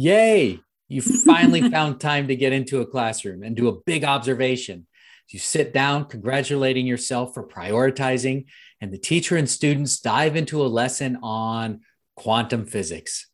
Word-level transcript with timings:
Yay! 0.00 0.58
You 0.88 1.02
finally 1.02 1.60
found 1.70 2.00
time 2.00 2.28
to 2.28 2.34
get 2.34 2.54
into 2.54 2.80
a 2.80 2.86
classroom 2.86 3.42
and 3.42 3.54
do 3.54 3.68
a 3.68 3.82
big 3.82 4.02
observation. 4.02 4.86
You 5.28 5.38
sit 5.38 5.74
down, 5.74 6.06
congratulating 6.06 6.86
yourself 6.86 7.34
for 7.34 7.46
prioritizing, 7.46 8.46
and 8.80 8.90
the 8.90 8.98
teacher 8.98 9.36
and 9.36 9.48
students 9.48 10.00
dive 10.00 10.36
into 10.36 10.62
a 10.62 10.72
lesson 10.72 11.18
on 11.22 11.80
quantum 12.16 12.64
physics. 12.64 13.28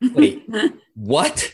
Wait, 0.00 0.48
what? 0.94 1.52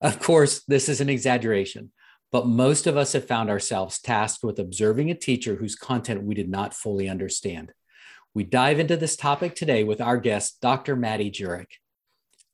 Of 0.00 0.18
course, 0.18 0.64
this 0.66 0.88
is 0.88 1.02
an 1.02 1.10
exaggeration, 1.10 1.92
but 2.32 2.46
most 2.46 2.86
of 2.86 2.96
us 2.96 3.12
have 3.12 3.26
found 3.26 3.50
ourselves 3.50 4.00
tasked 4.00 4.42
with 4.42 4.58
observing 4.58 5.10
a 5.10 5.14
teacher 5.14 5.56
whose 5.56 5.76
content 5.76 6.22
we 6.22 6.34
did 6.34 6.48
not 6.48 6.72
fully 6.72 7.06
understand. 7.06 7.74
We 8.32 8.44
dive 8.44 8.78
into 8.78 8.96
this 8.96 9.14
topic 9.14 9.54
today 9.54 9.84
with 9.84 10.00
our 10.00 10.16
guest, 10.16 10.58
Dr. 10.62 10.96
Maddie 10.96 11.30
Jurek. 11.30 11.66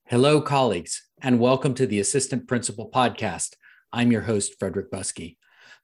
Hello, 0.08 0.40
colleagues, 0.40 1.04
and 1.20 1.40
welcome 1.40 1.74
to 1.74 1.84
the 1.84 1.98
Assistant 1.98 2.46
Principal 2.46 2.88
Podcast. 2.88 3.56
I'm 3.92 4.12
your 4.12 4.20
host, 4.20 4.54
Frederick 4.56 4.88
Buskey. 4.88 5.36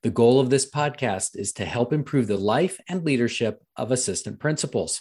The 0.05 0.11
goal 0.11 0.39
of 0.39 0.49
this 0.49 0.71
podcast 0.71 1.37
is 1.37 1.53
to 1.55 1.65
help 1.65 1.93
improve 1.93 2.29
the 2.29 2.37
life 2.37 2.79
and 2.89 3.05
leadership 3.05 3.65
of 3.75 3.91
assistant 3.91 4.39
principals. 4.39 5.01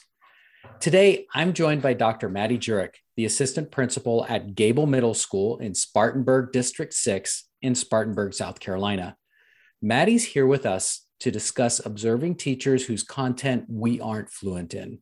Today, 0.79 1.27
I'm 1.35 1.53
joined 1.53 1.83
by 1.83 1.93
Dr. 1.93 2.29
Maddie 2.29 2.57
Jurek, 2.57 2.95
the 3.15 3.25
assistant 3.25 3.69
principal 3.69 4.25
at 4.27 4.55
Gable 4.55 4.87
Middle 4.87 5.13
School 5.13 5.59
in 5.59 5.75
Spartanburg 5.75 6.51
District 6.51 6.91
6 6.91 7.47
in 7.61 7.75
Spartanburg, 7.75 8.33
South 8.33 8.59
Carolina. 8.59 9.15
Maddie's 9.83 10.25
here 10.25 10.47
with 10.47 10.65
us 10.65 11.05
to 11.19 11.29
discuss 11.29 11.79
observing 11.85 12.37
teachers 12.37 12.87
whose 12.87 13.03
content 13.03 13.65
we 13.69 14.01
aren't 14.01 14.31
fluent 14.31 14.73
in. 14.73 14.97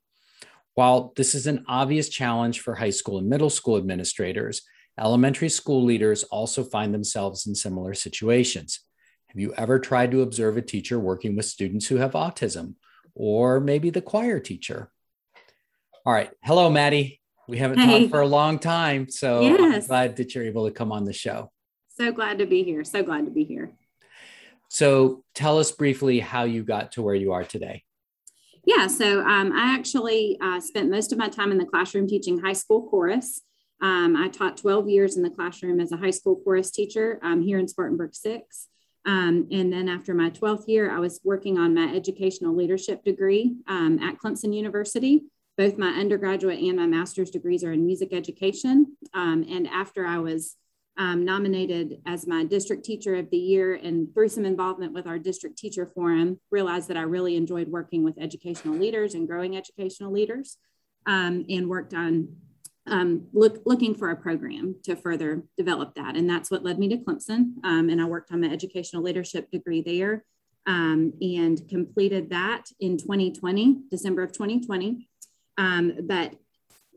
While 0.79 1.11
this 1.17 1.35
is 1.35 1.45
an 1.45 1.65
obvious 1.67 2.07
challenge 2.07 2.61
for 2.61 2.73
high 2.73 2.91
school 2.91 3.17
and 3.17 3.27
middle 3.27 3.49
school 3.49 3.75
administrators, 3.75 4.61
elementary 4.97 5.49
school 5.49 5.83
leaders 5.83 6.23
also 6.23 6.63
find 6.63 6.93
themselves 6.93 7.45
in 7.47 7.53
similar 7.53 7.93
situations. 7.93 8.80
Have 9.27 9.38
you 9.38 9.53
ever 9.55 9.77
tried 9.77 10.11
to 10.11 10.21
observe 10.21 10.55
a 10.55 10.61
teacher 10.61 10.97
working 10.97 11.36
with 11.36 11.47
students 11.47 11.88
who 11.88 11.97
have 11.97 12.13
autism, 12.13 12.75
or 13.13 13.59
maybe 13.59 13.89
the 13.89 14.02
choir 14.02 14.39
teacher? 14.39 14.89
All 16.05 16.13
right. 16.13 16.31
Hello, 16.45 16.69
Maddie. 16.69 17.19
We 17.49 17.58
haven't 17.58 17.80
hey. 17.80 17.99
talked 17.99 18.11
for 18.11 18.21
a 18.21 18.27
long 18.27 18.58
time, 18.58 19.09
so 19.09 19.41
yes. 19.41 19.83
I'm 19.83 19.88
glad 19.89 20.16
that 20.16 20.33
you're 20.33 20.45
able 20.45 20.66
to 20.66 20.71
come 20.71 20.93
on 20.93 21.03
the 21.03 21.11
show. 21.11 21.52
So 21.89 22.14
glad 22.14 22.38
to 22.38 22.45
be 22.45 22.64
here. 22.64 22.86
So 22.86 23.03
glad 23.03 23.25
to 23.25 23.31
be 23.31 23.43
here. 23.43 23.73
So 24.69 25.25
tell 25.36 25.59
us 25.59 25.73
briefly 25.73 26.21
how 26.21 26.45
you 26.45 26.64
got 26.64 26.93
to 26.93 27.02
where 27.02 27.16
you 27.16 27.33
are 27.33 27.43
today. 27.43 27.83
Yeah, 28.70 28.86
so 28.86 29.22
um, 29.22 29.52
I 29.52 29.73
actually 29.73 30.38
uh, 30.39 30.59
spent 30.59 30.92
most 30.92 31.12
of 31.12 31.17
my 31.17 31.28
time 31.28 31.52
in 31.52 31.58
the 31.58 31.66
classroom 31.66 32.08
teaching 32.08 32.38
high 32.38 32.53
school 32.53 32.88
chorus. 32.88 33.42
Um, 33.81 34.16
I 34.16 34.28
taught 34.28 34.58
12 34.58 34.88
years 34.88 35.17
in 35.17 35.23
the 35.23 35.31
classroom 35.31 35.80
as 35.80 35.92
a 35.92 35.98
high 35.98 36.11
school 36.11 36.39
chorus 36.44 36.70
teacher 36.70 37.20
um, 37.23 37.42
here 37.42 37.58
in 37.58 37.67
Spartanburg 37.67 38.14
6. 38.14 38.67
Um, 39.08 39.48
and 39.52 39.73
then 39.73 39.89
after 39.89 40.14
my 40.14 40.30
12th 40.30 40.67
year, 40.67 40.92
I 40.92 41.00
was 41.00 41.20
working 41.23 41.58
on 41.58 41.73
my 41.73 41.92
educational 41.95 42.56
leadership 42.56 43.03
degree 43.03 43.56
um, 43.67 43.98
at 44.03 44.20
Clemson 44.20 44.53
University. 44.53 45.23
Both 45.58 45.80
my 45.80 45.89
undergraduate 45.89 46.59
and 46.59 46.78
my 46.78 46.86
master's 46.86 47.31
degrees 47.31 47.64
are 47.64 47.72
in 47.72 47.88
music 47.88 48.14
education. 48.14 48.95
Um, 49.16 49.48
and 49.50 49.67
after 49.67 50.06
I 50.06 50.20
was 50.20 50.58
um, 51.00 51.23
nominated 51.23 52.02
as 52.05 52.28
my 52.28 52.44
district 52.44 52.83
teacher 52.83 53.16
of 53.16 53.30
the 53.31 53.38
year 53.38 53.75
and 53.75 54.14
through 54.14 54.28
some 54.28 54.45
involvement 54.45 54.94
with 54.94 55.08
our 55.08 55.17
district 55.17 55.58
teacher 55.58 55.86
forum, 55.88 56.39
realized 56.52 56.89
that 56.89 56.97
I 56.97 57.03
really 57.03 57.38
enjoyed 57.38 57.69
working 57.69 58.03
with 58.03 58.19
educational 58.19 58.75
leaders 58.75 59.16
and 59.16 59.25
growing 59.25 59.55
educational 59.55 60.11
leaders 60.11 60.58
um, 61.05 61.45
and 61.50 61.70
worked 61.70 61.94
on 61.94 62.36
um, 62.86 63.27
look, 63.33 63.61
looking 63.66 63.95
for 63.95 64.09
a 64.09 64.16
program 64.16 64.75
to 64.83 64.95
further 64.95 65.44
develop 65.58 65.95
that. 65.95 66.17
And 66.17 66.30
that's 66.30 66.52
what 66.52 66.64
led 66.64 66.80
me 66.80 66.89
to 66.89 66.97
Clemson. 66.97 67.53
Um, 67.64 67.89
and 67.89 68.02
I 68.02 68.05
worked 68.05 68.31
on 68.31 68.42
my 68.42 68.47
educational 68.47 69.03
leadership 69.03 69.50
degree 69.52 69.81
there 69.81 70.25
um, 70.66 71.14
and 71.22 71.61
completed 71.70 72.31
that 72.31 72.66
in 72.80 72.98
2020, 72.98 73.83
December 73.89 74.23
of 74.23 74.31
2020. 74.33 75.08
Um, 75.58 75.93
but 76.04 76.33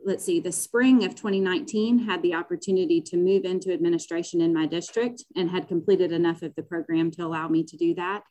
let's 0.05 0.25
see, 0.25 0.41
the 0.41 0.53
spring 0.53 1.05
of 1.05 1.15
2019 1.15 2.01
had 2.01 2.23
the 2.23 2.35
opportunity 2.35 3.01
to 3.01 3.17
move 3.17 3.45
into 3.45 3.73
administration 3.73 4.41
in 4.41 4.53
my 4.53 4.67
district 4.67 5.25
and 5.37 5.51
had 5.51 5.69
completed 5.69 6.13
enough 6.13 6.43
of 6.43 6.55
the 6.55 6.63
program 6.63 7.11
to 7.13 7.25
allow 7.25 7.49
me 7.49 7.65
to 7.65 7.77
do 7.77 7.95
that 7.95 8.23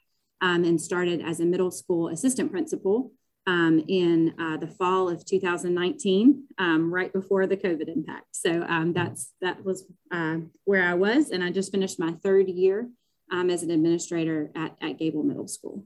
um, 0.42 0.64
and 0.64 0.82
started 0.82 1.22
as 1.22 1.40
a 1.40 1.46
middle 1.46 1.72
school 1.72 2.10
assistant 2.10 2.52
principal 2.52 3.12
um, 3.48 3.84
in 3.88 4.36
uh, 4.40 4.58
the 4.58 4.68
fall 4.68 5.10
of 5.10 5.26
2019, 5.26 6.44
um, 6.58 6.94
right 6.94 7.12
before 7.12 7.48
the 7.48 7.58
COVID 7.58 7.88
impact. 7.88 8.36
So 8.36 8.64
um, 8.68 8.94
that's 8.94 9.34
that 9.42 9.64
was 9.64 9.86
uh, 10.12 10.38
where 10.66 10.84
I 10.84 10.94
was, 10.94 11.32
and 11.32 11.44
I 11.44 11.52
just 11.52 11.72
finished 11.72 12.00
my 12.00 12.12
third 12.24 12.50
year 12.50 12.88
um, 13.32 13.50
as 13.50 13.64
an 13.64 13.72
administrator 13.72 14.52
at, 14.56 14.76
at 14.82 15.00
Gable 15.00 15.24
Middle 15.24 15.48
School. 15.48 15.86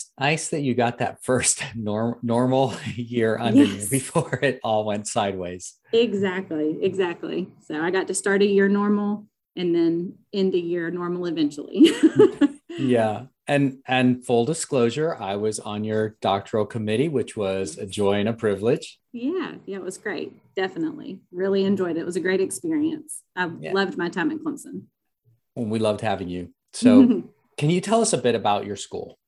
It's 0.00 0.10
nice 0.18 0.48
that 0.48 0.60
you 0.60 0.74
got 0.74 0.98
that 0.98 1.22
first 1.22 1.62
norm, 1.74 2.18
normal 2.22 2.74
year 2.94 3.38
under 3.38 3.64
yes. 3.64 3.84
you 3.84 3.90
before 3.90 4.38
it 4.42 4.58
all 4.64 4.86
went 4.86 5.06
sideways. 5.06 5.74
Exactly, 5.92 6.78
exactly. 6.80 7.48
So 7.66 7.80
I 7.80 7.90
got 7.90 8.06
to 8.08 8.14
start 8.14 8.40
a 8.40 8.46
year 8.46 8.68
normal 8.68 9.26
and 9.56 9.74
then 9.74 10.14
end 10.32 10.54
a 10.54 10.58
year 10.58 10.90
normal 10.90 11.26
eventually. 11.26 11.90
yeah 12.78 13.24
and 13.46 13.78
and 13.86 14.24
full 14.24 14.44
disclosure 14.44 15.16
i 15.20 15.34
was 15.34 15.58
on 15.58 15.82
your 15.82 16.16
doctoral 16.22 16.64
committee 16.64 17.08
which 17.08 17.36
was 17.36 17.76
a 17.76 17.84
joy 17.84 18.12
and 18.12 18.28
a 18.28 18.32
privilege 18.32 19.00
yeah 19.12 19.54
yeah 19.66 19.76
it 19.76 19.82
was 19.82 19.98
great 19.98 20.32
definitely 20.54 21.18
really 21.32 21.64
enjoyed 21.64 21.96
it 21.96 22.00
it 22.00 22.06
was 22.06 22.16
a 22.16 22.20
great 22.20 22.40
experience 22.40 23.22
i 23.34 23.50
yeah. 23.58 23.72
loved 23.72 23.98
my 23.98 24.08
time 24.08 24.30
at 24.30 24.38
clemson 24.38 24.84
well, 25.56 25.66
we 25.66 25.80
loved 25.80 26.00
having 26.00 26.28
you 26.28 26.54
so 26.72 27.24
can 27.58 27.68
you 27.68 27.80
tell 27.80 28.00
us 28.00 28.12
a 28.12 28.18
bit 28.18 28.36
about 28.36 28.64
your 28.64 28.76
school 28.76 29.18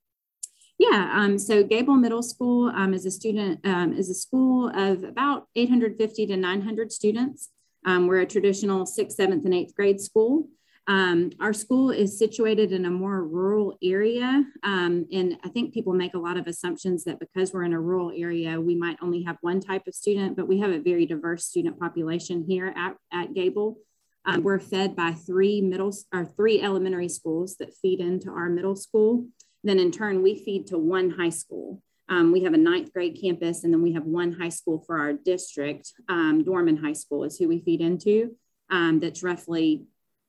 yeah, 0.91 1.13
um, 1.15 1.39
so 1.39 1.63
Gable 1.63 1.95
Middle 1.95 2.23
School 2.23 2.73
um, 2.75 2.93
is 2.93 3.07
a 3.07 3.11
student 3.11 3.61
um, 3.65 3.93
is 3.93 4.11
a 4.11 4.15
school 4.15 4.69
of 4.75 5.05
about 5.05 5.47
850 5.55 6.27
to 6.27 6.37
900 6.37 6.91
students. 6.91 7.51
Um, 7.87 8.09
we're 8.09 8.21
a 8.21 8.27
traditional 8.27 8.85
sixth, 8.85 9.17
seventh, 9.17 9.45
and 9.45 9.55
eighth 9.55 9.77
grade 9.77 10.01
school. 10.01 10.49
Um, 10.89 11.31
our 11.39 11.53
school 11.53 11.91
is 11.91 12.19
situated 12.19 12.73
in 12.73 12.85
a 12.85 12.91
more 12.91 13.23
rural 13.23 13.79
area. 13.81 14.45
Um, 14.65 15.07
and 15.13 15.37
I 15.45 15.51
think 15.51 15.73
people 15.73 15.93
make 15.93 16.15
a 16.15 16.19
lot 16.19 16.37
of 16.37 16.49
assumptions 16.49 17.05
that 17.05 17.21
because 17.21 17.53
we're 17.53 17.63
in 17.63 17.75
a 17.75 17.81
rural 17.81 18.13
area, 18.17 18.61
we 18.61 18.75
might 18.75 18.99
only 19.01 19.23
have 19.23 19.37
one 19.41 19.61
type 19.61 19.87
of 19.87 19.95
student, 19.95 20.37
but 20.37 20.49
we 20.49 20.59
have 20.59 20.73
a 20.73 20.81
very 20.81 21.07
diverse 21.07 21.45
student 21.45 21.79
population 21.79 22.45
here 22.49 22.75
at, 22.77 22.97
at 23.13 23.35
Gable. 23.35 23.79
We're 24.39 24.61
fed 24.61 24.97
by 24.97 25.13
three 25.13 25.61
middle 25.61 25.93
or 26.13 26.25
three 26.25 26.61
elementary 26.61 27.09
schools 27.09 27.57
that 27.59 27.75
feed 27.75 28.01
into 28.01 28.31
our 28.31 28.49
middle 28.49 28.77
school. 28.77 29.27
Then 29.65 29.79
in 29.79 29.91
turn, 29.91 30.23
we 30.23 30.37
feed 30.37 30.67
to 30.69 30.79
one 30.79 31.11
high 31.11 31.31
school. 31.31 31.83
Um, 32.09 32.33
we 32.33 32.43
have 32.43 32.53
a 32.53 32.59
ninth 32.59 32.93
grade 32.93 33.19
campus, 33.21 33.65
and 33.65 33.73
then 33.73 33.83
we 33.83 33.93
have 33.93 34.05
one 34.05 34.33
high 34.33 34.49
school 34.49 34.83
for 34.87 34.99
our 34.99 35.13
district. 35.13 35.93
Um, 36.09 36.43
Dorman 36.45 36.77
High 36.77 36.93
School 36.93 37.25
is 37.25 37.39
who 37.39 37.49
we 37.49 37.61
feed 37.61 37.81
into. 37.81 38.37
Um, 38.71 39.01
that's 39.01 39.23
roughly 39.23 39.85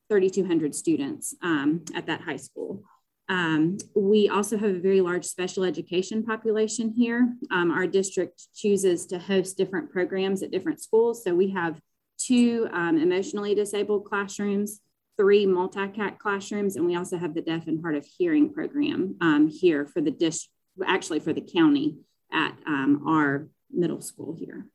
3,200 0.09 0.75
students 0.75 1.35
um, 1.41 1.83
at 1.95 2.05
that 2.07 2.21
high 2.21 2.37
school. 2.37 2.83
Um, 3.29 3.77
we 3.95 4.29
also 4.29 4.57
have 4.57 4.69
a 4.69 4.79
very 4.79 5.01
large 5.01 5.25
special 5.25 5.63
education 5.63 6.23
population 6.23 6.93
here. 6.95 7.33
Um, 7.51 7.71
our 7.71 7.87
district 7.87 8.43
chooses 8.53 9.05
to 9.07 9.17
host 9.17 9.57
different 9.57 9.91
programs 9.91 10.43
at 10.43 10.51
different 10.51 10.81
schools. 10.81 11.23
So 11.23 11.33
we 11.33 11.49
have 11.51 11.79
two 12.17 12.69
emotionally 12.71 13.55
disabled 13.55 14.05
classrooms, 14.05 14.81
three 15.17 15.45
multi-cat 15.45 16.19
classrooms, 16.19 16.75
and 16.75 16.85
we 16.85 16.95
also 16.95 17.17
have 17.17 17.33
the 17.33 17.41
deaf 17.41 17.67
and 17.67 17.81
hard 17.81 17.95
of 17.95 18.05
hearing 18.17 18.51
program 18.51 19.15
um, 19.21 19.47
here 19.47 19.85
for 19.85 20.01
the 20.01 20.11
district, 20.11 20.51
actually 20.85 21.19
for 21.19 21.33
the 21.33 21.41
county 21.41 21.97
at 22.31 22.55
um, 22.65 23.03
our 23.07 23.47
middle 23.71 24.01
school 24.01 24.35
here. 24.37 24.65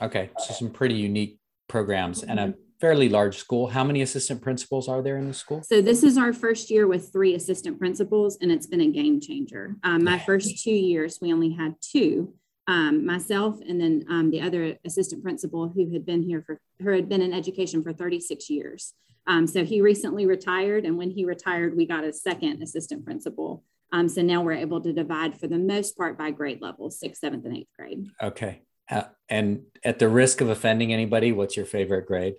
Okay, 0.00 0.30
so 0.38 0.54
some 0.54 0.70
pretty 0.70 0.96
unique 0.96 1.38
programs 1.68 2.24
and 2.24 2.40
a 2.40 2.54
fairly 2.80 3.08
large 3.08 3.38
school. 3.38 3.68
How 3.68 3.84
many 3.84 4.02
assistant 4.02 4.42
principals 4.42 4.88
are 4.88 5.02
there 5.02 5.16
in 5.16 5.28
the 5.28 5.34
school? 5.34 5.62
So 5.62 5.80
this 5.80 6.02
is 6.02 6.18
our 6.18 6.32
first 6.32 6.70
year 6.70 6.86
with 6.86 7.12
three 7.12 7.34
assistant 7.34 7.78
principals, 7.78 8.36
and 8.40 8.50
it's 8.50 8.66
been 8.66 8.80
a 8.80 8.90
game 8.90 9.20
changer. 9.20 9.76
Um, 9.84 10.04
my 10.04 10.18
first 10.18 10.62
two 10.62 10.72
years, 10.72 11.18
we 11.22 11.32
only 11.32 11.52
had 11.52 11.76
two. 11.80 12.34
Um, 12.66 13.04
myself 13.04 13.60
and 13.68 13.78
then 13.78 14.06
um, 14.08 14.30
the 14.30 14.40
other 14.40 14.78
assistant 14.86 15.22
principal 15.22 15.68
who 15.68 15.92
had 15.92 16.06
been 16.06 16.22
here 16.22 16.42
for 16.46 16.58
who 16.80 16.88
had 16.92 17.10
been 17.10 17.20
in 17.20 17.34
education 17.34 17.82
for 17.82 17.92
36 17.92 18.48
years. 18.48 18.94
Um, 19.26 19.46
so 19.46 19.64
he 19.64 19.80
recently 19.80 20.26
retired, 20.26 20.84
and 20.84 20.98
when 20.98 21.10
he 21.10 21.24
retired, 21.24 21.76
we 21.76 21.86
got 21.86 22.04
a 22.04 22.12
second 22.12 22.62
assistant 22.62 23.04
principal. 23.04 23.64
Um, 23.92 24.08
so 24.08 24.22
now 24.22 24.42
we're 24.42 24.52
able 24.52 24.80
to 24.80 24.92
divide 24.92 25.38
for 25.38 25.46
the 25.46 25.58
most 25.58 25.96
part 25.96 26.18
by 26.18 26.30
grade 26.30 26.60
level, 26.60 26.90
sixth, 26.90 27.20
seventh, 27.20 27.44
and 27.44 27.56
eighth 27.56 27.70
grade. 27.78 28.08
Okay. 28.22 28.62
Uh, 28.90 29.04
and 29.28 29.62
at 29.82 29.98
the 29.98 30.08
risk 30.08 30.40
of 30.40 30.50
offending 30.50 30.92
anybody, 30.92 31.32
what's 31.32 31.56
your 31.56 31.64
favorite 31.64 32.06
grade? 32.06 32.34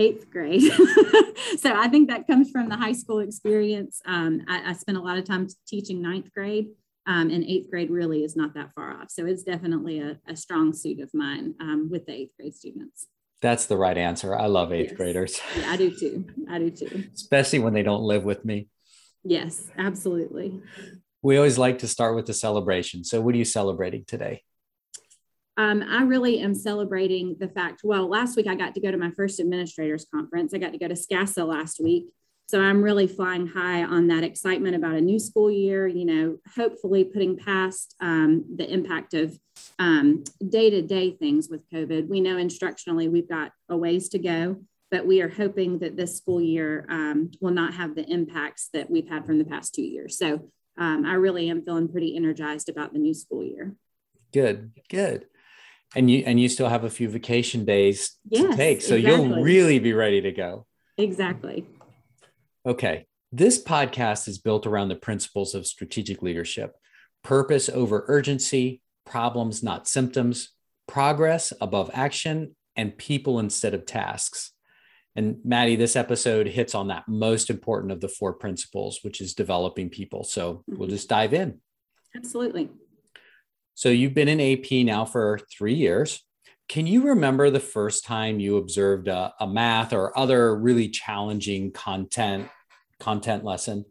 eighth 0.00 0.30
grade. 0.30 0.62
so 1.58 1.74
I 1.74 1.88
think 1.88 2.08
that 2.08 2.26
comes 2.26 2.50
from 2.50 2.68
the 2.68 2.76
high 2.76 2.92
school 2.92 3.20
experience. 3.20 4.00
Um, 4.06 4.42
I, 4.48 4.70
I, 4.70 4.72
spent 4.72 4.98
a 4.98 5.00
lot 5.02 5.18
of 5.18 5.24
time 5.24 5.46
teaching 5.66 6.00
ninth 6.00 6.32
grade, 6.32 6.68
um, 7.06 7.30
and 7.30 7.44
eighth 7.44 7.70
grade 7.70 7.90
really 7.90 8.24
is 8.24 8.34
not 8.34 8.54
that 8.54 8.72
far 8.74 8.92
off. 8.92 9.10
So 9.10 9.26
it's 9.26 9.42
definitely 9.42 10.00
a, 10.00 10.18
a 10.26 10.36
strong 10.36 10.72
suit 10.72 11.00
of 11.00 11.10
mine 11.12 11.54
um, 11.60 11.88
with 11.90 12.06
the 12.06 12.12
eighth 12.12 12.32
grade 12.38 12.54
students. 12.54 13.06
That's 13.42 13.66
the 13.66 13.76
right 13.76 13.96
answer. 13.96 14.34
I 14.34 14.46
love 14.46 14.72
eighth 14.72 14.90
Yes. 14.90 14.96
graders, 14.96 15.40
Yeah, 15.58 15.70
I 15.72 15.76
do 15.76 15.90
too. 15.90 16.24
I 16.48 16.58
do 16.58 16.70
too. 16.70 17.04
especially 17.14 17.58
when 17.60 17.72
they 17.72 17.82
don't 17.82 18.02
live 18.02 18.24
with 18.24 18.44
me. 18.44 18.68
Yes, 19.24 19.68
absolutely. 19.78 20.60
We 21.22 21.36
always 21.36 21.58
like 21.58 21.78
to 21.80 21.88
start 21.88 22.16
with 22.16 22.26
the 22.26 22.34
celebration. 22.34 23.04
So, 23.04 23.20
what 23.20 23.34
are 23.34 23.38
you 23.38 23.44
celebrating 23.44 24.04
today? 24.06 24.42
Um, 25.56 25.82
I 25.82 26.02
really 26.04 26.40
am 26.40 26.54
celebrating 26.54 27.36
the 27.38 27.48
fact. 27.48 27.82
Well, 27.84 28.08
last 28.08 28.36
week 28.36 28.46
I 28.46 28.54
got 28.54 28.74
to 28.74 28.80
go 28.80 28.90
to 28.90 28.96
my 28.96 29.10
first 29.10 29.40
administrators 29.40 30.06
conference. 30.12 30.54
I 30.54 30.58
got 30.58 30.72
to 30.72 30.78
go 30.78 30.88
to 30.88 30.94
SCASA 30.94 31.46
last 31.46 31.80
week. 31.82 32.06
So 32.50 32.60
I'm 32.60 32.82
really 32.82 33.06
flying 33.06 33.46
high 33.46 33.84
on 33.84 34.08
that 34.08 34.24
excitement 34.24 34.74
about 34.74 34.96
a 34.96 35.00
new 35.00 35.20
school 35.20 35.52
year, 35.52 35.86
you 35.86 36.04
know, 36.04 36.38
hopefully 36.56 37.04
putting 37.04 37.36
past 37.36 37.94
um, 38.00 38.44
the 38.56 38.68
impact 38.68 39.14
of 39.14 39.38
day 39.78 40.70
to 40.70 40.82
day 40.82 41.12
things 41.12 41.48
with 41.48 41.62
COVID. 41.70 42.08
We 42.08 42.20
know 42.20 42.34
instructionally 42.34 43.08
we've 43.08 43.28
got 43.28 43.52
a 43.68 43.76
ways 43.76 44.08
to 44.08 44.18
go, 44.18 44.56
but 44.90 45.06
we 45.06 45.22
are 45.22 45.28
hoping 45.28 45.78
that 45.78 45.96
this 45.96 46.16
school 46.16 46.40
year 46.40 46.86
um, 46.90 47.30
will 47.40 47.52
not 47.52 47.74
have 47.74 47.94
the 47.94 48.04
impacts 48.10 48.68
that 48.72 48.90
we've 48.90 49.08
had 49.08 49.26
from 49.26 49.38
the 49.38 49.44
past 49.44 49.72
two 49.72 49.82
years. 49.82 50.18
So 50.18 50.50
um, 50.76 51.06
I 51.06 51.14
really 51.14 51.48
am 51.50 51.64
feeling 51.64 51.86
pretty 51.86 52.16
energized 52.16 52.68
about 52.68 52.92
the 52.92 52.98
new 52.98 53.14
school 53.14 53.44
year. 53.44 53.76
Good, 54.32 54.72
good. 54.88 55.26
And 55.94 56.10
you 56.10 56.24
and 56.26 56.40
you 56.40 56.48
still 56.48 56.68
have 56.68 56.82
a 56.82 56.90
few 56.90 57.08
vacation 57.08 57.64
days 57.64 58.18
to 58.34 58.56
take, 58.56 58.82
so 58.82 58.96
you'll 58.96 59.40
really 59.40 59.78
be 59.78 59.92
ready 59.92 60.20
to 60.22 60.32
go. 60.32 60.66
Exactly. 60.98 61.64
Okay. 62.66 63.06
This 63.32 63.62
podcast 63.62 64.26
is 64.28 64.38
built 64.38 64.66
around 64.66 64.88
the 64.88 64.96
principles 64.96 65.54
of 65.54 65.66
strategic 65.66 66.20
leadership 66.22 66.74
purpose 67.22 67.68
over 67.68 68.04
urgency, 68.08 68.80
problems, 69.04 69.62
not 69.62 69.86
symptoms, 69.86 70.50
progress 70.88 71.52
above 71.60 71.90
action, 71.92 72.56
and 72.76 72.96
people 72.96 73.38
instead 73.38 73.74
of 73.74 73.84
tasks. 73.84 74.52
And 75.14 75.36
Maddie, 75.44 75.76
this 75.76 75.96
episode 75.96 76.46
hits 76.46 76.74
on 76.74 76.88
that 76.88 77.06
most 77.08 77.50
important 77.50 77.92
of 77.92 78.00
the 78.00 78.08
four 78.08 78.32
principles, 78.32 79.00
which 79.02 79.20
is 79.20 79.34
developing 79.34 79.90
people. 79.90 80.24
So 80.24 80.64
we'll 80.66 80.88
Mhm. 80.88 80.92
just 80.92 81.08
dive 81.08 81.34
in. 81.34 81.60
Absolutely. 82.16 82.70
So 83.74 83.90
you've 83.90 84.14
been 84.14 84.28
in 84.28 84.40
AP 84.40 84.82
now 84.84 85.04
for 85.04 85.40
three 85.52 85.74
years. 85.74 86.24
Can 86.70 86.86
you 86.86 87.08
remember 87.08 87.50
the 87.50 87.58
first 87.58 88.04
time 88.04 88.38
you 88.38 88.56
observed 88.56 89.08
a, 89.08 89.34
a 89.40 89.46
math 89.46 89.92
or 89.92 90.16
other 90.16 90.56
really 90.56 90.88
challenging 90.88 91.72
content 91.72 92.48
content 93.00 93.44
lesson? 93.44 93.84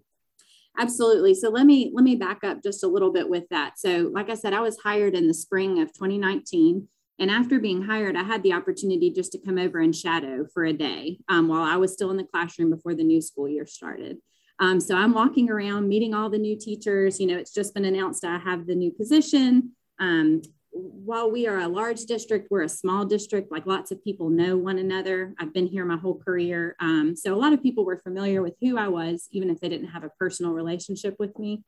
Absolutely. 0.78 1.36
So 1.36 1.50
let 1.50 1.66
me 1.66 1.92
let 1.94 2.06
me 2.06 2.16
back 2.16 2.42
up 2.46 2.64
just 2.64 2.86
a 2.86 2.88
little 2.88 3.12
bit 3.12 3.28
with 3.28 3.44
that. 3.50 3.78
So 3.78 4.10
like 4.14 4.30
I 4.30 4.36
said, 4.36 4.54
I 4.54 4.62
was 4.62 4.78
hired 4.82 5.14
in 5.14 5.28
the 5.28 5.34
spring 5.34 5.82
of 5.82 5.92
2019. 5.92 6.88
And 7.20 7.30
after 7.30 7.60
being 7.60 7.82
hired, 7.82 8.16
I 8.16 8.24
had 8.24 8.44
the 8.44 8.54
opportunity 8.54 9.12
just 9.12 9.34
to 9.34 9.40
come 9.40 9.58
over 9.58 9.82
and 9.82 9.94
shadow 9.94 10.46
for 10.54 10.64
a 10.64 10.72
day 10.72 11.20
um, 11.28 11.50
while 11.50 11.64
I 11.64 11.76
was 11.76 11.92
still 11.92 12.12
in 12.12 12.18
the 12.18 12.24
classroom 12.24 12.70
before 12.70 12.96
the 12.96 13.04
new 13.04 13.22
school 13.22 13.50
year 13.50 13.66
started. 13.66 14.20
Um, 14.60 14.80
so 14.80 14.96
I'm 14.96 15.14
walking 15.14 15.50
around 15.50 15.90
meeting 15.90 16.14
all 16.14 16.30
the 16.30 16.38
new 16.38 16.58
teachers. 16.58 17.20
You 17.20 17.28
know, 17.28 17.36
it's 17.36 17.54
just 17.54 17.74
been 17.74 17.84
announced 17.84 18.24
I 18.24 18.38
have 18.38 18.68
the 18.68 18.76
new 18.76 18.92
position. 18.92 19.74
Um, 20.00 20.44
while 20.72 21.32
we 21.32 21.48
are 21.48 21.60
a 21.60 21.68
large 21.68 22.02
district, 22.06 22.48
we're 22.52 22.64
a 22.64 22.70
small 22.70 23.06
district. 23.06 23.52
Like 23.52 23.66
lots 23.66 23.92
of 23.92 24.04
people 24.04 24.30
know 24.30 24.58
one 24.58 24.78
another. 24.78 25.34
I've 25.40 25.54
been 25.54 25.68
here 25.68 25.86
my 25.86 25.98
whole 25.98 26.18
career. 26.18 26.76
Um, 26.80 27.16
so 27.16 27.34
a 27.34 27.38
lot 27.38 27.54
of 27.54 27.64
people 27.64 27.86
were 27.86 27.98
familiar 27.98 28.42
with 28.42 28.56
who 28.62 28.78
I 28.78 28.88
was, 28.88 29.28
even 29.32 29.50
if 29.50 29.60
they 29.60 29.70
didn't 29.70 29.90
have 29.90 30.04
a 30.04 30.12
personal 30.20 30.54
relationship 30.54 31.16
with 31.20 31.38
me. 31.40 31.64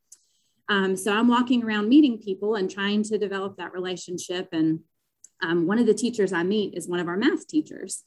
Um, 0.70 0.96
so 0.96 1.14
I'm 1.14 1.28
walking 1.28 1.64
around 1.64 1.90
meeting 1.90 2.20
people 2.20 2.56
and 2.56 2.70
trying 2.70 3.04
to 3.04 3.18
develop 3.18 3.58
that 3.58 3.74
relationship. 3.74 4.50
And 4.52 4.82
um, 5.42 5.68
one 5.68 5.80
of 5.80 5.88
the 5.88 5.94
teachers 5.94 6.32
I 6.32 6.44
meet 6.44 6.76
is 6.78 6.88
one 6.88 7.00
of 7.00 7.08
our 7.08 7.18
math 7.18 7.48
teachers. 7.48 8.04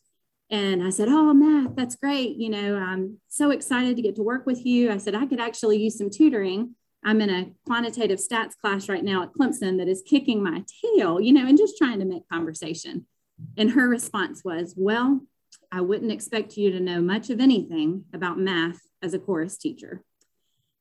And 0.51 0.83
I 0.83 0.91
said, 0.91 1.09
Oh, 1.09 1.35
math, 1.35 1.75
that's 1.75 1.97
great. 1.97 2.37
You 2.37 2.51
know, 2.51 2.77
I'm 2.77 3.19
so 3.29 3.51
excited 3.51 3.97
to 3.97 4.03
get 4.03 4.17
to 4.17 4.23
work 4.23 4.47
with 4.47 4.65
you. 4.65 4.91
I 4.91 4.99
said, 4.99 5.15
I 5.15 5.27
could 5.27 5.41
actually 5.41 5.79
use 5.79 5.99
some 5.99 6.11
tutoring. 6.11 6.75
I'm 7.05 7.21
in 7.21 7.31
a 7.31 7.51
quantitative 7.67 8.19
stats 8.19 8.57
class 8.57 8.89
right 8.89 9.05
now 9.05 9.23
at 9.23 9.33
Clemson 9.33 9.79
that 9.79 9.89
is 9.89 10.03
kicking 10.07 10.43
my 10.43 10.65
tail, 10.83 11.21
you 11.21 11.33
know, 11.33 11.47
and 11.47 11.59
just 11.59 11.77
trying 11.77 11.99
to 12.01 12.07
make 12.07 12.29
conversation. 12.29 13.07
And 13.57 13.73
her 13.73 13.89
response 13.89 14.43
was, 14.45 14.75
Well, 14.77 15.21
I 15.71 15.81
wouldn't 15.81 16.13
expect 16.13 16.57
you 16.57 16.71
to 16.71 16.81
know 16.81 17.01
much 17.01 17.31
of 17.31 17.41
anything 17.41 18.05
about 18.15 18.39
math 18.39 18.81
as 19.03 19.13
a 19.13 19.19
chorus 19.19 19.59
teacher. 19.59 20.03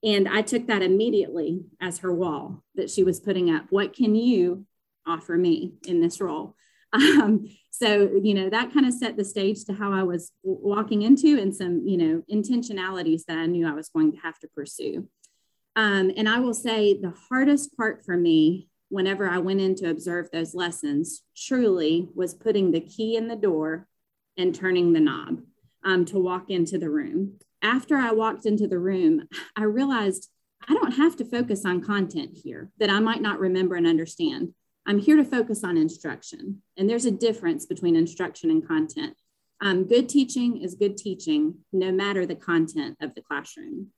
And 0.03 0.27
I 0.27 0.41
took 0.41 0.67
that 0.67 0.81
immediately 0.81 1.63
as 1.81 1.99
her 1.99 2.13
wall 2.13 2.63
that 2.75 2.89
she 2.89 3.03
was 3.03 3.19
putting 3.19 3.49
up. 3.49 3.65
What 3.69 3.93
can 3.93 4.15
you 4.15 4.65
offer 5.07 5.35
me 5.35 5.73
in 5.87 6.01
this 6.01 6.21
role? 6.21 6.55
Um, 6.93 7.47
so, 7.71 8.11
you 8.21 8.35
know, 8.35 8.51
that 8.51 8.71
kind 8.71 8.85
of 8.85 8.93
set 8.93 9.17
the 9.17 9.25
stage 9.25 9.65
to 9.65 9.73
how 9.73 9.91
I 9.91 10.03
was 10.03 10.31
walking 10.43 11.01
into 11.01 11.39
and 11.39 11.55
some, 11.55 11.87
you 11.87 11.97
know, 11.97 12.23
intentionalities 12.31 13.25
that 13.25 13.39
I 13.39 13.47
knew 13.47 13.67
I 13.67 13.73
was 13.73 13.89
going 13.89 14.11
to 14.11 14.19
have 14.19 14.37
to 14.41 14.47
pursue. 14.49 15.09
Um, 15.75 16.11
and 16.15 16.29
I 16.29 16.39
will 16.39 16.53
say 16.53 16.93
the 16.93 17.13
hardest 17.29 17.75
part 17.75 18.05
for 18.05 18.15
me 18.15 18.67
whenever 18.89 19.27
I 19.27 19.39
went 19.39 19.59
in 19.59 19.73
to 19.75 19.89
observe 19.89 20.29
those 20.31 20.53
lessons 20.53 21.23
truly 21.35 22.09
was 22.13 22.35
putting 22.35 22.71
the 22.71 22.81
key 22.81 23.15
in 23.15 23.27
the 23.27 23.35
door 23.35 23.87
and 24.37 24.53
turning 24.53 24.93
the 24.93 24.99
knob 24.99 25.41
um, 25.83 26.05
to 26.05 26.19
walk 26.19 26.49
into 26.49 26.77
the 26.77 26.89
room. 26.89 27.39
After 27.61 27.97
I 27.97 28.11
walked 28.11 28.45
into 28.45 28.67
the 28.67 28.79
room, 28.79 29.27
I 29.55 29.63
realized 29.63 30.29
I 30.67 30.73
don't 30.73 30.93
have 30.93 31.15
to 31.17 31.25
focus 31.25 31.65
on 31.65 31.81
content 31.81 32.37
here 32.43 32.69
that 32.77 32.89
I 32.89 32.99
might 32.99 33.21
not 33.21 33.39
remember 33.39 33.75
and 33.75 33.87
understand. 33.87 34.53
I'm 34.85 34.99
here 34.99 35.17
to 35.17 35.25
focus 35.25 35.63
on 35.63 35.77
instruction. 35.77 36.61
And 36.77 36.89
there's 36.89 37.05
a 37.05 37.11
difference 37.11 37.65
between 37.65 37.95
instruction 37.95 38.49
and 38.49 38.65
content. 38.65 39.15
Um, 39.61 39.85
good 39.85 40.09
teaching 40.09 40.61
is 40.61 40.75
good 40.75 40.97
teaching, 40.97 41.55
no 41.71 41.91
matter 41.91 42.25
the 42.25 42.35
content 42.35 42.97
of 43.01 43.15
the 43.15 43.21
classroom. 43.21 43.91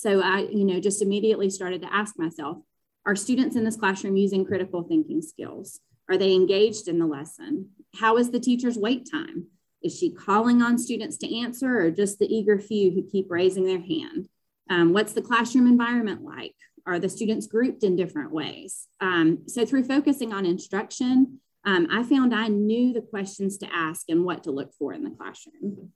So 0.00 0.22
I, 0.22 0.48
you 0.50 0.64
know, 0.64 0.80
just 0.80 1.02
immediately 1.02 1.50
started 1.50 1.82
to 1.82 1.94
ask 1.94 2.18
myself, 2.18 2.56
are 3.04 3.14
students 3.14 3.54
in 3.54 3.64
this 3.64 3.76
classroom 3.76 4.16
using 4.16 4.46
critical 4.46 4.82
thinking 4.82 5.20
skills? 5.20 5.80
Are 6.08 6.16
they 6.16 6.32
engaged 6.32 6.88
in 6.88 6.98
the 6.98 7.04
lesson? 7.04 7.68
How 7.96 8.16
is 8.16 8.30
the 8.30 8.40
teacher's 8.40 8.78
wait 8.78 9.06
time? 9.10 9.48
Is 9.82 9.98
she 9.98 10.10
calling 10.10 10.62
on 10.62 10.78
students 10.78 11.18
to 11.18 11.38
answer 11.38 11.82
or 11.82 11.90
just 11.90 12.18
the 12.18 12.34
eager 12.34 12.58
few 12.58 12.90
who 12.92 13.10
keep 13.12 13.26
raising 13.28 13.66
their 13.66 13.78
hand? 13.78 14.26
Um, 14.70 14.94
what's 14.94 15.12
the 15.12 15.20
classroom 15.20 15.66
environment 15.66 16.22
like? 16.22 16.54
Are 16.86 16.98
the 16.98 17.10
students 17.10 17.46
grouped 17.46 17.84
in 17.84 17.94
different 17.94 18.32
ways? 18.32 18.86
Um, 19.02 19.42
so 19.48 19.66
through 19.66 19.84
focusing 19.84 20.32
on 20.32 20.46
instruction, 20.46 21.40
um, 21.66 21.88
I 21.90 22.04
found 22.04 22.34
I 22.34 22.48
knew 22.48 22.94
the 22.94 23.02
questions 23.02 23.58
to 23.58 23.68
ask 23.70 24.08
and 24.08 24.24
what 24.24 24.44
to 24.44 24.50
look 24.50 24.72
for 24.78 24.94
in 24.94 25.04
the 25.04 25.10
classroom. 25.10 25.92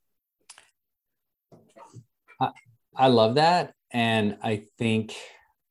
I 2.97 3.09
love 3.09 3.37
that. 3.37 3.73
And 3.95 4.37
I 4.43 4.65
think 4.79 5.15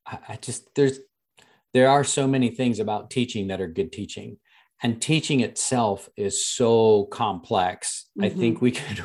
I, 0.06 0.18
I 0.30 0.36
just 0.36 0.74
there's 0.74 0.98
there 1.72 1.88
are 1.88 2.04
so 2.04 2.26
many 2.26 2.50
things 2.50 2.80
about 2.80 3.10
teaching 3.10 3.48
that 3.48 3.60
are 3.60 3.68
good 3.68 3.92
teaching. 3.92 4.38
And 4.82 5.00
teaching 5.00 5.40
itself 5.40 6.08
is 6.16 6.46
so 6.46 7.04
complex. 7.06 8.06
I 8.20 8.28
Mhm. 8.30 8.38
think 8.38 8.60
we 8.62 8.70
could 8.80 9.04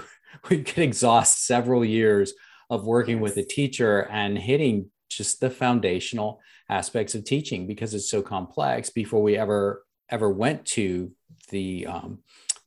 we 0.50 0.64
could 0.64 0.84
exhaust 0.84 1.46
several 1.46 1.84
years 1.86 2.34
of 2.70 2.86
working 2.86 3.20
with 3.20 3.38
a 3.38 3.44
teacher 3.44 4.08
and 4.10 4.38
hitting 4.38 4.92
just 5.10 5.42
the 5.42 5.50
foundational 5.50 6.40
aspects 6.70 7.16
of 7.16 7.26
teaching 7.26 7.66
because 7.68 7.94
it's 7.94 8.10
so 8.10 8.22
complex 8.22 8.90
before 8.92 9.22
we 9.24 9.36
ever 9.36 9.84
ever 10.10 10.30
went 10.32 10.66
to 10.66 11.12
the 11.50 11.86
um, 11.88 12.20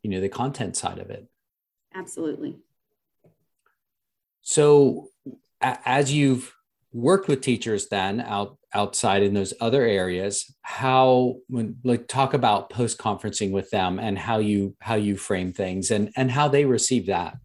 you 0.03 0.11
know 0.11 0.21
the 0.21 0.29
content 0.29 0.77
side 0.77 0.99
of 0.99 1.09
it 1.11 1.29
Absolutely. 1.95 2.59
so 4.43 5.09
as 5.63 6.13
you've 6.13 6.55
worked 6.93 7.29
with 7.29 7.41
teachers 7.41 7.89
then 7.89 8.21
out 8.21 8.59
outside 8.75 9.23
in 9.23 9.35
those 9.35 9.55
other 9.61 9.83
areas 9.83 10.55
how 10.63 11.37
when 11.49 11.77
like 11.85 12.07
talk 12.09 12.35
about 12.35 12.71
post 12.71 12.99
conferencing 12.99 13.51
with 13.51 13.69
them 13.71 13.99
and 13.99 14.19
how 14.19 14.39
you 14.39 14.75
how 14.81 14.95
you 14.95 15.17
frame 15.17 15.53
things 15.53 15.91
and 15.91 16.11
and 16.17 16.31
how 16.31 16.49
they 16.49 16.65
receive 16.65 17.07
that 17.07 17.37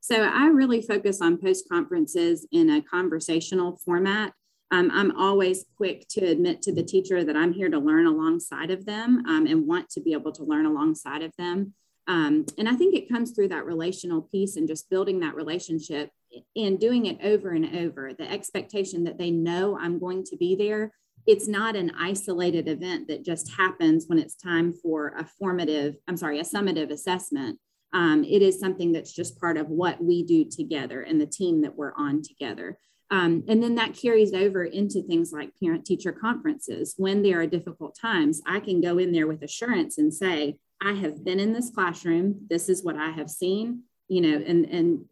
So 0.00 0.22
I 0.22 0.46
really 0.46 0.82
focus 0.82 1.20
on 1.20 1.36
post 1.36 1.68
conferences 1.68 2.46
in 2.52 2.70
a 2.70 2.80
conversational 2.80 3.76
format. 3.84 4.32
Um, 4.70 4.88
I'm 4.92 5.16
always 5.16 5.64
quick 5.76 6.06
to 6.10 6.24
admit 6.26 6.62
to 6.62 6.72
the 6.72 6.84
teacher 6.84 7.24
that 7.24 7.36
I'm 7.36 7.52
here 7.52 7.68
to 7.68 7.78
learn 7.78 8.06
alongside 8.06 8.70
of 8.70 8.86
them 8.86 9.24
um, 9.26 9.46
and 9.46 9.66
want 9.66 9.90
to 9.90 10.00
be 10.00 10.12
able 10.12 10.30
to 10.32 10.44
learn 10.44 10.66
alongside 10.66 11.22
of 11.22 11.32
them. 11.36 11.74
Um, 12.06 12.46
and 12.56 12.68
I 12.68 12.74
think 12.74 12.94
it 12.94 13.08
comes 13.08 13.32
through 13.32 13.48
that 13.48 13.66
relational 13.66 14.22
piece 14.22 14.54
and 14.54 14.68
just 14.68 14.88
building 14.90 15.18
that 15.20 15.34
relationship 15.34 16.10
and 16.54 16.78
doing 16.78 17.06
it 17.06 17.18
over 17.22 17.50
and 17.50 17.76
over. 17.76 18.12
The 18.12 18.30
expectation 18.30 19.04
that 19.04 19.18
they 19.18 19.30
know 19.30 19.78
I'm 19.78 19.98
going 19.98 20.24
to 20.24 20.36
be 20.36 20.54
there. 20.54 20.92
It's 21.26 21.48
not 21.48 21.74
an 21.74 21.92
isolated 21.98 22.68
event 22.68 23.08
that 23.08 23.24
just 23.24 23.52
happens 23.52 24.04
when 24.06 24.18
it's 24.18 24.36
time 24.36 24.72
for 24.72 25.08
a 25.18 25.24
formative, 25.38 25.96
I'm 26.06 26.16
sorry, 26.16 26.38
a 26.38 26.44
summative 26.44 26.90
assessment. 26.90 27.58
Um, 27.92 28.24
it 28.24 28.42
is 28.42 28.60
something 28.60 28.92
that's 28.92 29.12
just 29.12 29.40
part 29.40 29.56
of 29.56 29.68
what 29.68 30.02
we 30.02 30.22
do 30.22 30.44
together 30.44 31.02
and 31.02 31.20
the 31.20 31.26
team 31.26 31.62
that 31.62 31.76
we're 31.76 31.94
on 31.96 32.22
together. 32.22 32.78
Um, 33.10 33.44
and 33.48 33.62
then 33.62 33.76
that 33.76 33.94
carries 33.94 34.34
over 34.34 34.64
into 34.64 35.02
things 35.02 35.32
like 35.32 35.52
parent 35.62 35.84
teacher 35.84 36.12
conferences. 36.12 36.94
When 36.96 37.22
there 37.22 37.40
are 37.40 37.46
difficult 37.46 37.96
times, 38.00 38.42
I 38.46 38.60
can 38.60 38.80
go 38.80 38.98
in 38.98 39.12
there 39.12 39.28
with 39.28 39.42
assurance 39.42 39.98
and 39.98 40.12
say, 40.12 40.58
I 40.82 40.92
have 40.92 41.24
been 41.24 41.40
in 41.40 41.52
this 41.52 41.70
classroom. 41.70 42.46
This 42.50 42.68
is 42.68 42.84
what 42.84 42.96
I 42.96 43.10
have 43.10 43.30
seen, 43.30 43.82
you 44.08 44.20
know, 44.20 44.42
and, 44.44 44.66
and 44.66 45.04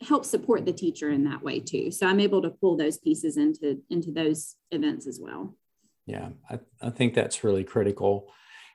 help 0.00 0.24
support 0.24 0.64
the 0.64 0.72
teacher 0.72 1.10
in 1.10 1.24
that 1.24 1.42
way 1.42 1.60
too. 1.60 1.90
So 1.90 2.06
I'm 2.06 2.20
able 2.20 2.42
to 2.42 2.50
pull 2.50 2.76
those 2.76 2.98
pieces 2.98 3.36
into, 3.36 3.82
into 3.90 4.10
those 4.10 4.56
events 4.70 5.06
as 5.06 5.20
well. 5.20 5.56
Yeah, 6.06 6.30
I, 6.48 6.60
I 6.80 6.90
think 6.90 7.14
that's 7.14 7.44
really 7.44 7.64
critical. 7.64 8.32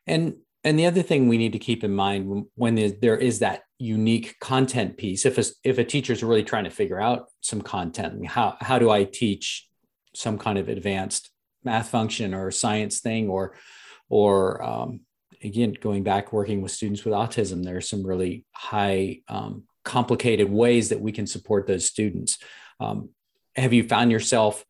And 0.07 0.35
and 0.65 0.79
the 0.79 0.87
other 0.87 1.03
thing 1.03 1.27
we 1.27 1.37
need 1.37 1.53
to 1.53 1.59
keep 1.59 1.83
in 1.83 1.93
mind 1.93 2.45
when 2.55 2.75
there 2.99 3.17
is 3.17 3.37
that 3.39 3.61
unique 3.77 4.35
content 4.39 4.97
piece, 4.97 5.23
if 5.23 5.37
a, 5.37 5.43
if 5.63 5.77
a 5.77 5.83
teacher 5.83 6.11
is 6.11 6.23
really 6.23 6.43
trying 6.43 6.63
to 6.63 6.71
figure 6.71 6.99
out 6.99 7.27
some 7.41 7.61
content, 7.61 8.25
how, 8.25 8.57
how 8.59 8.79
do 8.79 8.89
I 8.89 9.03
teach 9.03 9.67
some 10.15 10.39
kind 10.39 10.57
of 10.57 10.67
advanced 10.67 11.29
math 11.63 11.89
function 11.89 12.33
or 12.33 12.49
science 12.49 12.99
thing 12.99 13.29
or, 13.29 13.55
or 14.09 14.63
um, 14.63 15.01
again, 15.43 15.75
going 15.79 16.01
back 16.01 16.33
working 16.33 16.63
with 16.63 16.71
students 16.71 17.05
with 17.05 17.13
autism, 17.13 17.63
there 17.63 17.77
are 17.77 17.81
some 17.81 18.03
really 18.03 18.43
high 18.51 19.19
um, 19.27 19.65
complicated 19.85 20.49
ways 20.49 20.89
that 20.89 20.99
we 20.99 21.13
can 21.13 21.25
support 21.25 21.67
those 21.67 21.85
students. 21.85 22.37
Um, 22.81 23.09
have 23.55 23.71
you 23.71 23.87
found 23.87 24.11
yourself 24.11 24.65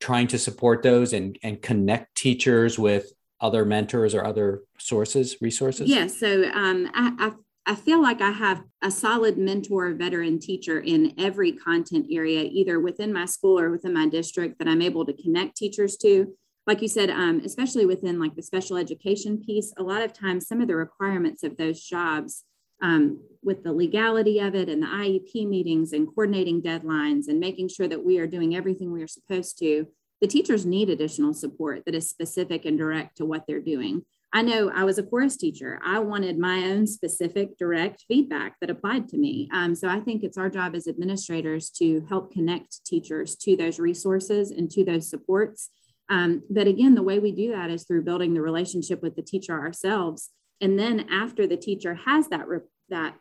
trying 0.00 0.28
to 0.28 0.38
support 0.38 0.82
those 0.82 1.12
and, 1.12 1.38
and 1.42 1.60
connect 1.60 2.14
teachers 2.14 2.78
with 2.78 3.12
other 3.40 3.64
mentors 3.64 4.14
or 4.14 4.24
other 4.24 4.62
sources, 4.78 5.36
resources? 5.42 5.90
Yes. 5.90 6.14
Yeah, 6.14 6.18
so 6.18 6.50
um, 6.52 6.90
I, 6.94 7.12
I, 7.18 7.72
I 7.72 7.74
feel 7.74 8.00
like 8.00 8.22
I 8.22 8.30
have 8.30 8.62
a 8.82 8.90
solid 8.90 9.36
mentor, 9.36 9.92
veteran 9.92 10.38
teacher 10.38 10.80
in 10.80 11.12
every 11.18 11.52
content 11.52 12.06
area, 12.10 12.48
either 12.50 12.80
within 12.80 13.12
my 13.12 13.26
school 13.26 13.58
or 13.58 13.70
within 13.70 13.92
my 13.92 14.08
district 14.08 14.58
that 14.58 14.68
I'm 14.68 14.80
able 14.80 15.04
to 15.04 15.12
connect 15.12 15.56
teachers 15.56 15.96
to. 15.98 16.34
Like 16.66 16.80
you 16.80 16.88
said, 16.88 17.10
um, 17.10 17.42
especially 17.44 17.86
within 17.86 18.20
like 18.20 18.36
the 18.36 18.42
special 18.42 18.76
education 18.76 19.42
piece, 19.44 19.72
a 19.76 19.82
lot 19.82 20.02
of 20.02 20.12
times 20.12 20.46
some 20.46 20.60
of 20.60 20.68
the 20.68 20.76
requirements 20.76 21.42
of 21.42 21.56
those 21.56 21.82
jobs 21.82 22.44
um, 22.82 23.20
with 23.42 23.62
the 23.62 23.72
legality 23.72 24.40
of 24.40 24.54
it 24.54 24.68
and 24.68 24.82
the 24.82 24.86
IEP 24.86 25.48
meetings 25.48 25.92
and 25.92 26.06
coordinating 26.06 26.60
deadlines 26.60 27.28
and 27.28 27.40
making 27.40 27.68
sure 27.68 27.88
that 27.88 28.04
we 28.04 28.18
are 28.18 28.26
doing 28.26 28.56
everything 28.56 28.92
we 28.92 29.02
are 29.02 29.08
supposed 29.08 29.58
to, 29.58 29.86
the 30.20 30.26
teachers 30.26 30.66
need 30.66 30.90
additional 30.90 31.32
support 31.32 31.84
that 31.84 31.94
is 31.94 32.10
specific 32.10 32.64
and 32.64 32.76
direct 32.76 33.16
to 33.16 33.24
what 33.24 33.44
they're 33.46 33.60
doing. 33.60 34.02
I 34.32 34.42
know 34.42 34.70
I 34.74 34.84
was 34.84 34.98
a 34.98 35.02
chorus 35.02 35.36
teacher. 35.38 35.80
I 35.82 36.00
wanted 36.00 36.38
my 36.38 36.64
own 36.64 36.86
specific 36.86 37.56
direct 37.56 38.04
feedback 38.08 38.56
that 38.60 38.68
applied 38.68 39.08
to 39.08 39.16
me. 39.16 39.48
Um, 39.54 39.74
so 39.74 39.88
I 39.88 40.00
think 40.00 40.22
it's 40.22 40.36
our 40.36 40.50
job 40.50 40.74
as 40.74 40.86
administrators 40.86 41.70
to 41.78 42.04
help 42.08 42.32
connect 42.32 42.84
teachers 42.84 43.36
to 43.36 43.56
those 43.56 43.78
resources 43.78 44.50
and 44.50 44.70
to 44.72 44.84
those 44.84 45.08
supports. 45.08 45.70
Um, 46.10 46.42
but 46.50 46.66
again, 46.66 46.94
the 46.94 47.02
way 47.02 47.18
we 47.18 47.32
do 47.32 47.52
that 47.52 47.70
is 47.70 47.84
through 47.84 48.04
building 48.04 48.34
the 48.34 48.42
relationship 48.42 49.02
with 49.02 49.16
the 49.16 49.22
teacher 49.22 49.58
ourselves. 49.58 50.30
And 50.60 50.78
then 50.78 51.06
after 51.10 51.46
the 51.46 51.56
teacher 51.56 51.94
has 51.94 52.28
that, 52.28 52.46
that 52.88 53.14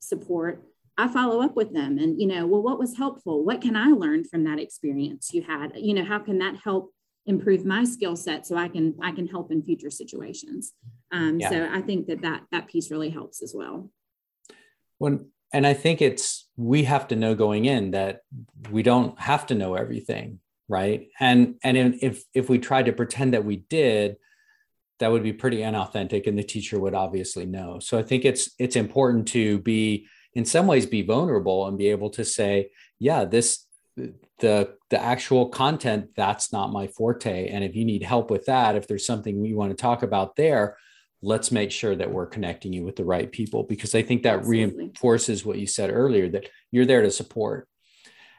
support, 0.00 0.64
I 0.98 1.08
follow 1.08 1.40
up 1.40 1.56
with 1.56 1.72
them 1.72 1.98
and, 1.98 2.20
you 2.20 2.26
know, 2.26 2.46
well, 2.46 2.62
what 2.62 2.78
was 2.78 2.96
helpful? 2.96 3.44
What 3.44 3.60
can 3.60 3.76
I 3.76 3.86
learn 3.86 4.24
from 4.24 4.44
that 4.44 4.58
experience 4.58 5.32
you 5.32 5.42
had? 5.42 5.72
You 5.76 5.94
know, 5.94 6.04
how 6.04 6.18
can 6.18 6.38
that 6.38 6.56
help 6.62 6.92
improve 7.24 7.64
my 7.64 7.84
skill 7.84 8.16
set 8.16 8.46
so 8.46 8.56
I 8.56 8.68
can, 8.68 8.96
I 9.00 9.12
can 9.12 9.28
help 9.28 9.52
in 9.52 9.62
future 9.62 9.90
situations. 9.90 10.72
Um, 11.12 11.38
yeah. 11.38 11.50
So 11.50 11.68
I 11.70 11.80
think 11.80 12.08
that, 12.08 12.22
that 12.22 12.42
that 12.50 12.66
piece 12.66 12.90
really 12.90 13.10
helps 13.10 13.42
as 13.42 13.54
well. 13.54 13.90
When, 14.98 15.30
and 15.52 15.66
I 15.66 15.74
think 15.74 16.02
it's, 16.02 16.48
we 16.56 16.84
have 16.84 17.08
to 17.08 17.16
know 17.16 17.34
going 17.34 17.64
in 17.64 17.92
that 17.92 18.22
we 18.70 18.82
don't 18.82 19.18
have 19.20 19.46
to 19.46 19.54
know 19.54 19.74
everything. 19.76 20.40
Right. 20.68 21.08
And, 21.20 21.56
and 21.62 21.76
if, 22.00 22.24
if 22.34 22.48
we 22.48 22.58
tried 22.58 22.86
to 22.86 22.92
pretend 22.92 23.34
that 23.34 23.44
we 23.44 23.56
did, 23.56 24.16
that 25.02 25.12
would 25.12 25.22
be 25.22 25.32
pretty 25.32 25.58
inauthentic 25.58 26.26
and 26.26 26.38
the 26.38 26.42
teacher 26.42 26.80
would 26.80 26.94
obviously 26.94 27.44
know. 27.44 27.78
So 27.78 27.98
I 27.98 28.02
think 28.02 28.24
it's, 28.24 28.50
it's 28.58 28.76
important 28.76 29.28
to 29.28 29.58
be, 29.58 30.06
in 30.34 30.44
some 30.44 30.66
ways 30.66 30.86
be 30.86 31.02
vulnerable 31.02 31.66
and 31.66 31.78
be 31.78 31.88
able 31.88 32.10
to 32.10 32.24
say 32.24 32.70
yeah 32.98 33.24
this 33.24 33.66
the 34.38 34.74
the 34.90 35.02
actual 35.02 35.48
content 35.48 36.10
that's 36.16 36.52
not 36.52 36.72
my 36.72 36.86
forte 36.86 37.48
and 37.48 37.62
if 37.64 37.74
you 37.74 37.84
need 37.84 38.02
help 38.02 38.30
with 38.30 38.46
that 38.46 38.76
if 38.76 38.86
there's 38.86 39.06
something 39.06 39.40
we 39.40 39.54
want 39.54 39.70
to 39.70 39.76
talk 39.80 40.02
about 40.02 40.36
there 40.36 40.76
let's 41.20 41.52
make 41.52 41.70
sure 41.70 41.94
that 41.94 42.10
we're 42.10 42.26
connecting 42.26 42.72
you 42.72 42.84
with 42.84 42.96
the 42.96 43.04
right 43.04 43.30
people 43.30 43.62
because 43.64 43.94
i 43.94 44.02
think 44.02 44.22
that 44.22 44.38
Absolutely. 44.38 44.76
reinforces 44.76 45.44
what 45.44 45.58
you 45.58 45.66
said 45.66 45.90
earlier 45.90 46.28
that 46.28 46.48
you're 46.70 46.86
there 46.86 47.02
to 47.02 47.10
support 47.10 47.68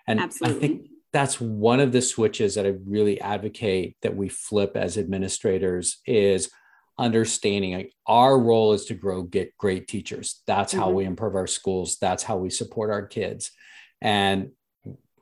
and 0.08 0.20
Absolutely. 0.20 0.58
i 0.58 0.60
think 0.60 0.88
that's 1.13 1.39
one 1.39 1.79
of 1.79 1.91
the 1.91 2.01
switches 2.01 2.55
that 2.55 2.65
i 2.65 2.74
really 2.86 3.22
advocate 3.22 3.96
that 4.01 4.15
we 4.15 4.27
flip 4.27 4.75
as 4.75 4.98
administrators 4.98 6.01
is 6.05 6.51
understanding 7.00 7.74
like, 7.74 7.93
our 8.05 8.38
role 8.38 8.74
is 8.74 8.86
to 8.86 8.93
grow 8.93 9.24
get 9.24 9.55
great 9.58 9.88
teachers 9.88 10.41
that's 10.46 10.74
how 10.74 10.88
mm-hmm. 10.88 10.96
we 10.96 11.05
improve 11.05 11.36
our 11.36 11.48
schools 11.48 11.98
that's 12.00 12.24
how 12.24 12.38
we 12.38 12.50
support 12.50 12.91
our 12.91 13.05
kids 13.05 13.51
and 14.01 14.51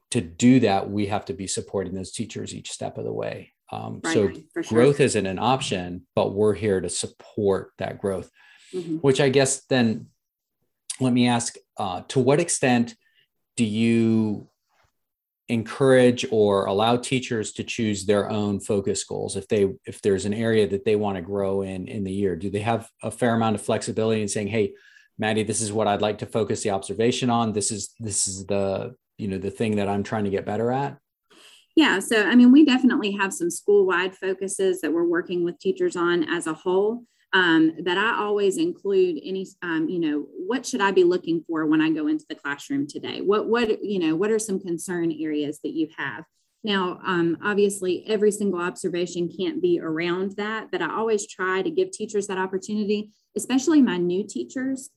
to 0.10 0.20
do 0.20 0.60
that 0.60 0.90
we 0.90 1.06
have 1.06 1.24
to 1.26 1.34
be 1.34 1.48
supporting 1.48 1.94
those 1.94 2.12
teachers 2.12 2.54
each 2.54 2.72
step 2.72 2.98
of 2.98 3.06
the 3.06 3.14
way 3.14 3.54
um, 3.72 4.02
right, 4.04 4.14
so 4.14 4.32
sure. 4.62 4.64
growth 4.64 5.00
isn't 5.00 5.26
an 5.26 5.40
option 5.40 6.06
but 6.14 6.34
we're 6.34 6.54
here 6.54 6.82
to 6.82 6.90
support 6.90 7.72
that 7.78 8.00
growth 8.00 8.30
mm-hmm. 8.74 8.98
which 8.98 9.22
i 9.22 9.30
guess 9.30 9.64
then 9.70 10.08
let 11.00 11.14
me 11.14 11.28
ask 11.28 11.56
uh, 11.78 12.02
to 12.10 12.20
what 12.20 12.40
extent 12.40 12.96
do 13.56 13.66
you 13.66 14.50
encourage 15.52 16.26
or 16.32 16.66
allow 16.66 16.96
teachers 16.96 17.52
to 17.54 17.64
choose 17.64 18.06
their 18.06 18.30
own 18.30 18.60
focus 18.60 19.04
goals 19.04 19.36
if 19.36 19.48
they 19.48 19.68
if 19.86 20.02
there's 20.02 20.26
an 20.26 20.34
area 20.34 20.68
that 20.68 20.86
they 20.86 20.96
want 20.96 21.18
to 21.18 21.22
grow 21.22 21.62
in 21.62 21.88
in 21.88 22.04
the 22.04 22.12
year? 22.12 22.36
Do 22.36 22.50
they 22.50 22.62
have 22.62 22.90
a 23.04 23.12
fair 23.12 23.36
amount 23.36 23.56
of 23.56 23.62
flexibility 23.62 24.22
in 24.22 24.28
saying 24.28 24.48
hey 24.48 24.74
maddie 25.18 25.44
this 25.44 25.62
is 25.62 25.72
what 25.72 25.88
i'd 25.88 26.02
like 26.02 26.18
to 26.18 26.26
focus 26.26 26.64
the 26.64 26.72
observation 26.72 27.30
on. 27.30 27.54
This 27.54 27.72
is 27.72 27.94
this 28.00 28.28
is 28.28 28.46
the 28.46 28.96
you 29.18 29.28
know 29.28 29.38
the 29.38 29.52
thing 29.52 29.76
that 29.76 29.88
i'm 29.88 30.04
trying 30.04 30.24
to 30.24 30.30
get 30.32 30.46
better 30.46 30.72
at 30.72 30.98
yeah 31.76 32.00
so 32.00 32.26
i 32.26 32.36
mean 32.36 32.52
we 32.52 32.66
definitely 32.66 33.12
have 33.12 33.32
some 33.32 33.52
school 33.52 33.86
wide 33.86 34.16
focuses 34.16 34.82
that 34.82 34.92
we're 34.92 35.08
working 35.08 35.44
with 35.44 35.60
teachers 35.60 35.96
on 35.96 36.24
as 36.24 36.48
a 36.48 36.54
whole 36.54 37.04
um, 37.34 37.74
but 37.84 37.98
I 37.98 38.18
always 38.18 38.58
include 38.58 39.20
any, 39.24 39.48
um, 39.62 39.88
you 39.88 40.00
know, 40.00 40.28
what 40.46 40.66
should 40.66 40.82
I 40.82 40.92
be 40.92 41.06
looking 41.06 41.44
for 41.48 41.66
when 41.66 41.82
I 41.82 41.90
go 41.90 42.08
into 42.08 42.26
the 42.28 42.36
classroom 42.36 42.88
today? 42.88 43.22
What, 43.22 43.48
what, 43.48 43.84
you 43.84 44.00
know, 44.00 44.16
what 44.16 44.32
are 44.32 44.40
some 44.40 44.60
concern 44.60 45.16
areas 45.18 45.60
that 45.64 45.72
you 45.72 45.88
have? 45.98 46.26
Now, 46.64 47.00
um, 47.06 47.38
obviously, 47.44 48.04
every 48.08 48.32
single 48.32 48.62
observation 48.62 49.30
can't 49.36 49.62
be 49.62 49.80
around 49.80 50.36
that, 50.38 50.72
but 50.72 50.82
I 50.82 50.94
always 50.94 51.26
try 51.26 51.62
to 51.62 51.72
give 51.72 51.92
teachers 51.92 52.28
that 52.28 52.38
opportunity, 52.38 53.12
especially 53.36 53.82
my 53.82 53.98
new 53.98 54.28
teachers. 54.28 54.90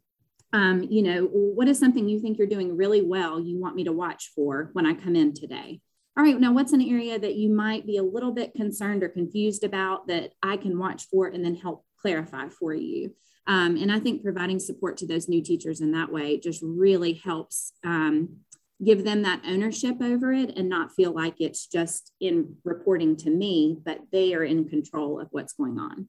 Um, 0.53 0.83
you 0.83 1.03
know, 1.03 1.23
what 1.33 1.69
is 1.69 1.79
something 1.79 2.09
you 2.09 2.21
think 2.21 2.39
you're 2.39 2.47
doing 2.47 2.77
really 2.77 3.03
well 3.03 3.41
you 3.41 3.61
want 3.61 3.77
me 3.77 3.85
to 3.85 3.93
watch 3.93 4.31
for 4.35 4.71
when 4.73 4.87
I 4.87 4.95
come 4.95 5.17
in 5.17 5.35
today? 5.35 5.81
All 6.17 6.23
right, 6.23 6.39
now 6.39 6.53
what's 6.53 6.73
an 6.73 6.83
area 6.83 7.19
that 7.19 7.35
you 7.35 7.51
might 7.51 7.87
be 7.87 7.97
a 7.97 8.03
little 8.03 8.31
bit 8.31 8.55
concerned 8.55 9.03
or 9.03 9.09
confused 9.09 9.65
about 9.65 10.07
that 10.09 10.33
I 10.43 10.57
can 10.57 10.79
watch 10.79 11.07
for 11.11 11.27
and 11.27 11.45
then 11.45 11.57
help 11.57 11.85
clarify 12.05 12.51
for 12.51 12.75
you. 12.75 13.15
Um, 13.47 13.77
and 13.77 13.91
I 13.91 13.99
think 13.99 14.23
providing 14.23 14.59
support 14.59 14.99
to 14.99 15.07
those 15.07 15.27
new 15.27 15.43
teachers 15.43 15.81
in 15.81 15.93
that 15.93 16.13
way 16.13 16.39
just 16.39 16.63
really 16.63 17.15
helps 17.15 17.73
um, 17.83 18.41
give 18.85 19.05
them 19.05 19.23
that 19.23 19.41
ownership 19.47 19.97
over 20.03 20.33
it 20.33 20.57
and 20.59 20.69
not 20.69 20.93
feel 20.93 21.13
like 21.13 21.37
it's 21.39 21.67
just 21.67 22.13
in 22.21 22.57
reporting 22.63 23.17
to 23.17 23.31
me, 23.31 23.79
but 23.83 24.01
they 24.13 24.35
are 24.35 24.45
in 24.45 24.69
control 24.69 25.19
of 25.19 25.29
what's 25.31 25.55
going 25.55 25.79
on. 25.79 26.09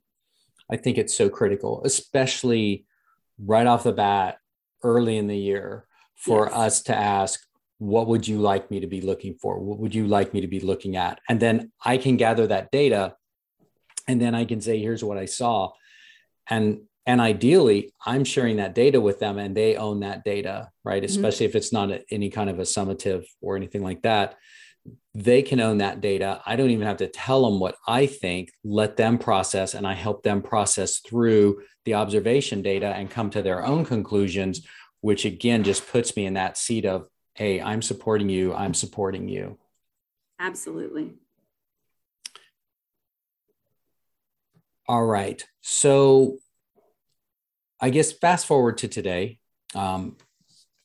I 0.69 0.75
think 0.75 0.97
it's 0.97 1.15
so 1.15 1.29
critical, 1.29 1.81
especially 1.85 2.85
right 3.39 3.67
off 3.67 3.83
the 3.83 3.93
bat, 3.93 4.39
early 4.83 5.15
in 5.17 5.27
the 5.27 5.37
year, 5.37 5.87
for 6.15 6.47
yes. 6.47 6.55
us 6.55 6.81
to 6.83 6.95
ask, 6.95 7.39
what 7.77 8.07
would 8.07 8.27
you 8.27 8.39
like 8.39 8.69
me 8.69 8.81
to 8.81 8.87
be 8.87 9.01
looking 9.01 9.35
for? 9.41 9.59
What 9.59 9.79
would 9.79 9.95
you 9.95 10.07
like 10.07 10.33
me 10.33 10.41
to 10.41 10.47
be 10.47 10.59
looking 10.59 10.97
at? 10.97 11.21
And 11.29 11.39
then 11.39 11.71
I 11.83 11.97
can 11.97 12.17
gather 12.17 12.47
that 12.47 12.71
data 12.71 13.15
and 14.07 14.21
then 14.21 14.35
I 14.35 14.45
can 14.45 14.61
say, 14.61 14.79
here's 14.79 15.03
what 15.03 15.17
I 15.17 15.25
saw 15.25 15.71
and 16.49 16.81
and 17.05 17.21
ideally 17.21 17.93
i'm 18.05 18.23
sharing 18.23 18.57
that 18.57 18.75
data 18.75 18.99
with 18.99 19.19
them 19.19 19.37
and 19.37 19.55
they 19.55 19.75
own 19.75 19.99
that 20.01 20.23
data 20.23 20.69
right? 20.83 21.03
Mm-hmm. 21.03 21.09
especially 21.09 21.45
if 21.45 21.55
it's 21.55 21.73
not 21.73 21.91
a, 21.91 22.03
any 22.11 22.29
kind 22.29 22.49
of 22.49 22.59
a 22.59 22.63
summative 22.63 23.25
or 23.41 23.55
anything 23.55 23.83
like 23.83 24.01
that 24.03 24.35
they 25.15 25.41
can 25.41 25.59
own 25.59 25.79
that 25.79 26.01
data. 26.01 26.41
I 26.45 26.55
don't 26.55 26.69
even 26.69 26.85
have 26.85 26.97
to 26.97 27.07
tell 27.07 27.43
them 27.43 27.59
what 27.59 27.75
i 27.87 28.05
think 28.05 28.51
let 28.63 28.97
them 28.97 29.17
process 29.17 29.73
and 29.73 29.87
i 29.87 29.93
help 29.93 30.23
them 30.23 30.41
process 30.41 30.99
through 30.99 31.61
the 31.85 31.95
observation 31.95 32.61
data 32.61 32.87
and 32.87 33.09
come 33.09 33.29
to 33.31 33.41
their 33.41 33.65
own 33.65 33.85
conclusions 33.85 34.65
which 35.01 35.25
again 35.25 35.63
just 35.63 35.87
puts 35.87 36.15
me 36.15 36.25
in 36.25 36.33
that 36.33 36.57
seat 36.57 36.85
of 36.85 37.07
hey 37.35 37.61
i'm 37.61 37.81
supporting 37.81 38.29
you 38.29 38.53
i'm 38.53 38.73
supporting 38.73 39.27
you. 39.27 39.57
Absolutely 40.39 41.13
All 44.87 45.05
right. 45.05 45.43
So 45.61 46.37
I 47.81 47.89
guess 47.89 48.11
fast 48.11 48.45
forward 48.45 48.77
to 48.79 48.87
today. 48.87 49.39
Um, 49.73 50.17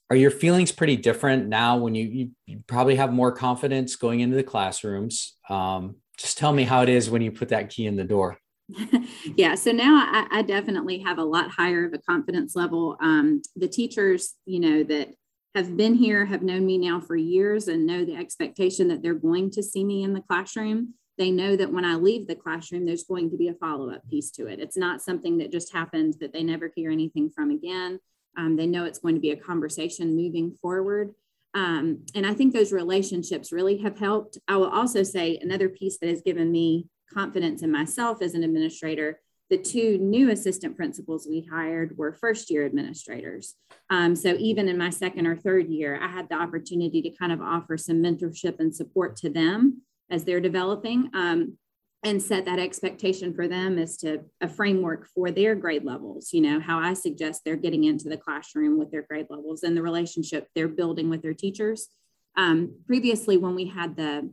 are 0.08 0.16
your 0.16 0.30
feelings 0.30 0.72
pretty 0.72 0.96
different 0.96 1.46
now 1.46 1.76
when 1.78 1.94
you, 1.94 2.06
you, 2.06 2.30
you, 2.46 2.64
probably 2.66 2.96
have 2.96 3.12
more 3.12 3.30
confidence 3.30 3.94
going 3.94 4.20
into 4.20 4.34
the 4.34 4.42
classrooms? 4.42 5.36
Um, 5.48 5.96
just 6.18 6.36
tell 6.36 6.52
me 6.52 6.64
how 6.64 6.82
it 6.82 6.88
is 6.88 7.08
when 7.08 7.22
you 7.22 7.30
put 7.30 7.50
that 7.50 7.70
key 7.70 7.86
in 7.86 7.94
the 7.94 8.04
door. 8.04 8.36
yeah, 9.36 9.54
so 9.54 9.70
now 9.70 9.96
I, 9.96 10.26
I, 10.30 10.42
definitely 10.42 10.98
have 11.00 11.18
a 11.18 11.24
lot 11.24 11.50
higher 11.50 11.86
of 11.86 11.94
a 11.94 11.98
confidence 11.98 12.54
level. 12.54 12.96
Um, 13.00 13.42
the 13.56 13.68
teachers, 13.68 14.34
you 14.46 14.60
know, 14.60 14.84
that 14.84 15.14
have 15.54 15.76
been 15.76 15.94
here 15.94 16.24
have 16.24 16.42
known 16.42 16.66
me 16.66 16.78
now 16.78 17.00
for 17.00 17.16
years 17.16 17.68
and 17.68 17.86
know 17.86 18.04
the 18.04 18.16
expectation 18.16 18.88
that 18.88 19.02
they're 19.02 19.14
going 19.14 19.50
to 19.52 19.62
see 19.62 19.84
me 19.84 20.02
in 20.04 20.12
the 20.12 20.20
classroom. 20.20 20.94
They 21.20 21.30
know 21.30 21.54
that 21.54 21.70
when 21.70 21.84
I 21.84 21.96
leave 21.96 22.26
the 22.26 22.34
classroom, 22.34 22.86
there's 22.86 23.04
going 23.04 23.28
to 23.28 23.36
be 23.36 23.48
a 23.48 23.54
follow 23.54 23.90
up 23.90 24.08
piece 24.08 24.30
to 24.30 24.46
it. 24.46 24.58
It's 24.58 24.78
not 24.78 25.02
something 25.02 25.36
that 25.36 25.52
just 25.52 25.70
happened 25.70 26.14
that 26.18 26.32
they 26.32 26.42
never 26.42 26.72
hear 26.74 26.90
anything 26.90 27.28
from 27.28 27.50
again. 27.50 28.00
Um, 28.38 28.56
they 28.56 28.66
know 28.66 28.86
it's 28.86 29.00
going 29.00 29.16
to 29.16 29.20
be 29.20 29.32
a 29.32 29.36
conversation 29.36 30.16
moving 30.16 30.56
forward. 30.62 31.10
Um, 31.52 32.06
and 32.14 32.26
I 32.26 32.32
think 32.32 32.54
those 32.54 32.72
relationships 32.72 33.52
really 33.52 33.76
have 33.82 33.98
helped. 33.98 34.38
I 34.48 34.56
will 34.56 34.70
also 34.70 35.02
say 35.02 35.38
another 35.42 35.68
piece 35.68 35.98
that 35.98 36.08
has 36.08 36.22
given 36.22 36.50
me 36.50 36.86
confidence 37.12 37.60
in 37.60 37.70
myself 37.70 38.22
as 38.22 38.32
an 38.32 38.42
administrator 38.42 39.20
the 39.50 39.58
two 39.58 39.98
new 39.98 40.30
assistant 40.30 40.76
principals 40.76 41.26
we 41.28 41.44
hired 41.50 41.98
were 41.98 42.12
first 42.12 42.50
year 42.50 42.64
administrators. 42.64 43.56
Um, 43.90 44.14
so 44.14 44.36
even 44.38 44.68
in 44.68 44.78
my 44.78 44.90
second 44.90 45.26
or 45.26 45.36
third 45.36 45.66
year, 45.66 45.98
I 46.00 46.06
had 46.06 46.28
the 46.28 46.36
opportunity 46.36 47.02
to 47.02 47.10
kind 47.10 47.32
of 47.32 47.42
offer 47.42 47.76
some 47.76 47.96
mentorship 47.96 48.60
and 48.60 48.72
support 48.74 49.16
to 49.16 49.28
them 49.28 49.82
as 50.10 50.24
they're 50.24 50.40
developing 50.40 51.10
um, 51.14 51.56
and 52.02 52.22
set 52.22 52.46
that 52.46 52.58
expectation 52.58 53.34
for 53.34 53.46
them 53.46 53.78
as 53.78 53.96
to 53.98 54.20
a 54.40 54.48
framework 54.48 55.06
for 55.14 55.30
their 55.30 55.54
grade 55.54 55.84
levels, 55.84 56.32
you 56.32 56.40
know, 56.40 56.58
how 56.58 56.78
I 56.78 56.94
suggest 56.94 57.42
they're 57.44 57.56
getting 57.56 57.84
into 57.84 58.08
the 58.08 58.16
classroom 58.16 58.78
with 58.78 58.90
their 58.90 59.02
grade 59.02 59.26
levels 59.28 59.62
and 59.62 59.76
the 59.76 59.82
relationship 59.82 60.48
they're 60.54 60.68
building 60.68 61.10
with 61.10 61.22
their 61.22 61.34
teachers. 61.34 61.88
Um, 62.36 62.76
previously, 62.86 63.36
when 63.36 63.54
we 63.54 63.66
had 63.66 63.96
the 63.96 64.30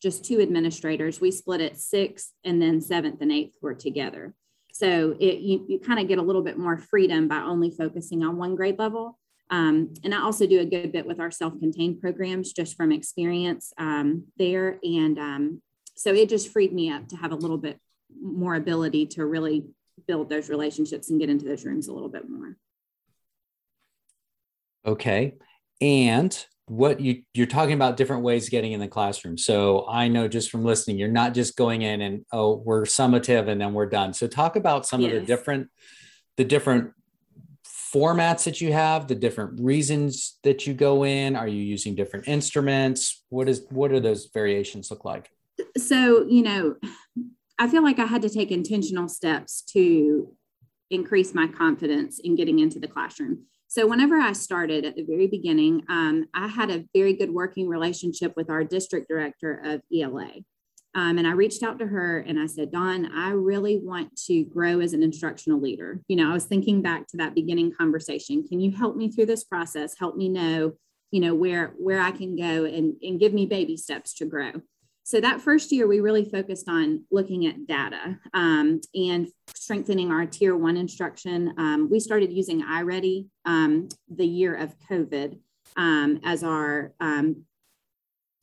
just 0.00 0.24
two 0.24 0.40
administrators, 0.40 1.20
we 1.20 1.30
split 1.32 1.60
it 1.60 1.76
sixth 1.76 2.32
and 2.44 2.62
then 2.62 2.80
seventh 2.80 3.20
and 3.20 3.32
eighth 3.32 3.56
were 3.60 3.74
together. 3.74 4.34
So 4.72 5.16
it, 5.18 5.40
you, 5.40 5.66
you 5.68 5.80
kind 5.80 5.98
of 5.98 6.06
get 6.06 6.18
a 6.18 6.22
little 6.22 6.42
bit 6.42 6.56
more 6.56 6.78
freedom 6.78 7.26
by 7.26 7.38
only 7.38 7.72
focusing 7.72 8.22
on 8.22 8.36
one 8.36 8.54
grade 8.54 8.78
level. 8.78 9.18
Um, 9.50 9.94
and 10.04 10.14
I 10.14 10.22
also 10.22 10.46
do 10.46 10.60
a 10.60 10.64
good 10.64 10.92
bit 10.92 11.06
with 11.06 11.20
our 11.20 11.30
self-contained 11.30 12.00
programs 12.00 12.52
just 12.52 12.76
from 12.76 12.92
experience 12.92 13.72
um, 13.78 14.24
there. 14.36 14.78
And 14.82 15.18
um, 15.18 15.62
so 15.96 16.14
it 16.14 16.28
just 16.28 16.52
freed 16.52 16.72
me 16.72 16.90
up 16.90 17.08
to 17.08 17.16
have 17.16 17.32
a 17.32 17.36
little 17.36 17.58
bit 17.58 17.78
more 18.20 18.54
ability 18.54 19.06
to 19.06 19.24
really 19.24 19.64
build 20.06 20.28
those 20.28 20.48
relationships 20.48 21.10
and 21.10 21.18
get 21.18 21.30
into 21.30 21.44
those 21.44 21.64
rooms 21.64 21.88
a 21.88 21.92
little 21.92 22.08
bit 22.08 22.28
more. 22.28 22.56
Okay. 24.86 25.34
And 25.80 26.46
what 26.68 27.00
you 27.00 27.22
you're 27.32 27.46
talking 27.46 27.74
about 27.74 27.96
different 27.96 28.22
ways 28.22 28.48
getting 28.48 28.72
in 28.72 28.80
the 28.80 28.88
classroom 28.88 29.38
so 29.38 29.86
i 29.88 30.06
know 30.06 30.28
just 30.28 30.50
from 30.50 30.64
listening 30.64 30.98
you're 30.98 31.08
not 31.08 31.32
just 31.32 31.56
going 31.56 31.82
in 31.82 32.02
and 32.02 32.24
oh 32.32 32.56
we're 32.56 32.82
summative 32.82 33.48
and 33.48 33.60
then 33.60 33.72
we're 33.72 33.86
done 33.86 34.12
so 34.12 34.26
talk 34.26 34.54
about 34.54 34.86
some 34.86 35.00
yes. 35.00 35.12
of 35.12 35.20
the 35.20 35.26
different 35.26 35.68
the 36.36 36.44
different 36.44 36.92
formats 37.94 38.44
that 38.44 38.60
you 38.60 38.72
have 38.72 39.08
the 39.08 39.14
different 39.14 39.60
reasons 39.60 40.38
that 40.42 40.66
you 40.66 40.74
go 40.74 41.04
in 41.04 41.36
are 41.36 41.48
you 41.48 41.62
using 41.62 41.94
different 41.94 42.28
instruments? 42.28 43.24
What 43.28 43.48
is 43.48 43.66
what 43.70 43.92
are 43.92 44.00
those 44.00 44.28
variations 44.32 44.90
look 44.90 45.04
like? 45.04 45.30
So 45.76 46.26
you 46.26 46.42
know 46.42 46.76
i 47.60 47.66
feel 47.66 47.82
like 47.82 47.98
i 47.98 48.04
had 48.04 48.22
to 48.22 48.28
take 48.28 48.52
intentional 48.52 49.08
steps 49.08 49.62
to 49.62 50.32
increase 50.90 51.34
my 51.34 51.46
confidence 51.46 52.18
in 52.18 52.34
getting 52.34 52.58
into 52.58 52.78
the 52.78 52.88
classroom. 52.88 53.44
So, 53.68 53.86
whenever 53.86 54.16
I 54.16 54.32
started 54.32 54.84
at 54.84 54.96
the 54.96 55.04
very 55.04 55.26
beginning, 55.26 55.82
um, 55.88 56.26
I 56.32 56.48
had 56.48 56.70
a 56.70 56.84
very 56.94 57.12
good 57.12 57.30
working 57.30 57.68
relationship 57.68 58.32
with 58.36 58.48
our 58.48 58.64
district 58.64 59.08
director 59.08 59.60
of 59.62 59.82
ELA. 59.94 60.30
Um, 60.94 61.18
and 61.18 61.26
I 61.26 61.32
reached 61.32 61.62
out 61.62 61.78
to 61.78 61.86
her 61.86 62.20
and 62.20 62.38
I 62.38 62.46
said, 62.46 62.72
Dawn, 62.72 63.10
I 63.12 63.30
really 63.30 63.78
want 63.78 64.16
to 64.26 64.44
grow 64.44 64.80
as 64.80 64.94
an 64.94 65.02
instructional 65.02 65.60
leader. 65.60 66.00
You 66.08 66.16
know, 66.16 66.30
I 66.30 66.32
was 66.32 66.46
thinking 66.46 66.82
back 66.82 67.06
to 67.08 67.16
that 67.18 67.34
beginning 67.34 67.72
conversation. 67.72 68.46
Can 68.46 68.58
you 68.58 68.72
help 68.72 68.96
me 68.96 69.10
through 69.10 69.26
this 69.26 69.44
process? 69.44 69.94
Help 69.98 70.16
me 70.16 70.28
know, 70.28 70.72
you 71.10 71.20
know, 71.20 71.34
where 71.34 71.74
where 71.78 72.00
I 72.00 72.10
can 72.10 72.36
go 72.36 72.64
and, 72.64 72.94
and 73.02 73.20
give 73.20 73.32
me 73.32 73.46
baby 73.46 73.76
steps 73.76 74.14
to 74.14 74.24
grow. 74.24 74.52
So 75.04 75.22
that 75.22 75.40
first 75.40 75.72
year, 75.72 75.86
we 75.86 76.00
really 76.00 76.26
focused 76.26 76.68
on 76.68 77.04
looking 77.10 77.46
at 77.46 77.66
data 77.66 78.18
um, 78.34 78.82
and 78.94 79.26
strengthening 79.54 80.10
our 80.10 80.26
tier 80.26 80.54
one 80.54 80.76
instruction. 80.76 81.54
Um, 81.56 81.88
we 81.90 81.98
started 81.98 82.30
using 82.30 82.62
iReady 82.62 83.28
um, 83.46 83.88
the 84.14 84.26
year 84.26 84.54
of 84.54 84.74
COVID 84.90 85.38
um, 85.76 86.20
as 86.24 86.44
our 86.44 86.92
um, 87.00 87.44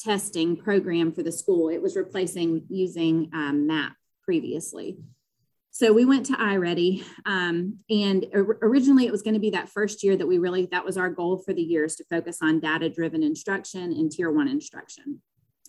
testing 0.06 0.56
program 0.56 1.12
for 1.12 1.24
the 1.24 1.32
school. 1.32 1.70
It 1.70 1.82
was 1.82 1.96
replacing 1.96 2.66
using 2.70 3.30
um, 3.34 3.66
MAP 3.66 3.94
previously. 4.24 4.98
So 5.72 5.92
we 5.92 6.06
went 6.06 6.26
to 6.28 6.34
iReady, 6.34 7.04
um, 7.26 7.80
and 7.90 8.26
originally 8.34 9.06
it 9.08 9.12
was 9.12 9.22
going 9.22 9.34
to 9.34 9.42
be 9.42 9.50
that 9.50 9.68
first 9.68 10.04
year 10.04 10.16
that 10.16 10.26
we 10.26 10.38
really 10.38 10.68
that 10.68 10.86
was 10.86 10.98
our 10.98 11.10
goal 11.10 11.40
for 11.40 11.54
the 11.54 11.62
years 11.62 11.96
to 11.96 12.06
focus 12.06 12.38
on 12.42 12.62
data-driven 12.62 13.24
instruction 13.24 13.92
and 13.92 14.10
tier 14.10 14.32
one 14.32 14.48
instruction. 14.48 15.22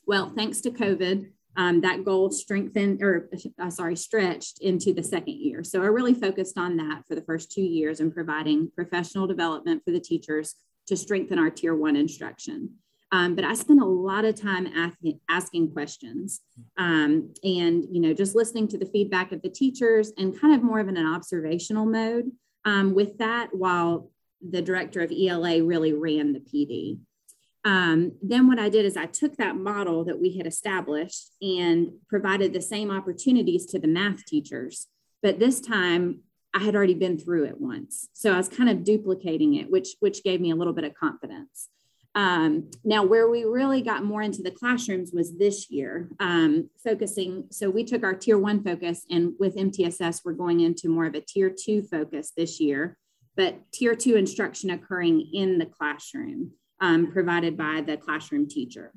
Well, 0.06 0.28
thanks 0.28 0.60
to 0.60 0.70
COVID, 0.70 1.32
um, 1.56 1.80
that 1.80 2.04
goal 2.04 2.30
strengthened 2.30 3.02
or 3.02 3.28
uh, 3.58 3.70
sorry, 3.70 3.96
stretched 3.96 4.60
into 4.60 4.92
the 4.92 5.02
second 5.02 5.38
year. 5.38 5.64
So 5.64 5.82
I 5.82 5.86
really 5.86 6.14
focused 6.14 6.56
on 6.56 6.76
that 6.76 7.02
for 7.08 7.16
the 7.16 7.22
first 7.22 7.50
two 7.50 7.62
years 7.62 7.98
and 7.98 8.14
providing 8.14 8.70
professional 8.76 9.26
development 9.26 9.82
for 9.84 9.90
the 9.90 9.98
teachers 9.98 10.54
to 10.86 10.96
strengthen 10.96 11.38
our 11.38 11.50
tier 11.50 11.74
one 11.74 11.96
instruction. 11.96 12.76
Um, 13.12 13.36
but 13.36 13.44
I 13.44 13.54
spent 13.54 13.80
a 13.80 13.86
lot 13.86 14.24
of 14.24 14.40
time 14.40 14.66
asking, 14.66 15.20
asking 15.28 15.72
questions 15.72 16.40
um, 16.76 17.32
and, 17.44 17.84
you 17.90 18.00
know, 18.00 18.12
just 18.12 18.34
listening 18.34 18.66
to 18.68 18.78
the 18.78 18.86
feedback 18.86 19.30
of 19.30 19.42
the 19.42 19.48
teachers 19.48 20.12
and 20.18 20.38
kind 20.38 20.54
of 20.54 20.62
more 20.62 20.80
of 20.80 20.88
in 20.88 20.96
an 20.96 21.06
observational 21.06 21.86
mode 21.86 22.32
um, 22.64 22.94
with 22.94 23.18
that 23.18 23.54
while 23.54 24.10
the 24.46 24.60
director 24.60 25.00
of 25.00 25.12
ELA 25.12 25.62
really 25.62 25.92
ran 25.92 26.32
the 26.32 26.40
PD. 26.40 26.98
Um, 27.64 28.12
then 28.22 28.46
what 28.46 28.58
I 28.58 28.68
did 28.68 28.84
is 28.84 28.96
I 28.96 29.06
took 29.06 29.36
that 29.36 29.56
model 29.56 30.04
that 30.04 30.20
we 30.20 30.36
had 30.36 30.46
established 30.46 31.32
and 31.40 31.88
provided 32.08 32.52
the 32.52 32.60
same 32.60 32.90
opportunities 32.90 33.66
to 33.66 33.78
the 33.78 33.88
math 33.88 34.24
teachers. 34.24 34.86
But 35.22 35.38
this 35.38 35.60
time 35.60 36.20
I 36.54 36.60
had 36.60 36.76
already 36.76 36.94
been 36.94 37.18
through 37.18 37.44
it 37.44 37.60
once. 37.60 38.08
So 38.12 38.32
I 38.32 38.36
was 38.36 38.48
kind 38.48 38.70
of 38.70 38.84
duplicating 38.84 39.54
it, 39.54 39.70
which, 39.70 39.96
which 40.00 40.22
gave 40.22 40.40
me 40.40 40.52
a 40.52 40.56
little 40.56 40.72
bit 40.72 40.84
of 40.84 40.94
confidence. 40.94 41.68
Um, 42.16 42.70
now, 42.82 43.04
where 43.04 43.28
we 43.28 43.44
really 43.44 43.82
got 43.82 44.02
more 44.02 44.22
into 44.22 44.42
the 44.42 44.50
classrooms 44.50 45.12
was 45.12 45.36
this 45.36 45.70
year, 45.70 46.08
um, 46.18 46.70
focusing. 46.82 47.44
So 47.50 47.68
we 47.68 47.84
took 47.84 48.02
our 48.02 48.14
tier 48.14 48.38
one 48.38 48.64
focus, 48.64 49.04
and 49.10 49.34
with 49.38 49.54
MTSS, 49.54 50.22
we're 50.24 50.32
going 50.32 50.60
into 50.60 50.88
more 50.88 51.04
of 51.04 51.14
a 51.14 51.20
tier 51.20 51.50
two 51.50 51.82
focus 51.82 52.32
this 52.34 52.58
year, 52.58 52.96
but 53.36 53.70
tier 53.70 53.94
two 53.94 54.16
instruction 54.16 54.70
occurring 54.70 55.28
in 55.34 55.58
the 55.58 55.66
classroom 55.66 56.52
um, 56.80 57.12
provided 57.12 57.54
by 57.54 57.82
the 57.86 57.98
classroom 57.98 58.48
teacher. 58.48 58.92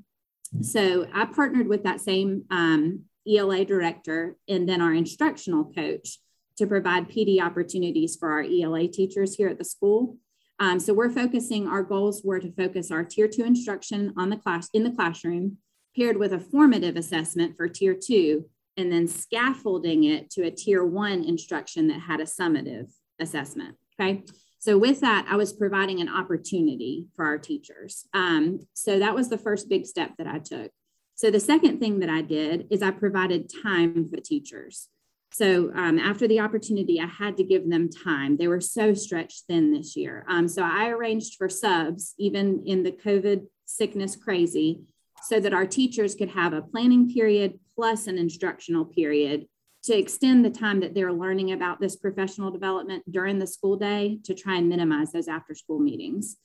So 0.62 1.06
I 1.14 1.26
partnered 1.26 1.68
with 1.68 1.84
that 1.84 2.00
same 2.00 2.46
um, 2.50 3.04
ELA 3.28 3.66
director 3.66 4.38
and 4.48 4.68
then 4.68 4.82
our 4.82 4.94
instructional 4.94 5.66
coach 5.66 6.20
to 6.58 6.68
provide 6.68 7.10
PD 7.10 7.42
opportunities 7.42 8.16
for 8.16 8.32
our 8.32 8.44
ELA 8.44 8.88
teachers 8.88 9.36
here 9.36 9.50
at 9.50 9.58
the 9.58 9.66
school. 9.66 10.18
Um, 10.60 10.80
so 10.80 10.94
we're 10.94 11.10
focusing, 11.10 11.68
our 11.68 11.84
goals 11.84 12.22
were 12.24 12.40
to 12.40 12.52
focus 12.52 12.92
our 12.92 13.04
tier 13.04 13.28
two 13.28 13.44
instruction 13.44 14.14
on 14.18 14.30
the 14.30 14.38
class 14.38 14.70
in 14.74 14.84
the 14.84 14.92
classroom, 14.92 15.58
paired 15.96 16.18
with 16.18 16.34
a 16.34 16.40
formative 16.40 16.96
assessment 16.96 17.56
for 17.56 17.68
tier 17.68 17.96
two, 17.96 18.46
and 18.78 18.92
then 18.92 19.08
scaffolding 19.08 20.04
it 20.04 20.30
to 20.32 20.44
a 20.44 20.52
tier 20.52 20.86
one 20.86 21.24
instruction 21.24 21.88
that 21.88 22.00
had 22.00 22.20
a 22.20 22.26
summative 22.26 22.92
assessment. 23.20 23.76
Okay. 24.00 24.24
So 24.60 24.78
with 24.78 25.00
that, 25.00 25.26
I 25.30 25.38
was 25.38 25.54
providing 25.54 26.02
an 26.02 26.10
opportunity 26.10 27.08
for 27.16 27.26
our 27.26 27.38
teachers. 27.38 28.06
Um, 28.14 28.60
so 28.74 29.00
that 29.00 29.16
was 29.16 29.30
the 29.30 29.38
first 29.38 29.70
big 29.70 29.86
step 29.86 30.12
that 30.18 30.28
I 30.28 30.40
took. 30.40 30.72
So 31.16 31.32
the 31.32 31.40
second 31.40 31.80
thing 31.80 32.00
that 32.00 32.10
I 32.10 32.22
did 32.22 32.68
is 32.70 32.82
I 32.82 32.92
provided 32.92 33.52
time 33.64 34.10
for 34.10 34.20
teachers. 34.22 34.90
So 35.32 35.72
um, 35.76 36.00
after 36.00 36.28
the 36.28 36.40
opportunity, 36.40 37.00
I 37.00 37.06
had 37.06 37.38
to 37.38 37.44
give 37.44 37.70
them 37.70 37.90
time. 37.90 38.38
They 38.38 38.48
were 38.48 38.62
so 38.62 38.94
stretched 38.94 39.44
thin 39.48 39.72
this 39.72 39.96
year. 39.96 40.26
Um, 40.28 40.48
so 40.48 40.64
I 40.64 40.90
arranged 40.90 41.36
for 41.38 41.50
subs, 41.50 42.16
even 42.18 42.64
in 42.66 42.84
the 42.84 42.92
COVID 42.92 43.46
sickness 43.66 44.16
crazy, 44.16 44.82
so 45.24 45.40
that 45.40 45.54
our 45.54 45.66
teachers 45.66 46.16
could 46.16 46.30
have 46.30 46.54
a 46.54 46.62
planning 46.62 47.14
period 47.14 47.60
plus 47.76 48.08
an 48.08 48.18
instructional 48.18 48.86
period 48.86 49.46
to 49.84 49.98
extend 49.98 50.44
the 50.44 50.50
time 50.50 50.80
that 50.82 50.94
they're 50.94 51.14
learning 51.14 51.52
about 51.52 51.80
this 51.80 51.96
professional 51.96 52.52
development 52.52 53.04
during 53.10 53.40
the 53.40 53.48
school 53.48 53.78
day 53.78 54.20
to 54.24 54.34
try 54.34 54.58
and 54.58 54.68
minimize 54.68 55.12
those 55.12 55.28
after 55.28 55.54
school 55.54 55.80
meetings. 55.80 56.38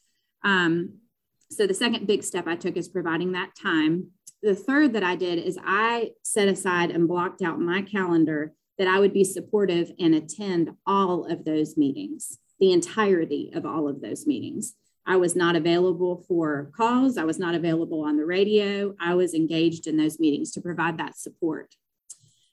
Um, 0.45 0.99
so 1.51 1.67
the 1.67 1.75
second 1.75 2.07
big 2.07 2.23
step 2.23 2.47
I 2.47 2.57
took 2.57 2.77
is 2.77 2.89
providing 2.89 3.33
that 3.33 3.55
time. 3.61 4.11
The 4.43 4.55
third 4.55 4.93
that 4.93 5.03
I 5.03 5.17
did 5.17 5.39
is 5.39 5.59
I 5.65 6.11
set 6.23 6.49
aside 6.49 6.91
and 6.91 7.09
blocked 7.09 7.43
out 7.43 7.59
my 7.59 7.83
calendar 7.83 8.53
that 8.79 8.89
I 8.89 8.99
would 8.99 9.13
be 9.13 9.25
supportive 9.25 9.93
and 9.99 10.15
attend 10.15 10.71
all 10.87 11.25
of 11.25 11.45
those 11.45 11.77
meetings, 11.77 12.39
the 12.61 12.73
entirety 12.73 13.53
of 13.55 13.65
all 13.65 13.89
of 13.89 14.01
those 14.01 14.27
meetings. 14.27 14.75
I 15.07 15.17
was 15.17 15.37
not 15.37 15.55
available 15.55 16.25
for 16.27 16.71
calls. 16.77 17.19
I 17.19 17.25
was 17.25 17.39
not 17.39 17.55
available 17.55 18.03
on 18.03 18.17
the 18.17 18.25
radio. 18.25 18.95
I 19.01 19.15
was 19.15 19.35
engaged 19.35 19.87
in 19.87 19.97
those 19.97 20.19
meetings 20.19 20.51
to 20.53 20.61
provide 20.61 20.99
that 20.99 21.19
support. 21.19 21.75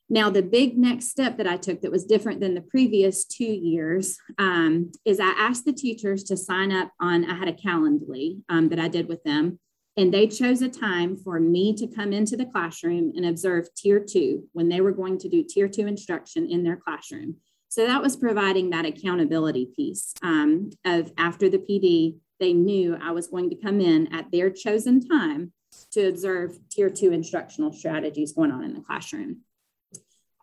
Now, 0.10 0.30
the 0.30 0.42
big 0.42 0.78
next 0.78 1.10
step 1.10 1.38
that 1.38 1.48
I 1.48 1.56
took 1.56 1.82
that 1.82 1.92
was 1.92 2.04
different 2.04 2.42
than 2.42 2.54
the 2.54 2.62
previous 2.62 3.24
two 3.24 3.46
years 3.46 4.18
um, 4.38 4.92
is 5.06 5.22
I 5.22 5.34
asked 5.38 5.64
the 5.64 5.72
teachers 5.72 6.26
to 6.26 6.36
sign 6.36 6.74
up 6.74 6.92
on, 7.00 7.24
I 7.24 7.36
had 7.36 7.48
a 7.48 7.54
Calendly 7.54 8.42
um, 8.50 8.68
that 8.70 8.80
I 8.80 8.90
did 8.90 9.08
with 9.08 9.24
them, 9.24 9.58
and 9.97 10.13
they 10.13 10.27
chose 10.27 10.62
a 10.62 10.69
time 10.69 11.17
for 11.17 11.39
me 11.39 11.73
to 11.75 11.88
come 11.88 12.13
into 12.13 12.38
the 12.38 12.45
classroom 12.45 13.12
and 13.15 13.25
observe 13.25 13.67
tier 13.75 13.99
two 13.99 14.47
when 14.54 14.69
they 14.69 14.82
were 14.82 14.91
going 14.91 15.17
to 15.19 15.30
do 15.30 15.43
tier 15.43 15.67
two 15.67 15.88
instruction 15.88 16.49
in 16.49 16.63
their 16.63 16.77
classroom. 16.77 17.36
So 17.69 17.86
that 17.86 18.01
was 18.01 18.15
providing 18.15 18.69
that 18.69 18.86
accountability 18.86 19.69
piece 19.75 20.13
um, 20.21 20.71
of 20.86 21.12
after 21.17 21.49
the 21.49 21.58
PD, 21.58 22.17
they 22.39 22.54
knew 22.54 22.97
I 23.01 23.12
was 23.12 23.27
going 23.27 23.49
to 23.49 23.56
come 23.56 23.80
in 23.80 24.13
at 24.13 24.32
their 24.32 24.49
chosen 24.49 25.08
time 25.08 25.54
to 25.91 26.08
observe 26.08 26.58
tier 26.69 26.89
two 26.89 27.12
instructional 27.12 27.71
strategies 27.71 28.34
going 28.34 28.51
on 28.51 28.63
in 28.63 28.73
the 28.73 28.82
classroom. 28.82 29.41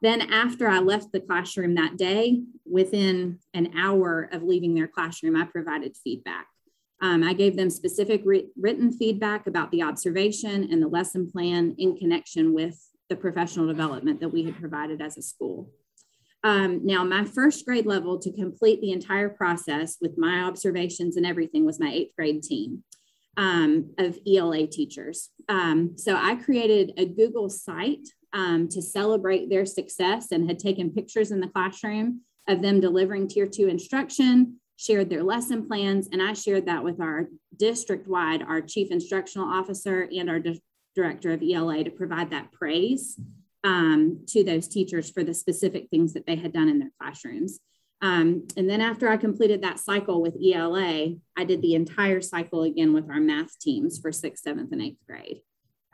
Then, 0.01 0.23
after 0.23 0.69
I 0.69 0.79
left 0.79 1.13
the 1.13 1.21
classroom 1.21 1.75
that 1.75 1.97
day, 1.97 2.43
within 2.65 3.41
an 3.53 3.73
hour 3.77 4.29
of 4.31 4.45
leaving 4.45 4.75
their 4.75 4.87
classroom, 4.87 5.37
I 5.37 5.45
provided 5.45 5.97
feedback. 5.97 6.47
Um, 7.01 7.23
I 7.23 7.33
gave 7.33 7.57
them 7.57 7.71
specific 7.71 8.25
written 8.25 8.93
feedback 8.93 9.47
about 9.47 9.71
the 9.71 9.83
observation 9.83 10.69
and 10.71 10.83
the 10.83 10.89
lesson 10.89 11.31
plan 11.31 11.75
in 11.79 11.97
connection 11.97 12.53
with 12.55 12.77
the 13.09 13.17
professional 13.17 13.67
development 13.67 14.21
that 14.21 14.29
we 14.29 14.45
had 14.45 14.59
provided 14.59 15.01
as 15.01 15.17
a 15.17 15.23
school. 15.23 15.71
Um, 16.45 16.85
now, 16.85 17.05
my 17.05 17.25
first 17.25 17.65
grade 17.65 17.87
level 17.87 18.19
to 18.19 18.33
complete 18.33 18.81
the 18.81 18.93
entire 18.93 19.29
process 19.29 19.97
with 20.01 20.17
my 20.17 20.43
observations 20.43 21.17
and 21.17 21.27
everything 21.27 21.65
was 21.65 21.81
my 21.81 21.91
eighth 21.91 22.15
grade 22.17 22.43
team 22.43 22.85
um, 23.37 23.95
of 23.99 24.19
ELA 24.27 24.67
teachers. 24.67 25.31
Um, 25.49 25.97
so 25.97 26.17
I 26.17 26.37
created 26.37 26.93
a 26.97 27.07
Google 27.07 27.49
site 27.49 28.07
um, 28.33 28.69
to 28.69 28.83
celebrate 28.83 29.49
their 29.49 29.65
success 29.65 30.33
and 30.33 30.49
had 30.49 30.59
taken 30.59 30.91
pictures 30.91 31.31
in 31.31 31.41
the 31.41 31.49
classroom 31.49 32.23
of 32.49 32.63
them 32.63 32.81
delivering 32.81 33.29
tier 33.29 33.47
two 33.47 33.69
instruction, 33.69 34.61
shared 34.79 35.11
their 35.11 35.25
lesson 35.25 35.67
plans, 35.67 36.09
and 36.13 36.23
I 36.23 36.33
shared 36.33 36.67
that 36.67 36.85
with 36.85 37.01
our 37.01 37.29
district 37.57 38.07
wide, 38.07 38.43
our 38.43 38.61
chief 38.61 38.91
instructional 38.91 39.49
officer 39.49 40.09
and 40.17 40.31
our 40.31 40.39
di- 40.39 40.63
director 40.95 41.33
of 41.33 41.43
ELA 41.43 41.83
to 41.85 41.91
provide 41.91 42.31
that 42.31 42.53
praise 42.53 43.21
um, 43.65 44.21
to 44.29 44.45
those 44.45 44.69
teachers 44.69 45.11
for 45.11 45.25
the 45.25 45.35
specific 45.35 45.89
things 45.91 46.13
that 46.13 46.27
they 46.27 46.37
had 46.37 46.53
done 46.53 46.69
in 46.69 46.79
their 46.79 46.93
classrooms. 47.01 47.59
Um, 48.01 48.47
and 48.57 48.71
then 48.71 48.81
after 48.81 49.09
I 49.09 49.17
completed 49.17 49.63
that 49.63 49.81
cycle 49.81 50.23
with 50.23 50.37
ELA, 50.41 51.17
I 51.37 51.45
did 51.45 51.61
the 51.61 51.75
entire 51.75 52.21
cycle 52.21 52.63
again 52.63 52.93
with 52.93 53.11
our 53.11 53.21
math 53.21 53.59
teams 53.59 53.99
for 53.99 54.13
sixth, 54.13 54.45
seventh, 54.45 54.71
and 54.71 54.81
eighth 54.81 55.05
grade. 55.09 55.41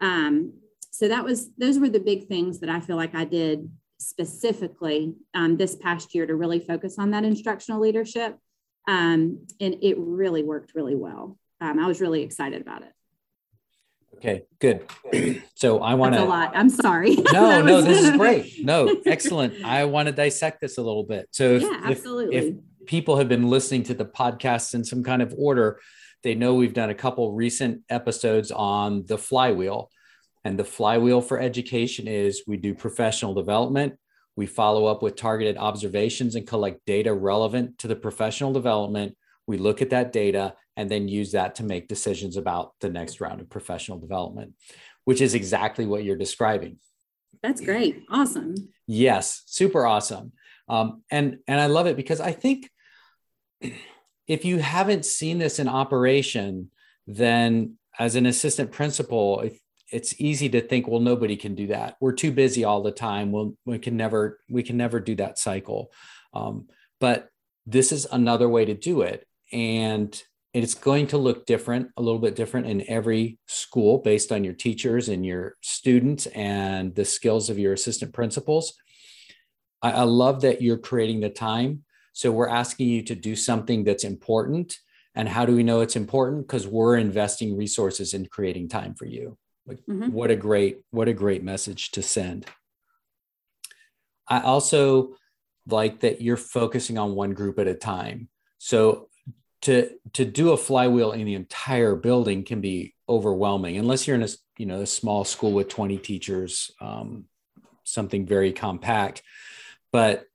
Um, 0.00 0.52
so 0.90 1.08
that 1.08 1.24
was 1.24 1.50
those 1.56 1.78
were 1.78 1.88
the 1.88 2.00
big 2.00 2.28
things 2.28 2.60
that 2.60 2.68
I 2.68 2.80
feel 2.80 2.96
like 2.96 3.14
I 3.14 3.24
did 3.24 3.70
specifically 3.98 5.14
um, 5.32 5.56
this 5.56 5.74
past 5.76 6.14
year 6.14 6.26
to 6.26 6.36
really 6.36 6.60
focus 6.60 6.98
on 6.98 7.10
that 7.12 7.24
instructional 7.24 7.80
leadership, 7.80 8.36
um, 8.86 9.46
and 9.60 9.76
it 9.82 9.96
really 9.98 10.42
worked 10.42 10.74
really 10.74 10.94
well. 10.94 11.38
Um, 11.60 11.78
I 11.78 11.86
was 11.86 12.00
really 12.00 12.22
excited 12.22 12.60
about 12.60 12.82
it. 12.82 12.92
Okay, 14.16 14.44
good. 14.58 14.86
so 15.54 15.80
I 15.80 15.94
want 15.94 16.14
to 16.14 16.22
a 16.22 16.24
lot. 16.24 16.52
I'm 16.54 16.70
sorry. 16.70 17.16
No, 17.32 17.62
no, 17.62 17.82
this 17.82 18.04
is 18.04 18.10
great. 18.16 18.64
No, 18.64 18.94
excellent. 19.06 19.64
I 19.64 19.84
want 19.84 20.06
to 20.06 20.12
dissect 20.12 20.60
this 20.60 20.78
a 20.78 20.82
little 20.82 21.04
bit. 21.04 21.28
So 21.30 21.56
if, 21.56 21.62
yeah, 21.62 21.80
absolutely. 21.84 22.36
If, 22.36 22.44
if 22.44 22.54
people 22.86 23.18
have 23.18 23.28
been 23.28 23.48
listening 23.48 23.82
to 23.84 23.94
the 23.94 24.04
podcast 24.04 24.74
in 24.74 24.84
some 24.84 25.02
kind 25.02 25.20
of 25.20 25.34
order, 25.36 25.80
they 26.22 26.34
know 26.34 26.54
we've 26.54 26.74
done 26.74 26.90
a 26.90 26.94
couple 26.94 27.32
recent 27.32 27.82
episodes 27.90 28.50
on 28.50 29.04
the 29.06 29.18
flywheel. 29.18 29.90
And 30.44 30.58
the 30.58 30.64
flywheel 30.64 31.20
for 31.20 31.38
education 31.40 32.06
is 32.06 32.44
we 32.46 32.56
do 32.56 32.74
professional 32.74 33.34
development, 33.34 33.94
we 34.36 34.46
follow 34.46 34.86
up 34.86 35.02
with 35.02 35.16
targeted 35.16 35.56
observations 35.56 36.34
and 36.34 36.46
collect 36.46 36.84
data 36.86 37.12
relevant 37.12 37.78
to 37.78 37.88
the 37.88 37.96
professional 37.96 38.52
development. 38.52 39.16
We 39.46 39.58
look 39.58 39.82
at 39.82 39.90
that 39.90 40.12
data 40.12 40.54
and 40.76 40.90
then 40.90 41.08
use 41.08 41.32
that 41.32 41.56
to 41.56 41.64
make 41.64 41.88
decisions 41.88 42.36
about 42.36 42.72
the 42.80 42.90
next 42.90 43.20
round 43.20 43.40
of 43.40 43.48
professional 43.48 43.98
development, 43.98 44.54
which 45.04 45.20
is 45.20 45.34
exactly 45.34 45.86
what 45.86 46.02
you're 46.02 46.16
describing. 46.16 46.78
That's 47.42 47.60
great. 47.60 48.04
Awesome. 48.10 48.54
Yes, 48.86 49.42
super 49.46 49.86
awesome. 49.86 50.32
Um, 50.68 51.02
and 51.10 51.38
and 51.46 51.60
I 51.60 51.66
love 51.66 51.86
it 51.86 51.96
because 51.96 52.20
I 52.20 52.32
think 52.32 52.70
if 54.26 54.44
you 54.44 54.58
haven't 54.58 55.04
seen 55.04 55.38
this 55.38 55.58
in 55.58 55.68
operation, 55.68 56.70
then 57.06 57.76
as 57.98 58.16
an 58.16 58.26
assistant 58.26 58.72
principal, 58.72 59.40
if, 59.40 59.58
it's 59.94 60.20
easy 60.20 60.48
to 60.50 60.60
think, 60.60 60.88
well, 60.88 61.00
nobody 61.00 61.36
can 61.36 61.54
do 61.54 61.68
that. 61.68 61.96
We're 62.00 62.12
too 62.12 62.32
busy 62.32 62.64
all 62.64 62.82
the 62.82 62.90
time. 62.90 63.30
We'll, 63.30 63.54
we 63.64 63.78
can 63.78 63.96
never 63.96 64.40
we 64.50 64.62
can 64.62 64.76
never 64.76 64.98
do 64.98 65.14
that 65.16 65.38
cycle. 65.38 65.92
Um, 66.34 66.66
but 67.00 67.28
this 67.64 67.92
is 67.92 68.06
another 68.10 68.48
way 68.48 68.64
to 68.64 68.74
do 68.74 69.02
it, 69.02 69.26
and 69.52 70.20
it's 70.52 70.74
going 70.74 71.06
to 71.08 71.18
look 71.18 71.46
different, 71.46 71.90
a 71.96 72.02
little 72.02 72.18
bit 72.18 72.36
different 72.36 72.66
in 72.66 72.88
every 72.88 73.38
school 73.46 73.98
based 73.98 74.32
on 74.32 74.44
your 74.44 74.54
teachers 74.54 75.08
and 75.08 75.24
your 75.24 75.56
students 75.60 76.26
and 76.26 76.94
the 76.94 77.04
skills 77.04 77.48
of 77.48 77.58
your 77.58 77.72
assistant 77.72 78.12
principals. 78.12 78.74
I, 79.80 79.92
I 79.92 80.02
love 80.02 80.42
that 80.42 80.60
you're 80.60 80.78
creating 80.78 81.20
the 81.20 81.30
time. 81.30 81.84
So 82.12 82.30
we're 82.30 82.48
asking 82.48 82.88
you 82.88 83.02
to 83.02 83.14
do 83.14 83.34
something 83.34 83.84
that's 83.84 84.04
important. 84.04 84.78
And 85.16 85.28
how 85.28 85.46
do 85.46 85.54
we 85.54 85.62
know 85.62 85.80
it's 85.80 85.96
important? 85.96 86.46
Because 86.46 86.66
we're 86.66 86.96
investing 86.96 87.56
resources 87.56 88.14
in 88.14 88.26
creating 88.26 88.68
time 88.68 88.94
for 88.94 89.06
you. 89.06 89.36
Like, 89.66 89.78
mm-hmm. 89.88 90.12
what 90.12 90.30
a 90.30 90.36
great, 90.36 90.80
what 90.90 91.08
a 91.08 91.14
great 91.14 91.42
message 91.42 91.92
to 91.92 92.02
send. 92.02 92.46
I 94.28 94.40
also 94.40 95.16
like 95.66 96.00
that 96.00 96.20
you're 96.20 96.36
focusing 96.36 96.98
on 96.98 97.14
one 97.14 97.32
group 97.32 97.58
at 97.58 97.66
a 97.66 97.74
time. 97.74 98.28
So 98.58 99.08
to 99.64 99.90
to 100.12 100.26
do 100.26 100.52
a 100.52 100.58
flywheel 100.58 101.12
in 101.12 101.24
the 101.24 101.34
entire 101.34 101.96
building 101.96 102.44
can 102.44 102.60
be 102.60 102.94
overwhelming 103.08 103.78
unless 103.78 104.06
you're 104.06 104.16
in 104.16 104.22
a 104.22 104.28
you 104.58 104.66
know 104.66 104.82
a 104.82 104.86
small 104.86 105.24
school 105.24 105.52
with 105.52 105.68
20 105.68 105.96
teachers 105.98 106.70
um, 106.82 107.24
something 107.82 108.26
very 108.26 108.52
compact 108.52 109.22
but 109.90 110.26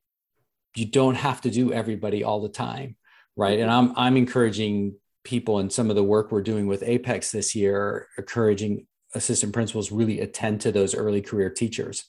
you 0.75 0.85
don't 0.85 1.15
have 1.15 1.41
to 1.41 1.51
do 1.51 1.71
everybody 1.71 2.23
all 2.23 2.41
the 2.41 2.49
time 2.49 2.95
right 3.35 3.59
and 3.59 3.69
i'm 3.69 3.93
i'm 3.95 4.17
encouraging 4.17 4.95
people 5.23 5.59
and 5.59 5.71
some 5.71 5.91
of 5.91 5.95
the 5.95 6.03
work 6.03 6.31
we're 6.31 6.41
doing 6.41 6.65
with 6.65 6.81
apex 6.81 7.31
this 7.31 7.53
year 7.53 8.07
encouraging 8.17 8.87
assistant 9.15 9.53
principals 9.53 9.91
really 9.91 10.19
attend 10.19 10.61
to 10.61 10.71
those 10.71 10.95
early 10.95 11.21
career 11.21 11.49
teachers 11.49 12.05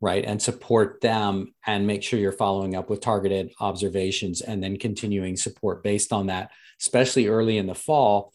right? 0.00 0.24
And 0.24 0.40
support 0.40 1.00
them 1.00 1.54
and 1.66 1.84
make 1.84 2.04
sure 2.04 2.20
you're 2.20 2.30
following 2.30 2.76
up 2.76 2.88
with 2.88 3.00
targeted 3.00 3.50
observations 3.58 4.40
and 4.40 4.62
then 4.62 4.76
continuing 4.76 5.36
support 5.36 5.82
based 5.82 6.12
on 6.12 6.28
that 6.28 6.50
especially 6.80 7.26
early 7.26 7.58
in 7.58 7.66
the 7.66 7.74
fall. 7.74 8.32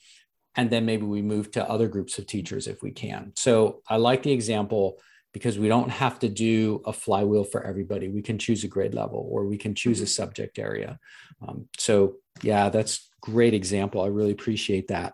And 0.56 0.70
then 0.70 0.86
maybe 0.86 1.06
we 1.06 1.22
move 1.22 1.52
to 1.52 1.70
other 1.70 1.88
groups 1.88 2.20
of 2.20 2.28
teachers 2.28 2.68
if 2.68 2.84
we 2.84 2.92
can. 2.92 3.34
So 3.36 3.82
i 3.90 3.98
like 3.98 4.24
the 4.24 4.32
example 4.32 5.00
because 5.34 5.58
we 5.58 5.68
don't 5.68 5.90
have 5.90 6.20
to 6.20 6.30
do 6.30 6.84
a 6.86 6.94
flywheel 6.94 7.44
for 7.44 7.64
everybody. 7.64 8.08
We 8.08 8.22
can 8.22 8.38
choose 8.38 8.64
a 8.64 8.68
grade 8.68 8.94
level 8.94 9.28
or 9.32 9.46
we 9.46 9.58
can 9.58 9.74
choose 9.74 10.00
a 10.00 10.04
mm-hmm. 10.04 10.10
subject 10.10 10.60
area. 10.60 11.00
Um, 11.48 11.68
so 11.78 12.18
yeah 12.42 12.70
that's 12.70 13.10
great 13.22 13.54
example. 13.54 14.02
I 14.02 14.08
really 14.08 14.32
appreciate 14.32 14.90
that 14.90 15.14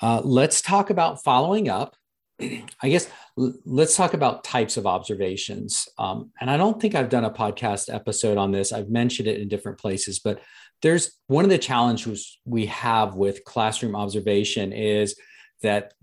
uh, 0.00 0.20
let's 0.24 0.60
talk 0.60 0.90
about 0.90 1.22
following 1.22 1.68
up 1.68 1.96
I 2.82 2.88
guess 2.88 3.08
let's 3.36 3.96
talk 3.96 4.14
about 4.14 4.44
types 4.44 4.76
of 4.76 4.86
observations. 4.86 5.88
Um, 5.98 6.30
and 6.40 6.50
I 6.50 6.56
don't 6.56 6.80
think 6.80 6.94
I've 6.94 7.08
done 7.08 7.24
a 7.24 7.30
podcast 7.30 7.92
episode 7.92 8.38
on 8.38 8.52
this. 8.52 8.72
I've 8.72 8.90
mentioned 8.90 9.28
it 9.28 9.40
in 9.40 9.48
different 9.48 9.78
places, 9.78 10.18
but 10.18 10.40
there's 10.82 11.18
one 11.26 11.44
of 11.44 11.50
the 11.50 11.58
challenges 11.58 12.38
we 12.44 12.66
have 12.66 13.14
with 13.14 13.44
classroom 13.44 13.96
observation 13.96 14.72
is 14.72 15.18
that 15.62 15.94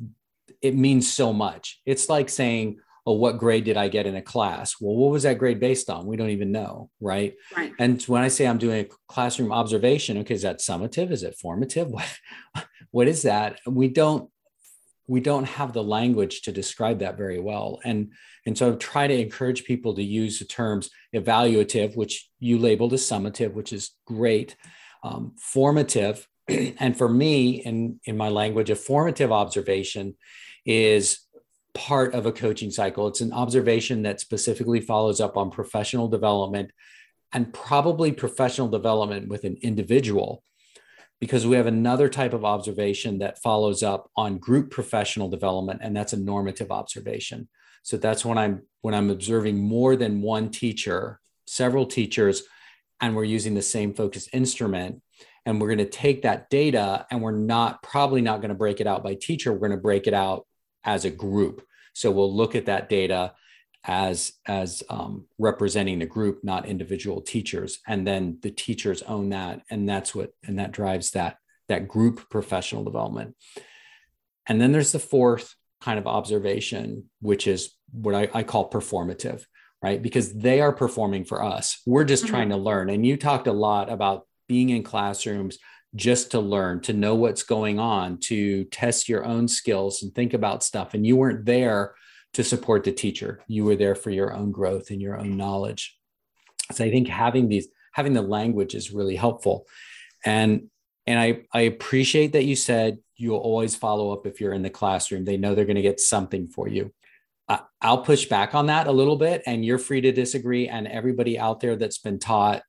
it 0.62 0.75
means 0.75 1.12
so 1.12 1.32
much. 1.34 1.82
It's 1.86 2.10
like 2.10 2.29
saying, 2.29 2.79
oh, 3.06 3.13
what 3.13 3.38
grade 3.38 3.66
did 3.66 3.78
I 3.78 3.89
get 3.89 4.06
in 4.06 4.16
a 4.16 4.22
class? 4.22 4.76
Well, 4.80 4.96
what 4.96 5.12
was 5.12 5.24
that 5.24 5.38
grade 5.38 5.60
based 5.60 5.89
on? 5.89 6.06
We 6.06 6.16
don't 6.16 6.30
even 6.30 6.52
know, 6.52 6.89
right? 7.02 7.34
Right. 7.56 7.74
And 7.80 8.02
when 8.04 8.24
I 8.24 8.30
say 8.30 8.48
I'm 8.48 8.58
doing 8.58 8.86
a 8.86 8.89
classroom 9.08 9.52
observation, 9.52 10.18
okay, 10.20 10.34
is 10.34 10.44
that 10.44 10.60
summative? 10.60 11.12
Is 11.12 11.24
it 11.24 11.36
formative? 11.36 11.88
What, 11.94 12.68
what 12.92 13.08
is 13.08 13.24
that? 13.24 13.60
We 13.66 13.88
don't 13.88 14.30
we 15.08 15.20
don't 15.20 15.46
have 15.46 15.74
the 15.74 15.84
language 15.84 16.44
to 16.44 16.52
describe 16.52 17.00
that 17.00 17.18
very 17.18 17.39
well. 17.39 17.80
And, 17.84 18.13
and 18.46 18.58
so 18.58 18.72
I 18.72 18.76
try 18.76 19.08
to 19.08 19.22
encourage 19.22 19.66
people 19.66 19.94
to 19.96 20.04
use 20.04 20.39
the 20.39 20.46
terms 20.46 20.89
evaluative, 21.13 21.96
which 21.96 22.30
you 22.39 22.58
labeled 22.58 22.94
as 22.94 23.02
summative, 23.02 23.54
which 23.54 23.74
is 23.74 23.92
great, 24.06 24.56
um, 25.04 25.34
formative. 25.38 26.28
and 26.48 26.98
for 26.98 27.10
me, 27.10 27.62
in, 27.63 28.00
in 28.06 28.16
my 28.16 28.30
language, 28.30 28.70
a 28.70 28.76
formative 28.76 29.32
observation 29.32 30.16
is 30.66 31.20
part 31.73 32.13
of 32.13 32.25
a 32.25 32.31
coaching 32.31 32.71
cycle. 32.71 33.07
It's 33.07 33.21
an 33.21 33.33
observation 33.33 34.03
that 34.03 34.19
specifically 34.19 34.79
follows 34.79 35.19
up 35.19 35.38
on 35.38 35.51
professional 35.51 36.07
development 36.07 36.71
and 37.33 37.51
probably 37.51 38.12
professional 38.12 38.67
development 38.67 39.27
with 39.27 39.43
an 39.43 39.57
individual 39.62 40.43
because 41.19 41.47
we 41.47 41.55
have 41.55 41.67
another 41.67 42.09
type 42.09 42.33
of 42.33 42.45
observation 42.45 43.19
that 43.19 43.41
follows 43.41 43.81
up 43.81 44.12
on 44.15 44.38
group 44.38 44.69
professional 44.69 45.29
development, 45.29 45.79
and 45.81 45.95
that's 45.95 46.13
a 46.13 46.17
normative 46.17 46.69
observation. 46.69 47.47
So 47.81 47.97
that's 47.97 48.25
when 48.25 48.38
I'm 48.38 48.63
when 48.81 48.93
I'm 48.93 49.09
observing 49.09 49.57
more 49.57 49.95
than 49.95 50.21
one 50.21 50.49
teacher, 50.49 51.19
several 51.47 51.86
teachers, 51.86 52.43
and 52.99 53.15
we're 53.15 53.23
using 53.23 53.53
the 53.53 53.62
same 53.62 53.93
focus 53.93 54.27
instrument, 54.33 55.01
and 55.45 55.59
we're 55.59 55.67
going 55.67 55.77
to 55.77 55.86
take 55.86 56.23
that 56.23 56.49
data 56.49 57.05
and 57.09 57.21
we're 57.21 57.31
not 57.31 57.81
probably 57.81 58.21
not 58.21 58.41
going 58.41 58.49
to 58.49 58.55
break 58.55 58.81
it 58.81 58.88
out 58.88 59.03
by 59.03 59.15
teacher, 59.15 59.53
we're 59.53 59.59
going 59.59 59.71
to 59.71 59.77
break 59.77 60.07
it 60.07 60.13
out 60.13 60.45
as 60.84 61.06
a 61.06 61.10
group. 61.10 61.65
So 61.93 62.12
we'll 62.12 62.36
look 62.36 62.56
at 62.56 62.65
that 62.65 62.89
data 62.89 63.34
as 63.86 64.34
as 64.46 64.82
um, 64.89 65.26
representing 65.38 66.00
the 66.00 66.06
group 66.06 66.43
not 66.43 66.65
individual 66.65 67.22
teachers 67.22 67.80
and 67.88 68.08
then 68.08 68.38
the 68.41 68.52
teachers 68.52 69.02
own 69.04 69.30
that 69.30 69.62
and 69.69 69.88
that's 69.88 70.15
what 70.15 70.32
and 70.46 70.60
that 70.60 70.72
drives 70.72 71.12
that 71.12 71.38
that 71.67 71.88
group 71.88 72.30
professional 72.30 72.84
development 72.84 73.36
and 74.48 74.62
then 74.62 74.72
there's 74.72 74.93
the 74.93 75.00
fourth 75.00 75.56
kind 75.82 76.00
of 76.00 76.08
observation 76.08 77.10
which 77.19 77.46
is 77.46 77.76
what 77.91 78.15
i, 78.15 78.30
I 78.34 78.43
call 78.43 78.69
performative 78.69 79.43
right 79.82 80.02
because 80.02 80.34
they 80.34 80.62
are 80.62 80.72
performing 80.72 81.26
for 81.26 81.43
us 81.43 81.82
we're 81.86 82.06
just 82.06 82.24
mm-hmm. 82.24 82.34
trying 82.34 82.50
to 82.50 82.58
learn 82.58 82.89
and 82.89 83.06
you 83.06 83.17
talked 83.17 83.48
a 83.48 83.54
lot 83.54 83.91
about 83.91 84.26
being 84.48 84.69
in 84.69 84.84
classrooms 84.84 85.58
just 85.95 86.32
to 86.32 86.39
learn 86.39 86.82
to 86.82 86.93
know 86.93 87.15
what's 87.15 87.43
going 87.43 87.79
on 87.79 88.17
to 88.17 88.63
test 88.65 89.08
your 89.08 89.25
own 89.25 89.47
skills 89.47 90.01
and 90.01 90.13
think 90.13 90.34
about 90.34 90.63
stuff 90.63 90.93
and 90.93 91.06
you 91.06 91.15
weren't 91.15 91.45
there 91.45 91.93
to 92.34 92.43
support 92.43 92.84
the 92.84 92.91
teacher. 92.91 93.41
You 93.47 93.63
were 93.63 93.75
there 93.75 93.95
for 93.95 94.10
your 94.10 94.34
own 94.34 94.51
growth 94.51 94.89
and 94.89 95.01
your 95.01 95.19
own 95.19 95.38
knowledge. 95.38 95.95
So 96.71 96.84
I 96.84 96.89
think 96.89 97.08
having 97.08 97.47
these, 97.47 97.67
having 97.91 98.13
the 98.13 98.23
language 98.23 98.73
is 98.73 98.91
really 98.91 99.15
helpful. 99.15 99.67
And 100.25 100.69
and 101.06 101.19
I, 101.19 101.41
I 101.53 101.62
appreciate 101.62 102.32
that 102.32 102.45
you 102.45 102.56
said 102.56 102.97
you'll 103.17 103.38
always 103.38 103.75
follow 103.75 104.13
up 104.13 104.25
if 104.25 104.39
you're 104.39 104.53
in 104.53 104.62
the 104.62 104.69
classroom. 104.69 105.25
They 105.25 105.38
know 105.38 105.53
they're 105.53 105.65
going 105.65 105.75
to 105.75 105.82
get 105.82 105.99
something 105.99 106.47
for 106.47 106.67
you. 106.67 106.93
I'll 107.82 108.01
push 108.01 108.25
back 108.25 108.56
on 108.56 108.67
that 108.67 108.88
a 108.88 108.91
little 108.91 109.17
bit, 109.17 109.43
and 109.45 109.65
you're 109.65 109.77
free 109.77 109.99
to 110.01 110.13
disagree. 110.13 110.69
And 110.69 110.88
everybody 110.88 111.38
out 111.38 111.60
there 111.60 111.75
that's 111.75 111.97
been 111.97 112.17
taught, 112.17 112.63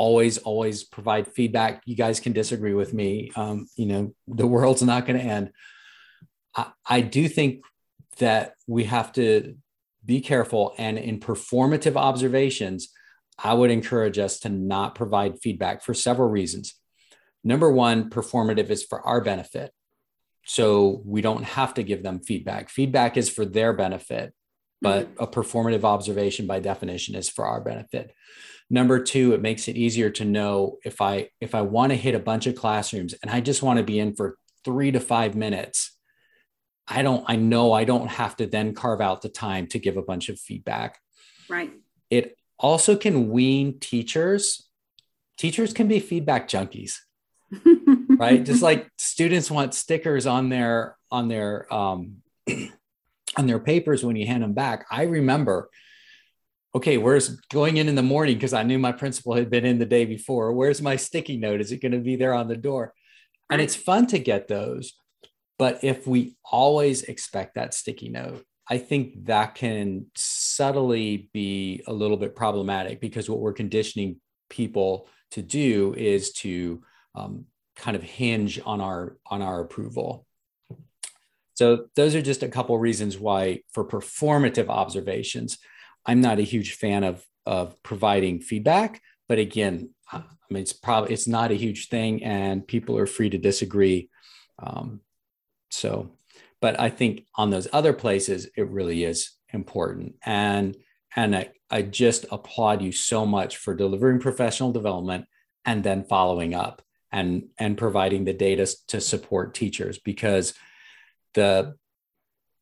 always, 0.00 0.38
always 0.38 0.82
provide 0.82 1.28
feedback. 1.28 1.82
You 1.84 1.94
guys 1.94 2.20
can 2.20 2.32
disagree 2.32 2.72
with 2.72 2.94
me. 2.94 3.30
Um, 3.36 3.66
you 3.76 3.84
know, 3.84 4.14
the 4.26 4.46
world's 4.46 4.82
not 4.82 5.06
going 5.06 5.18
to 5.18 5.24
end. 5.24 5.50
I, 6.56 6.72
I 6.86 7.00
do 7.02 7.28
think 7.28 7.62
that 8.16 8.54
we 8.66 8.84
have 8.84 9.12
to 9.12 9.56
be 10.02 10.22
careful. 10.22 10.74
And 10.78 10.96
in 10.96 11.20
performative 11.20 11.96
observations, 11.96 12.88
I 13.38 13.52
would 13.52 13.70
encourage 13.70 14.18
us 14.18 14.40
to 14.40 14.48
not 14.48 14.94
provide 14.94 15.42
feedback 15.42 15.84
for 15.84 15.92
several 15.92 16.30
reasons. 16.30 16.76
Number 17.44 17.70
one, 17.70 18.08
performative 18.08 18.70
is 18.70 18.82
for 18.82 19.06
our 19.06 19.20
benefit. 19.20 19.70
So 20.46 21.02
we 21.04 21.20
don't 21.20 21.44
have 21.44 21.74
to 21.74 21.82
give 21.82 22.02
them 22.02 22.20
feedback. 22.20 22.70
Feedback 22.70 23.18
is 23.18 23.28
for 23.28 23.44
their 23.44 23.74
benefit, 23.74 24.32
but 24.80 25.14
mm-hmm. 25.14 25.24
a 25.24 25.26
performative 25.26 25.84
observation 25.84 26.46
by 26.46 26.60
definition 26.60 27.14
is 27.14 27.28
for 27.28 27.44
our 27.44 27.60
benefit. 27.60 28.14
Number 28.72 29.02
two, 29.02 29.34
it 29.34 29.42
makes 29.42 29.66
it 29.66 29.76
easier 29.76 30.10
to 30.10 30.24
know 30.24 30.78
if 30.84 31.00
I 31.00 31.30
if 31.40 31.54
I 31.56 31.62
want 31.62 31.90
to 31.90 31.96
hit 31.96 32.14
a 32.14 32.20
bunch 32.20 32.46
of 32.46 32.54
classrooms 32.54 33.14
and 33.20 33.30
I 33.30 33.40
just 33.40 33.62
want 33.62 33.78
to 33.78 33.84
be 33.84 33.98
in 33.98 34.14
for 34.14 34.38
three 34.64 34.92
to 34.92 35.00
five 35.00 35.34
minutes, 35.34 35.96
I 36.86 37.02
don't, 37.02 37.24
I 37.26 37.36
know 37.36 37.72
I 37.72 37.84
don't 37.84 38.08
have 38.08 38.36
to 38.36 38.46
then 38.46 38.74
carve 38.74 39.00
out 39.00 39.22
the 39.22 39.28
time 39.28 39.68
to 39.68 39.78
give 39.78 39.96
a 39.96 40.02
bunch 40.02 40.28
of 40.28 40.38
feedback. 40.38 40.98
Right. 41.48 41.72
It 42.10 42.36
also 42.58 42.96
can 42.96 43.30
wean 43.30 43.78
teachers. 43.78 44.68
Teachers 45.38 45.72
can 45.72 45.88
be 45.88 46.00
feedback 46.00 46.48
junkies, 46.48 46.98
right? 48.08 48.44
Just 48.44 48.60
like 48.60 48.88
students 48.98 49.50
want 49.50 49.72
stickers 49.74 50.26
on 50.26 50.48
their 50.48 50.96
on 51.10 51.28
their 51.28 51.72
um, 51.72 52.18
on 53.36 53.46
their 53.46 53.60
papers 53.60 54.04
when 54.04 54.16
you 54.16 54.26
hand 54.26 54.42
them 54.42 54.52
back. 54.52 54.84
I 54.90 55.04
remember, 55.04 55.70
okay, 56.74 56.98
where's 56.98 57.30
going 57.52 57.78
in 57.78 57.88
in 57.88 57.94
the 57.94 58.02
morning 58.02 58.36
because 58.36 58.52
I 58.52 58.62
knew 58.62 58.78
my 58.78 58.92
principal 58.92 59.34
had 59.34 59.50
been 59.50 59.64
in 59.64 59.78
the 59.78 59.86
day 59.86 60.04
before. 60.04 60.52
Where's 60.52 60.80
my 60.80 60.96
sticky 60.96 61.36
note? 61.36 61.60
Is 61.60 61.72
it 61.72 61.82
going 61.82 61.92
to 61.92 61.98
be 61.98 62.16
there 62.16 62.34
on 62.34 62.48
the 62.48 62.56
door? 62.56 62.94
And 63.50 63.60
it's 63.60 63.74
fun 63.74 64.06
to 64.08 64.18
get 64.18 64.48
those. 64.48 64.92
But 65.58 65.82
if 65.82 66.06
we 66.06 66.36
always 66.44 67.02
expect 67.02 67.56
that 67.56 67.74
sticky 67.74 68.08
note, 68.08 68.44
I 68.68 68.78
think 68.78 69.26
that 69.26 69.56
can 69.56 70.06
subtly 70.14 71.28
be 71.32 71.82
a 71.88 71.92
little 71.92 72.16
bit 72.16 72.36
problematic 72.36 73.00
because 73.00 73.28
what 73.28 73.40
we're 73.40 73.52
conditioning 73.52 74.20
people 74.48 75.08
to 75.32 75.42
do 75.42 75.92
is 75.96 76.32
to 76.32 76.82
um, 77.16 77.46
kind 77.74 77.96
of 77.96 78.02
hinge 78.02 78.60
on 78.64 78.80
our 78.80 79.16
on 79.26 79.42
our 79.42 79.60
approval. 79.60 80.24
So 81.54 81.86
those 81.96 82.14
are 82.14 82.22
just 82.22 82.42
a 82.42 82.48
couple 82.48 82.78
reasons 82.78 83.18
why 83.18 83.62
for 83.72 83.86
performative 83.86 84.68
observations, 84.68 85.58
I'm 86.06 86.20
not 86.20 86.38
a 86.38 86.42
huge 86.42 86.74
fan 86.74 87.04
of 87.04 87.24
of 87.46 87.82
providing 87.82 88.40
feedback. 88.40 89.02
But 89.28 89.38
again, 89.38 89.90
I 90.12 90.22
mean 90.50 90.62
it's 90.62 90.72
probably 90.72 91.12
it's 91.12 91.28
not 91.28 91.50
a 91.50 91.54
huge 91.54 91.88
thing, 91.88 92.22
and 92.22 92.66
people 92.66 92.98
are 92.98 93.06
free 93.06 93.30
to 93.30 93.38
disagree. 93.38 94.10
Um, 94.58 95.00
so, 95.70 96.10
but 96.60 96.78
I 96.78 96.90
think 96.90 97.26
on 97.36 97.50
those 97.50 97.68
other 97.72 97.92
places, 97.92 98.48
it 98.56 98.68
really 98.68 99.04
is 99.04 99.32
important. 99.52 100.16
And 100.24 100.76
and 101.16 101.34
I, 101.34 101.50
I 101.70 101.82
just 101.82 102.26
applaud 102.30 102.82
you 102.82 102.92
so 102.92 103.26
much 103.26 103.56
for 103.56 103.74
delivering 103.74 104.20
professional 104.20 104.72
development 104.72 105.26
and 105.64 105.82
then 105.82 106.04
following 106.04 106.54
up 106.54 106.82
and 107.12 107.48
and 107.58 107.76
providing 107.76 108.24
the 108.24 108.32
data 108.32 108.68
to 108.88 109.00
support 109.00 109.54
teachers 109.54 109.98
because 109.98 110.54
the 111.34 111.74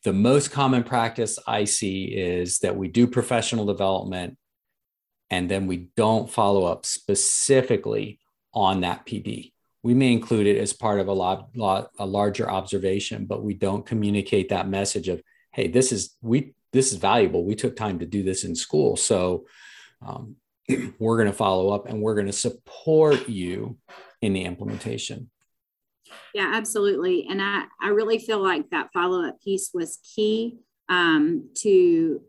the 0.04 0.12
most 0.12 0.50
common 0.50 0.84
practice 0.84 1.38
I 1.46 1.64
see 1.64 2.04
is 2.04 2.60
that 2.60 2.76
we 2.76 2.88
do 2.88 3.06
professional 3.06 3.66
development 3.66 4.36
and 5.30 5.50
then 5.50 5.66
we 5.66 5.88
don't 5.96 6.30
follow 6.30 6.64
up 6.64 6.86
specifically 6.86 8.18
on 8.54 8.80
that 8.80 9.06
PD 9.06 9.52
we 9.84 9.94
may 9.94 10.12
include 10.12 10.46
it 10.46 10.58
as 10.58 10.72
part 10.72 10.98
of 10.98 11.06
a 11.06 11.12
lot, 11.12 11.50
lot 11.54 11.90
a 11.98 12.06
larger 12.06 12.50
observation 12.50 13.26
but 13.26 13.42
we 13.42 13.54
don't 13.54 13.86
communicate 13.86 14.48
that 14.48 14.68
message 14.68 15.08
of 15.08 15.22
hey 15.52 15.68
this 15.68 15.92
is 15.92 16.16
we 16.22 16.54
this 16.72 16.92
is 16.92 16.98
valuable. 16.98 17.44
We 17.44 17.54
took 17.54 17.76
time 17.76 17.98
to 18.00 18.06
do 18.06 18.22
this 18.22 18.44
in 18.44 18.54
school. 18.54 18.96
So 18.96 19.46
um, 20.06 20.36
we're 20.98 21.16
going 21.16 21.30
to 21.30 21.36
follow 21.36 21.70
up 21.70 21.88
and 21.88 22.00
we're 22.00 22.14
going 22.14 22.26
to 22.26 22.32
support 22.32 23.28
you 23.28 23.78
in 24.20 24.32
the 24.32 24.44
implementation 24.44 25.30
yeah 26.34 26.52
absolutely. 26.54 27.26
And 27.28 27.40
i 27.42 27.64
i 27.80 27.88
really 27.88 28.18
feel 28.18 28.42
like 28.42 28.70
that 28.70 28.90
follow-up 28.92 29.40
piece 29.40 29.70
was 29.72 29.98
key 30.14 30.58
um, 30.88 31.50
to 31.58 32.22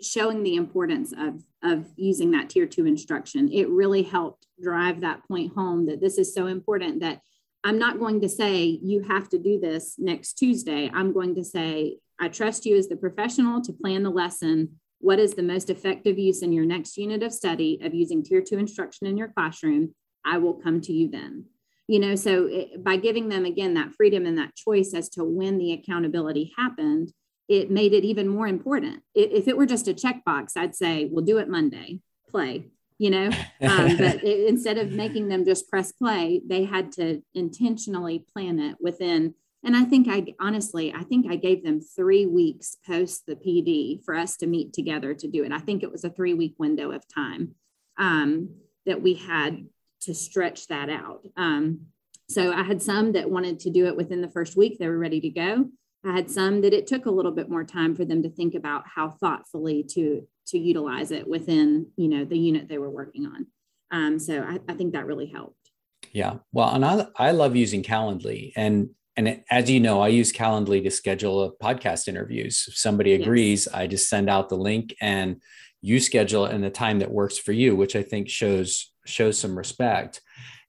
showing 0.00 0.42
the 0.42 0.56
importance 0.56 1.12
of 1.16 1.42
of 1.62 1.86
using 1.96 2.32
that 2.32 2.50
tier 2.50 2.66
two 2.66 2.86
instruction. 2.86 3.50
It 3.52 3.68
really 3.68 4.02
helped 4.02 4.46
drive 4.62 5.00
that 5.00 5.26
point 5.26 5.52
home 5.54 5.86
that 5.86 6.00
this 6.00 6.18
is 6.18 6.34
so 6.34 6.46
important 6.46 7.00
that 7.00 7.20
i'm 7.64 7.78
not 7.78 7.98
going 7.98 8.20
to 8.20 8.28
say 8.28 8.64
you 8.64 9.02
have 9.02 9.28
to 9.30 9.38
do 9.38 9.58
this 9.58 9.96
next 9.98 10.34
tuesday. 10.34 10.90
I'm 10.92 11.12
going 11.12 11.34
to 11.36 11.44
say 11.44 11.98
i 12.20 12.28
trust 12.28 12.66
you 12.66 12.76
as 12.76 12.88
the 12.88 12.96
professional 12.96 13.62
to 13.62 13.72
plan 13.72 14.02
the 14.02 14.10
lesson. 14.10 14.80
What 15.00 15.18
is 15.18 15.34
the 15.34 15.42
most 15.42 15.70
effective 15.70 16.18
use 16.18 16.42
in 16.42 16.52
your 16.52 16.64
next 16.64 16.96
unit 16.96 17.22
of 17.22 17.32
study 17.32 17.80
of 17.82 17.94
using 17.94 18.22
tier 18.22 18.42
two 18.42 18.58
instruction 18.58 19.06
in 19.06 19.16
your 19.16 19.28
classroom? 19.28 19.94
I 20.24 20.38
will 20.38 20.54
come 20.54 20.80
to 20.82 20.92
you 20.92 21.10
then 21.10 21.46
you 21.86 21.98
know 21.98 22.14
so 22.14 22.46
it, 22.46 22.82
by 22.82 22.96
giving 22.96 23.28
them 23.28 23.44
again 23.44 23.74
that 23.74 23.92
freedom 23.92 24.26
and 24.26 24.38
that 24.38 24.54
choice 24.54 24.94
as 24.94 25.08
to 25.08 25.22
when 25.24 25.58
the 25.58 25.72
accountability 25.72 26.52
happened 26.56 27.12
it 27.48 27.70
made 27.70 27.92
it 27.92 28.04
even 28.04 28.28
more 28.28 28.46
important. 28.46 29.02
If 29.14 29.48
it 29.48 29.56
were 29.56 29.66
just 29.66 29.88
a 29.88 29.94
checkbox, 29.94 30.52
I'd 30.56 30.74
say, 30.74 31.06
we'll 31.10 31.24
do 31.24 31.38
it 31.38 31.48
Monday, 31.48 32.00
play, 32.28 32.68
you 32.98 33.10
know. 33.10 33.26
Um, 33.60 33.96
but 33.98 34.24
it, 34.24 34.48
instead 34.48 34.78
of 34.78 34.92
making 34.92 35.28
them 35.28 35.44
just 35.44 35.68
press 35.68 35.92
play, 35.92 36.40
they 36.46 36.64
had 36.64 36.92
to 36.92 37.22
intentionally 37.34 38.24
plan 38.32 38.58
it 38.58 38.76
within. 38.80 39.34
And 39.62 39.76
I 39.76 39.84
think 39.84 40.08
I 40.10 40.34
honestly, 40.40 40.92
I 40.92 41.04
think 41.04 41.26
I 41.30 41.36
gave 41.36 41.64
them 41.64 41.80
three 41.80 42.26
weeks 42.26 42.76
post 42.86 43.24
the 43.26 43.36
PD 43.36 44.02
for 44.04 44.14
us 44.14 44.36
to 44.38 44.46
meet 44.46 44.72
together 44.72 45.14
to 45.14 45.28
do 45.28 45.44
it. 45.44 45.52
I 45.52 45.58
think 45.58 45.82
it 45.82 45.92
was 45.92 46.04
a 46.04 46.10
three 46.10 46.34
week 46.34 46.54
window 46.58 46.92
of 46.92 47.02
time 47.12 47.54
um, 47.98 48.50
that 48.84 49.02
we 49.02 49.14
had 49.14 49.66
to 50.04 50.14
stretch 50.14 50.68
that 50.68 50.88
out. 50.88 51.26
Um, 51.36 51.86
so 52.28 52.52
I 52.52 52.62
had 52.62 52.82
some 52.82 53.12
that 53.12 53.30
wanted 53.30 53.60
to 53.60 53.70
do 53.70 53.86
it 53.86 53.96
within 53.96 54.22
the 54.22 54.30
first 54.30 54.56
week, 54.56 54.78
they 54.78 54.88
were 54.88 54.98
ready 54.98 55.20
to 55.20 55.28
go. 55.28 55.66
I 56.06 56.12
had 56.12 56.30
some 56.30 56.60
that 56.62 56.74
it 56.74 56.86
took 56.86 57.06
a 57.06 57.10
little 57.10 57.32
bit 57.32 57.48
more 57.48 57.64
time 57.64 57.94
for 57.94 58.04
them 58.04 58.22
to 58.22 58.30
think 58.30 58.54
about 58.54 58.84
how 58.86 59.10
thoughtfully 59.10 59.82
to 59.90 60.26
to 60.48 60.58
utilize 60.58 61.10
it 61.10 61.26
within 61.26 61.86
you 61.96 62.08
know 62.08 62.24
the 62.24 62.38
unit 62.38 62.68
they 62.68 62.78
were 62.78 62.90
working 62.90 63.26
on. 63.26 63.46
Um, 63.90 64.18
so 64.18 64.42
I, 64.42 64.58
I 64.68 64.74
think 64.74 64.92
that 64.92 65.06
really 65.06 65.26
helped. 65.26 65.70
Yeah, 66.12 66.38
well, 66.52 66.74
and 66.74 66.84
I 66.84 67.06
I 67.16 67.30
love 67.30 67.56
using 67.56 67.82
Calendly, 67.82 68.52
and 68.56 68.90
and 69.16 69.42
as 69.50 69.70
you 69.70 69.80
know, 69.80 70.02
I 70.02 70.08
use 70.08 70.32
Calendly 70.32 70.82
to 70.82 70.90
schedule 70.90 71.44
a 71.44 71.52
podcast 71.52 72.08
interviews. 72.08 72.66
If 72.68 72.76
somebody 72.76 73.14
agrees, 73.14 73.66
yes. 73.66 73.74
I 73.74 73.86
just 73.86 74.08
send 74.08 74.28
out 74.28 74.48
the 74.48 74.56
link 74.56 74.94
and 75.00 75.40
you 75.80 76.00
schedule 76.00 76.46
it 76.46 76.54
in 76.54 76.62
the 76.62 76.70
time 76.70 76.98
that 76.98 77.10
works 77.10 77.38
for 77.38 77.52
you, 77.52 77.76
which 77.76 77.94
I 77.94 78.02
think 78.02 78.28
shows 78.28 78.90
shows 79.06 79.38
some 79.38 79.56
respect. 79.56 80.20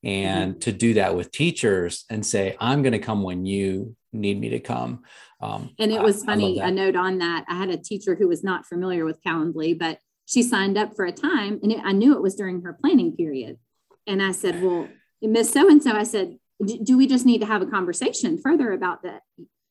And 0.04 0.52
mm-hmm. 0.54 0.60
to 0.60 0.71
do 0.71 0.93
that 0.95 1.15
with 1.15 1.32
teachers 1.32 2.06
and 2.10 2.26
say, 2.26 2.56
I'm 2.60 2.84
going 2.84 2.93
to 2.93 3.00
come 3.00 3.24
when 3.24 3.45
you 3.45 3.95
need 4.13 4.39
me 4.39 4.50
to 4.50 4.60
come. 4.60 5.04
Um, 5.41 5.71
and 5.80 5.91
it 5.91 6.02
was 6.02 6.24
funny, 6.24 6.60
a 6.60 6.71
note 6.71 6.95
on 6.95 7.17
that. 7.19 7.45
I 7.50 7.56
had 7.56 7.69
a 7.69 7.78
teacher 7.78 8.15
who 8.15 8.28
was 8.28 8.43
not 8.43 8.65
familiar 8.65 9.04
with 9.04 9.21
Calendly, 9.24 9.78
but 9.78 10.00
she 10.26 10.41
signed 10.41 10.78
up 10.78 10.95
for 10.95 11.06
a 11.06 11.12
time 11.12 11.60
and 11.62 11.71
it, 11.71 11.80
I 11.84 11.91
knew 11.91 12.15
it 12.15 12.21
was 12.21 12.36
during 12.36 12.62
her 12.62 12.74
planning 12.74 13.15
period. 13.15 13.58
And 14.08 14.21
I 14.21 14.32
said, 14.32 14.62
Well, 14.62 14.88
Miss 15.21 15.52
So 15.52 15.67
and 15.69 15.82
so, 15.82 15.91
I 15.91 16.04
said, 16.04 16.38
Do 16.63 16.98
we 16.98 17.08
just 17.08 17.26
need 17.26 17.41
to 17.41 17.48
have 17.48 17.62
a 17.62 17.67
conversation 17.67 18.38
further 18.38 18.71
about 18.71 19.04
that? 19.04 19.21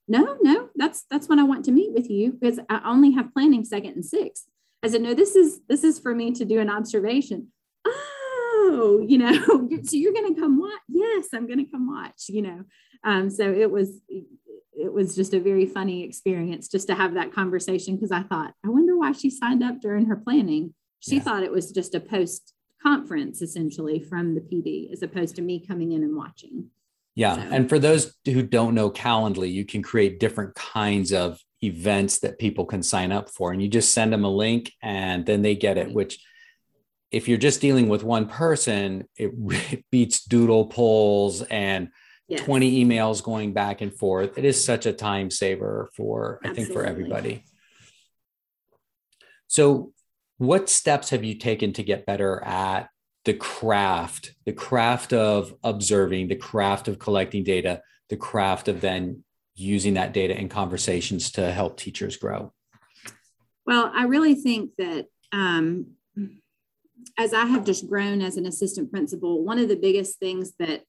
No, 0.06 0.36
no, 0.42 0.68
that's 0.74 1.04
that's 1.10 1.28
when 1.28 1.38
I 1.38 1.44
want 1.44 1.64
to 1.64 1.72
meet 1.72 1.92
with 1.92 2.10
you 2.10 2.32
because 2.32 2.60
I 2.68 2.80
only 2.84 3.12
have 3.12 3.32
planning 3.32 3.64
second 3.64 3.92
and 3.94 4.04
sixth. 4.04 4.44
I 4.82 4.88
said, 4.88 5.00
No, 5.00 5.14
this 5.14 5.34
is 5.34 5.60
this 5.68 5.82
is 5.82 5.98
for 5.98 6.14
me 6.14 6.32
to 6.32 6.44
do 6.44 6.60
an 6.60 6.70
observation. 6.70 7.52
Oh, 8.66 9.04
you 9.06 9.18
know, 9.18 9.32
so 9.84 9.96
you're 9.96 10.14
gonna 10.14 10.34
come 10.34 10.58
watch. 10.58 10.80
Yes, 10.88 11.28
I'm 11.34 11.46
gonna 11.46 11.66
come 11.70 11.86
watch, 11.86 12.24
you 12.28 12.42
know. 12.42 12.64
Um, 13.04 13.28
so 13.28 13.52
it 13.52 13.70
was 13.70 14.00
it 14.76 14.92
was 14.92 15.14
just 15.14 15.34
a 15.34 15.40
very 15.40 15.66
funny 15.66 16.02
experience 16.02 16.68
just 16.68 16.88
to 16.88 16.94
have 16.94 17.14
that 17.14 17.32
conversation 17.32 17.94
because 17.94 18.10
I 18.10 18.22
thought, 18.22 18.54
I 18.64 18.68
wonder 18.70 18.96
why 18.96 19.12
she 19.12 19.30
signed 19.30 19.62
up 19.62 19.80
during 19.80 20.06
her 20.06 20.16
planning. 20.16 20.74
She 21.00 21.16
yeah. 21.16 21.22
thought 21.22 21.42
it 21.42 21.52
was 21.52 21.70
just 21.70 21.94
a 21.94 22.00
post 22.00 22.54
conference 22.82 23.40
essentially 23.40 24.00
from 24.00 24.34
the 24.34 24.40
PD 24.40 24.92
as 24.92 25.02
opposed 25.02 25.36
to 25.36 25.42
me 25.42 25.64
coming 25.64 25.92
in 25.92 26.02
and 26.02 26.16
watching. 26.16 26.70
Yeah. 27.14 27.36
So. 27.36 27.42
And 27.42 27.68
for 27.68 27.78
those 27.78 28.16
who 28.24 28.42
don't 28.42 28.74
know 28.74 28.90
Calendly, 28.90 29.52
you 29.52 29.64
can 29.64 29.82
create 29.82 30.18
different 30.18 30.54
kinds 30.54 31.12
of 31.12 31.38
events 31.62 32.18
that 32.20 32.38
people 32.38 32.66
can 32.66 32.82
sign 32.82 33.12
up 33.12 33.30
for. 33.30 33.52
And 33.52 33.62
you 33.62 33.68
just 33.68 33.92
send 33.92 34.12
them 34.12 34.24
a 34.24 34.30
link 34.30 34.72
and 34.82 35.24
then 35.24 35.42
they 35.42 35.54
get 35.54 35.78
it, 35.78 35.92
which 35.92 36.18
if 37.14 37.28
you're 37.28 37.38
just 37.38 37.60
dealing 37.60 37.88
with 37.88 38.02
one 38.02 38.26
person, 38.26 39.08
it, 39.16 39.30
it 39.72 39.84
beats 39.90 40.24
doodle 40.24 40.66
polls 40.66 41.42
and 41.42 41.88
yes. 42.28 42.40
20 42.40 42.84
emails 42.84 43.22
going 43.22 43.52
back 43.52 43.80
and 43.80 43.94
forth. 43.94 44.36
It 44.36 44.44
is 44.44 44.62
such 44.62 44.84
a 44.86 44.92
time 44.92 45.30
saver 45.30 45.88
for, 45.96 46.40
Absolutely. 46.44 46.50
I 46.50 46.54
think, 46.54 46.76
for 46.76 46.84
everybody. 46.84 47.44
So, 49.46 49.92
what 50.38 50.68
steps 50.68 51.10
have 51.10 51.22
you 51.22 51.36
taken 51.36 51.72
to 51.74 51.84
get 51.84 52.06
better 52.06 52.42
at 52.42 52.88
the 53.24 53.34
craft, 53.34 54.34
the 54.44 54.52
craft 54.52 55.12
of 55.12 55.54
observing, 55.62 56.26
the 56.26 56.34
craft 56.34 56.88
of 56.88 56.98
collecting 56.98 57.44
data, 57.44 57.80
the 58.08 58.16
craft 58.16 58.66
of 58.66 58.80
then 58.80 59.22
using 59.54 59.94
that 59.94 60.12
data 60.12 60.36
in 60.36 60.48
conversations 60.48 61.30
to 61.32 61.52
help 61.52 61.76
teachers 61.76 62.16
grow? 62.16 62.52
Well, 63.64 63.92
I 63.94 64.04
really 64.06 64.34
think 64.34 64.72
that 64.76 65.06
um, 65.30 65.94
as 67.18 67.32
I 67.32 67.44
have 67.46 67.64
just 67.64 67.88
grown 67.88 68.20
as 68.20 68.36
an 68.36 68.46
assistant 68.46 68.90
principal, 68.90 69.44
one 69.44 69.58
of 69.58 69.68
the 69.68 69.76
biggest 69.76 70.18
things 70.18 70.52
that 70.58 70.82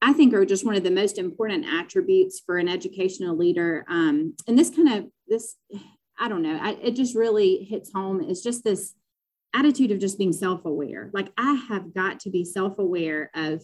I 0.00 0.12
think 0.12 0.34
are 0.34 0.44
just 0.44 0.66
one 0.66 0.76
of 0.76 0.84
the 0.84 0.90
most 0.90 1.18
important 1.18 1.64
attributes 1.66 2.40
for 2.44 2.58
an 2.58 2.68
educational 2.68 3.36
leader. 3.36 3.84
Um, 3.88 4.34
and 4.46 4.58
this 4.58 4.70
kind 4.70 4.92
of 4.92 5.06
this, 5.26 5.56
I 6.18 6.28
don't 6.28 6.42
know, 6.42 6.58
I, 6.60 6.72
it 6.82 6.94
just 6.94 7.16
really 7.16 7.64
hits 7.64 7.90
home. 7.92 8.20
Is 8.20 8.42
just 8.42 8.64
this 8.64 8.94
attitude 9.54 9.92
of 9.92 10.00
just 10.00 10.18
being 10.18 10.32
self-aware. 10.32 11.10
Like 11.14 11.32
I 11.38 11.54
have 11.68 11.94
got 11.94 12.20
to 12.20 12.30
be 12.30 12.44
self-aware 12.44 13.30
of 13.34 13.62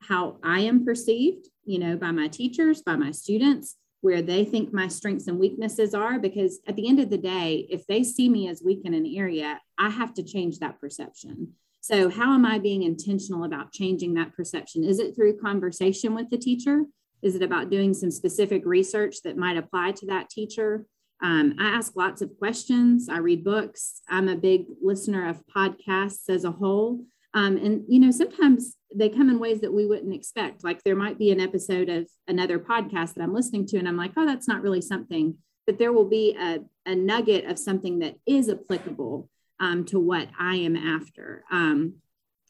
how 0.00 0.38
I 0.42 0.60
am 0.60 0.84
perceived, 0.84 1.48
you 1.64 1.78
know, 1.78 1.96
by 1.96 2.10
my 2.10 2.28
teachers, 2.28 2.80
by 2.82 2.96
my 2.96 3.10
students, 3.10 3.76
where 4.02 4.20
they 4.20 4.44
think 4.44 4.72
my 4.72 4.88
strengths 4.88 5.28
and 5.28 5.38
weaknesses 5.38 5.94
are. 5.94 6.18
Because 6.18 6.60
at 6.66 6.76
the 6.76 6.86
end 6.86 7.00
of 7.00 7.08
the 7.08 7.18
day, 7.18 7.66
if 7.70 7.86
they 7.86 8.04
see 8.04 8.28
me 8.28 8.48
as 8.48 8.62
weak 8.62 8.82
in 8.84 8.92
an 8.92 9.06
area, 9.06 9.60
I 9.78 9.88
have 9.88 10.12
to 10.14 10.22
change 10.22 10.58
that 10.58 10.78
perception. 10.78 11.54
So, 11.80 12.10
how 12.10 12.34
am 12.34 12.44
I 12.44 12.58
being 12.58 12.82
intentional 12.82 13.44
about 13.44 13.72
changing 13.72 14.14
that 14.14 14.34
perception? 14.36 14.84
Is 14.84 15.00
it 15.00 15.16
through 15.16 15.38
conversation 15.38 16.14
with 16.14 16.30
the 16.30 16.38
teacher? 16.38 16.84
Is 17.22 17.34
it 17.34 17.42
about 17.42 17.70
doing 17.70 17.94
some 17.94 18.10
specific 18.10 18.62
research 18.66 19.22
that 19.24 19.36
might 19.36 19.56
apply 19.56 19.92
to 19.92 20.06
that 20.06 20.28
teacher? 20.28 20.84
Um, 21.22 21.54
I 21.58 21.68
ask 21.68 21.94
lots 21.94 22.20
of 22.20 22.36
questions. 22.38 23.08
I 23.08 23.18
read 23.18 23.44
books. 23.44 24.00
I'm 24.08 24.28
a 24.28 24.36
big 24.36 24.66
listener 24.82 25.28
of 25.28 25.42
podcasts 25.46 26.28
as 26.28 26.44
a 26.44 26.50
whole. 26.50 27.04
Um, 27.34 27.56
and, 27.56 27.84
you 27.88 27.98
know, 27.98 28.10
sometimes 28.10 28.76
they 28.94 29.08
come 29.08 29.30
in 29.30 29.38
ways 29.38 29.60
that 29.60 29.72
we 29.72 29.86
wouldn't 29.86 30.14
expect. 30.14 30.64
Like 30.64 30.82
there 30.82 30.96
might 30.96 31.18
be 31.18 31.30
an 31.30 31.40
episode 31.40 31.88
of 31.88 32.08
another 32.28 32.58
podcast 32.58 33.14
that 33.14 33.22
I'm 33.22 33.34
listening 33.34 33.66
to, 33.68 33.78
and 33.78 33.88
I'm 33.88 33.96
like, 33.96 34.12
oh, 34.16 34.26
that's 34.26 34.48
not 34.48 34.62
really 34.62 34.82
something. 34.82 35.36
But 35.66 35.78
there 35.78 35.92
will 35.92 36.08
be 36.08 36.36
a, 36.38 36.58
a 36.84 36.94
nugget 36.94 37.46
of 37.46 37.58
something 37.58 38.00
that 38.00 38.16
is 38.26 38.48
applicable 38.48 39.28
um, 39.60 39.84
to 39.86 39.98
what 39.98 40.28
I 40.38 40.56
am 40.56 40.76
after. 40.76 41.44
Um, 41.50 41.94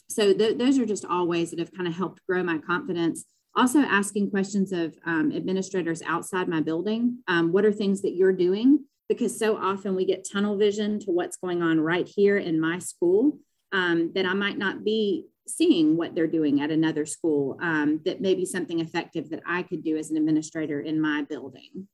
so 0.09 0.33
th- 0.33 0.59
those 0.59 0.79
are 0.79 0.87
just 0.87 1.05
all 1.05 1.27
ways 1.27 1.51
that 1.51 1.59
have 1.59 1.73
kind 1.73 1.87
of 1.87 1.95
helped 1.95 2.21
grow 2.27 2.43
my 2.43 2.59
confidence. 2.59 3.25
Also, 3.55 3.81
asking 3.81 4.31
questions 4.31 4.73
of 4.73 4.97
um, 5.05 5.31
administrators 5.31 6.03
outside 6.03 6.49
my 6.49 6.61
building. 6.61 7.19
Um, 7.29 7.53
what 7.53 7.67
are 7.67 7.73
things 7.73 8.01
that 8.03 8.15
you're 8.15 8.33
doing? 8.33 8.85
Because 9.09 9.39
so 9.39 9.59
often 9.59 9.95
we 9.95 10.07
get 10.07 10.27
tunnel 10.31 10.57
vision 10.57 10.99
to 11.01 11.11
what's 11.11 11.37
going 11.37 11.63
on 11.63 11.79
right 11.79 12.09
here 12.09 12.39
in 12.39 12.59
my 12.59 12.79
school 12.79 13.39
um, 13.73 14.13
that 14.15 14.27
I 14.27 14.35
might 14.35 14.59
not 14.59 14.85
be 14.85 15.27
seeing 15.47 15.97
what 15.97 16.15
they're 16.15 16.27
doing 16.27 16.61
at 16.61 16.71
another 16.71 17.05
school. 17.07 17.59
Um, 17.61 18.01
that 18.05 18.21
may 18.21 18.35
be 18.35 18.45
something 18.45 18.81
effective 18.81 19.31
that 19.31 19.43
I 19.47 19.63
could 19.63 19.83
do 19.83 19.97
as 19.97 20.11
an 20.11 20.17
administrator 20.17 20.81
in 20.81 21.01
my 21.01 21.23
building. 21.23 21.89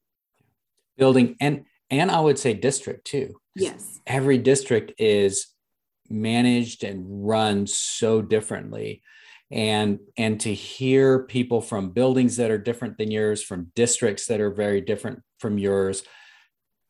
Building 0.96 1.36
and 1.40 1.64
and 1.90 2.10
I 2.10 2.20
would 2.20 2.38
say 2.38 2.54
district 2.54 3.06
too. 3.06 3.40
Yes. 3.54 4.00
Every 4.06 4.38
district 4.38 4.92
is 4.98 5.48
managed 6.10 6.84
and 6.84 7.04
run 7.26 7.66
so 7.66 8.20
differently. 8.20 9.02
And 9.50 10.00
and 10.18 10.38
to 10.40 10.52
hear 10.52 11.20
people 11.20 11.62
from 11.62 11.90
buildings 11.90 12.36
that 12.36 12.50
are 12.50 12.58
different 12.58 12.98
than 12.98 13.10
yours, 13.10 13.42
from 13.42 13.72
districts 13.74 14.26
that 14.26 14.40
are 14.40 14.50
very 14.50 14.80
different 14.80 15.22
from 15.38 15.56
yours, 15.56 16.02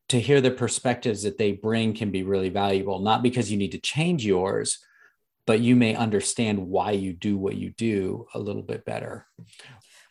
to 0.08 0.20
hear 0.20 0.40
the 0.40 0.50
perspectives 0.50 1.22
that 1.22 1.38
they 1.38 1.52
bring 1.52 1.94
can 1.94 2.10
be 2.10 2.22
really 2.22 2.48
valuable, 2.48 2.98
not 2.98 3.22
because 3.22 3.50
you 3.50 3.58
need 3.58 3.72
to 3.72 3.80
change 3.80 4.24
yours, 4.24 4.78
but 5.46 5.60
you 5.60 5.76
may 5.76 5.94
understand 5.94 6.58
why 6.58 6.92
you 6.92 7.12
do 7.12 7.36
what 7.36 7.56
you 7.56 7.70
do 7.70 8.26
a 8.34 8.38
little 8.38 8.62
bit 8.62 8.84
better. 8.84 9.26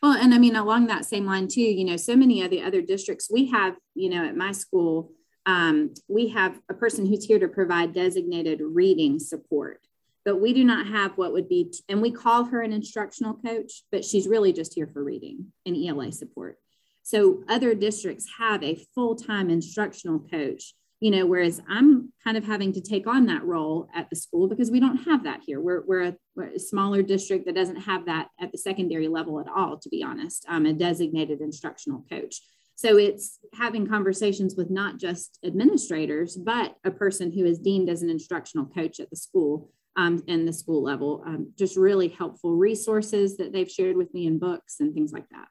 Well, 0.02 0.14
and 0.14 0.34
I 0.34 0.38
mean, 0.38 0.56
along 0.56 0.88
that 0.88 1.06
same 1.06 1.26
line 1.26 1.48
too, 1.48 1.62
you 1.62 1.86
know, 1.86 1.98
so 1.98 2.16
many 2.16 2.44
of 2.44 2.52
the 2.52 2.62
other 2.62 2.82
districts 2.82 3.30
we 3.32 3.48
have, 3.48 3.76
you 3.96 4.10
know, 4.10 4.26
at 4.26 4.38
my 4.38 4.52
school, 4.52 5.12
um, 5.48 5.94
we 6.08 6.28
have 6.30 6.60
a 6.70 6.74
person 6.74 7.06
who's 7.06 7.26
here 7.26 7.40
to 7.40 7.48
provide 7.48 7.94
designated 7.94 8.62
reading 8.62 9.18
support, 9.18 9.82
but 10.26 10.42
we 10.42 10.54
do 10.54 10.64
not 10.64 10.88
have 10.88 11.18
what 11.18 11.34
would 11.34 11.50
be, 11.50 11.72
and 11.90 12.02
we 12.02 12.12
call 12.12 12.44
her 12.46 12.62
an 12.62 12.74
instructional 12.74 13.34
coach, 13.34 13.84
but 13.92 14.06
she's 14.06 14.28
really 14.28 14.54
just 14.54 14.74
here 14.74 14.88
for 14.88 15.04
reading 15.04 15.52
and 15.66 15.76
ELA 15.76 16.12
support. 16.12 16.60
So 17.08 17.41
other 17.48 17.74
districts 17.74 18.28
have 18.38 18.62
a 18.62 18.84
full 18.93 19.15
time 19.15 19.50
instructional 19.50 20.20
coach 20.20 20.74
you 21.00 21.12
know 21.12 21.26
whereas 21.26 21.62
i'm 21.70 22.12
kind 22.24 22.38
of 22.38 22.43
having 22.43 22.74
to 22.74 22.82
take 22.82 23.08
on 23.08 23.28
that 23.28 23.43
role 23.46 23.88
at 23.93 24.10
the 24.10 24.15
school 24.15 24.48
because 24.48 24.72
we 24.72 24.80
don't 24.80 24.98
have 24.98 25.24
that 25.24 25.41
here. 25.46 25.62
We're, 25.62 25.84
we're, 25.86 26.02
a, 26.02 26.15
we're 26.36 26.56
a 26.56 26.60
smaller 26.60 27.04
district 27.04 27.46
that 27.46 27.56
doesn't 27.56 27.82
have 27.82 28.08
that 28.08 28.30
at 28.41 28.52
the 28.52 28.58
secondary 28.58 29.08
level 29.08 29.39
at 29.39 29.48
all 29.48 29.78
to 29.78 29.89
be 29.89 30.04
honest 30.04 30.46
i'm 30.50 30.65
a 30.65 30.74
designated 30.74 31.39
instructional 31.41 32.04
coach. 32.10 32.41
So 32.76 32.98
it's 32.98 33.39
having 33.54 33.88
conversations 33.88 34.56
with 34.56 34.70
not 34.70 34.98
just 34.98 35.39
administrators 35.46 36.36
but 36.36 36.76
a 36.84 36.91
person 36.91 37.32
who 37.32 37.46
is 37.46 37.60
deemed 37.60 37.89
as 37.89 38.02
an 38.02 38.10
instructional 38.10 38.65
coach 38.65 39.00
at 39.00 39.10
the 39.10 39.15
school 39.15 39.72
um, 39.96 40.24
and 40.28 40.48
the 40.48 40.54
school 40.54 40.84
level 40.84 41.24
um, 41.26 41.54
just 41.58 41.78
really 41.78 42.08
helpful 42.08 42.56
resources 42.56 43.38
that 43.38 43.54
they've 43.54 43.72
shared 43.72 43.96
with 43.96 44.13
me 44.13 44.28
in 44.28 44.39
books 44.39 44.80
and 44.80 44.93
things 44.93 45.12
like 45.12 45.30
that 45.30 45.48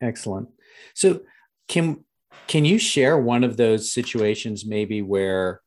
excellent 0.00 0.48
so 0.94 1.20
kim 1.68 2.04
can 2.46 2.64
you 2.64 2.78
share 2.78 3.16
one 3.16 3.44
of 3.44 3.56
those 3.56 3.92
situations 3.92 4.66
maybe 4.66 5.02
where 5.02 5.60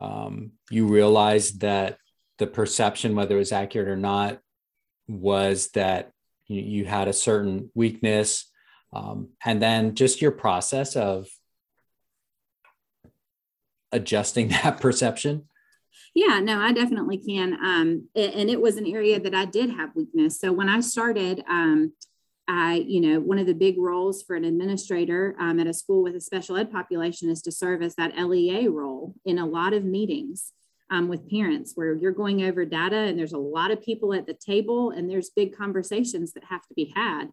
um, 0.00 0.52
you 0.70 0.86
realized 0.86 1.60
that 1.60 1.98
the 2.38 2.46
perception, 2.46 3.14
whether 3.14 3.36
it 3.36 3.38
was 3.38 3.52
accurate 3.52 3.88
or 3.88 3.96
not, 3.96 4.38
was 5.06 5.68
that 5.72 6.12
you, 6.46 6.62
you 6.62 6.84
had 6.86 7.08
a 7.08 7.12
certain 7.12 7.70
weakness, 7.74 8.50
um, 8.92 9.28
and 9.44 9.62
then 9.62 9.94
just 9.94 10.22
your 10.22 10.32
process 10.32 10.96
of 10.96 11.28
adjusting 13.92 14.48
that 14.62 14.80
perception? 14.80 15.46
Yeah, 16.14 16.40
no, 16.40 16.58
I 16.58 16.72
definitely 16.72 17.18
can. 17.18 17.52
Um, 17.52 18.08
and 18.16 18.50
it 18.50 18.60
was 18.60 18.76
an 18.78 18.86
area 18.86 19.20
that 19.20 19.34
I 19.34 19.44
did 19.44 19.70
have 19.70 19.94
weakness. 19.94 20.40
So 20.40 20.52
when 20.52 20.68
I 20.68 20.80
started, 20.80 21.44
um, 21.48 21.92
I, 22.52 22.84
you 22.88 23.00
know, 23.00 23.20
one 23.20 23.38
of 23.38 23.46
the 23.46 23.54
big 23.54 23.78
roles 23.78 24.24
for 24.24 24.34
an 24.34 24.44
administrator 24.44 25.36
um, 25.38 25.60
at 25.60 25.68
a 25.68 25.72
school 25.72 26.02
with 26.02 26.16
a 26.16 26.20
special 26.20 26.56
ed 26.56 26.72
population 26.72 27.30
is 27.30 27.42
to 27.42 27.52
serve 27.52 27.80
as 27.80 27.94
that 27.94 28.18
LEA 28.18 28.66
role 28.66 29.14
in 29.24 29.38
a 29.38 29.46
lot 29.46 29.72
of 29.72 29.84
meetings 29.84 30.52
um, 30.90 31.06
with 31.06 31.30
parents 31.30 31.74
where 31.76 31.94
you're 31.94 32.10
going 32.10 32.42
over 32.42 32.64
data 32.64 32.96
and 32.96 33.16
there's 33.16 33.34
a 33.34 33.38
lot 33.38 33.70
of 33.70 33.80
people 33.80 34.12
at 34.12 34.26
the 34.26 34.34
table 34.34 34.90
and 34.90 35.08
there's 35.08 35.30
big 35.30 35.56
conversations 35.56 36.32
that 36.32 36.42
have 36.42 36.66
to 36.66 36.74
be 36.74 36.92
had. 36.96 37.26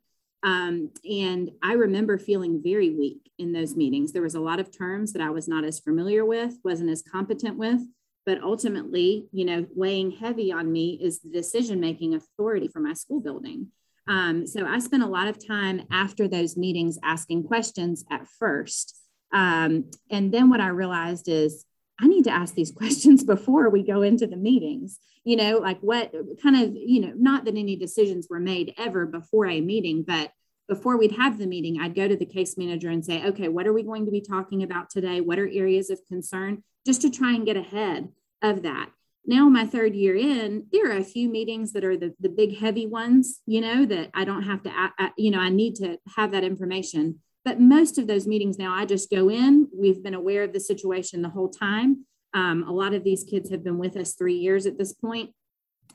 Um, 0.43 0.91
and 1.09 1.49
I 1.63 1.73
remember 1.73 2.19
feeling 2.19 2.61
very 2.63 2.91
weak 2.91 3.31
in 3.39 3.53
those 3.53 3.75
meetings. 3.75 4.11
There 4.11 4.21
was 4.21 4.35
a 4.35 4.39
lot 4.39 4.59
of 4.59 4.71
terms 4.71 5.13
that 5.13 5.21
I 5.23 5.31
was 5.31 5.47
not 5.47 5.63
as 5.63 5.79
familiar 5.79 6.25
with, 6.25 6.59
wasn't 6.63 6.91
as 6.91 7.01
competent 7.01 7.57
with, 7.57 7.81
but 8.23 8.43
ultimately, 8.43 9.25
you 9.31 9.45
know, 9.45 9.65
weighing 9.75 10.11
heavy 10.11 10.51
on 10.51 10.71
me 10.71 10.99
is 11.01 11.21
the 11.21 11.31
decision 11.31 11.79
making 11.79 12.13
authority 12.13 12.67
for 12.67 12.81
my 12.81 12.93
school 12.93 13.19
building. 13.19 13.71
Um, 14.07 14.47
so 14.47 14.65
I 14.65 14.79
spent 14.79 15.03
a 15.03 15.07
lot 15.07 15.27
of 15.27 15.45
time 15.45 15.81
after 15.91 16.27
those 16.27 16.57
meetings 16.57 16.97
asking 17.03 17.43
questions 17.43 18.05
at 18.09 18.27
first. 18.27 18.97
Um, 19.33 19.91
and 20.09 20.33
then 20.33 20.49
what 20.49 20.61
I 20.61 20.67
realized 20.67 21.27
is 21.27 21.65
I 21.99 22.07
need 22.07 22.23
to 22.25 22.31
ask 22.31 22.53
these 22.53 22.71
questions 22.75 23.23
before 23.23 23.69
we 23.69 23.83
go 23.83 24.01
into 24.01 24.27
the 24.27 24.37
meetings. 24.37 24.99
You 25.23 25.35
know, 25.35 25.57
like 25.57 25.79
what 25.81 26.13
kind 26.41 26.55
of, 26.55 26.73
you 26.73 27.01
know, 27.01 27.13
not 27.17 27.43
that 27.45 27.57
any 27.57 27.75
decisions 27.75 28.27
were 28.29 28.39
made 28.39 28.73
ever 28.77 29.05
before 29.05 29.47
a 29.47 29.59
meeting, 29.59 30.03
but 30.07 30.31
before 30.69 30.97
we'd 30.97 31.13
have 31.13 31.37
the 31.37 31.47
meeting, 31.47 31.79
I'd 31.81 31.95
go 31.95 32.07
to 32.07 32.15
the 32.15 32.25
case 32.25 32.57
manager 32.57 32.89
and 32.89 33.03
say, 33.03 33.25
okay, 33.25 33.47
what 33.47 33.67
are 33.67 33.73
we 33.73 33.83
going 33.83 34.05
to 34.05 34.11
be 34.11 34.21
talking 34.21 34.63
about 34.63 34.89
today? 34.89 35.21
What 35.21 35.39
are 35.39 35.49
areas 35.51 35.89
of 35.89 35.99
concern? 36.07 36.63
Just 36.85 37.01
to 37.01 37.09
try 37.09 37.33
and 37.33 37.45
get 37.45 37.57
ahead 37.57 38.09
of 38.41 38.63
that. 38.63 38.89
Now, 39.29 39.49
my 39.49 39.65
third 39.65 39.93
year 39.93 40.15
in, 40.15 40.67
there 40.71 40.89
are 40.89 40.97
a 40.97 41.03
few 41.03 41.27
meetings 41.27 41.73
that 41.73 41.83
are 41.83 41.97
the, 41.97 42.15
the 42.21 42.29
big 42.29 42.57
heavy 42.57 42.87
ones, 42.87 43.41
you 43.45 43.59
know, 43.59 43.85
that 43.85 44.09
I 44.13 44.23
don't 44.23 44.43
have 44.43 44.63
to, 44.63 44.71
you 45.17 45.31
know, 45.31 45.39
I 45.39 45.49
need 45.49 45.75
to 45.75 45.97
have 46.15 46.31
that 46.31 46.45
information. 46.45 47.19
But 47.43 47.59
most 47.59 47.97
of 47.97 48.07
those 48.07 48.25
meetings 48.25 48.57
now, 48.57 48.73
I 48.73 48.85
just 48.85 49.09
go 49.09 49.29
in. 49.29 49.67
We've 49.73 50.01
been 50.01 50.13
aware 50.13 50.43
of 50.43 50.53
the 50.53 50.61
situation 50.61 51.21
the 51.21 51.29
whole 51.29 51.49
time. 51.49 52.05
Um, 52.33 52.63
a 52.67 52.71
lot 52.71 52.93
of 52.93 53.03
these 53.03 53.25
kids 53.25 53.49
have 53.51 53.65
been 53.65 53.77
with 53.77 53.97
us 53.97 54.13
three 54.13 54.35
years 54.35 54.65
at 54.65 54.77
this 54.77 54.93
point. 54.93 55.31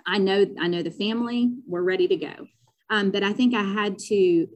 I 0.07 0.19
know, 0.19 0.47
I 0.61 0.69
know 0.69 0.83
the 0.83 0.91
family. 0.91 1.53
We're 1.67 1.83
ready 1.83 2.09
to 2.09 2.17
go. 2.17 2.47
Um, 2.91 3.11
but 3.11 3.23
I 3.23 3.33
think 3.33 3.55
I 3.55 3.63
had 3.63 3.99
to 4.09 4.47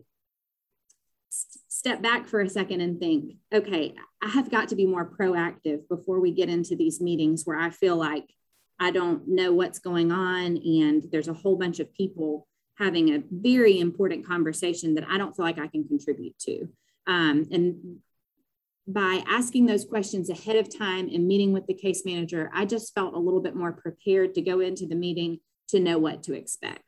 step 1.31 2.03
back 2.03 2.27
for 2.27 2.41
a 2.43 2.49
second 2.49 2.83
and 2.83 2.99
think, 2.99 3.37
okay, 3.55 3.95
I 4.23 4.29
have 4.29 4.51
got 4.51 4.69
to 4.69 4.77
be 4.77 4.87
more 4.87 5.11
proactive 5.19 5.89
before 5.89 6.21
we 6.21 6.31
get 6.31 6.51
into 6.51 6.77
these 6.77 7.01
meetings 7.01 7.45
where 7.45 7.59
I 7.59 7.71
feel 7.71 7.97
like 7.97 8.25
I 8.79 8.91
don't 8.91 9.27
know 9.27 9.53
what's 9.53 9.79
going 9.79 10.13
on 10.13 10.59
and 10.59 11.05
there's 11.11 11.29
a 11.29 11.35
whole 11.35 11.57
bunch 11.57 11.81
of 11.81 11.93
people 11.95 12.47
having 12.79 13.15
a 13.15 13.23
very 13.31 13.81
important 13.81 14.27
conversation 14.27 14.95
that 14.95 15.09
I 15.09 15.17
don't 15.17 15.35
feel 15.35 15.47
like 15.47 15.59
I 15.59 15.67
can 15.67 15.87
contribute 15.89 16.39
to. 16.41 16.69
Um, 17.07 17.47
and 17.51 17.99
by 18.87 19.25
asking 19.27 19.67
those 19.67 19.85
questions 19.85 20.31
ahead 20.31 20.57
of 20.57 20.77
time 20.77 21.09
and 21.09 21.27
meeting 21.27 21.53
with 21.53 21.67
the 21.67 21.75
case 21.75 22.05
manager, 22.05 22.51
I 22.55 22.67
just 22.67 22.95
felt 22.95 23.15
a 23.15 23.19
little 23.19 23.41
bit 23.41 23.57
more 23.57 23.73
prepared 23.73 24.35
to 24.35 24.43
go 24.43 24.61
into 24.61 24.87
the 24.87 24.95
meeting 24.95 25.41
to 25.69 25.81
know 25.81 25.99
what 25.99 26.23
to 26.25 26.35
expect. 26.35 26.83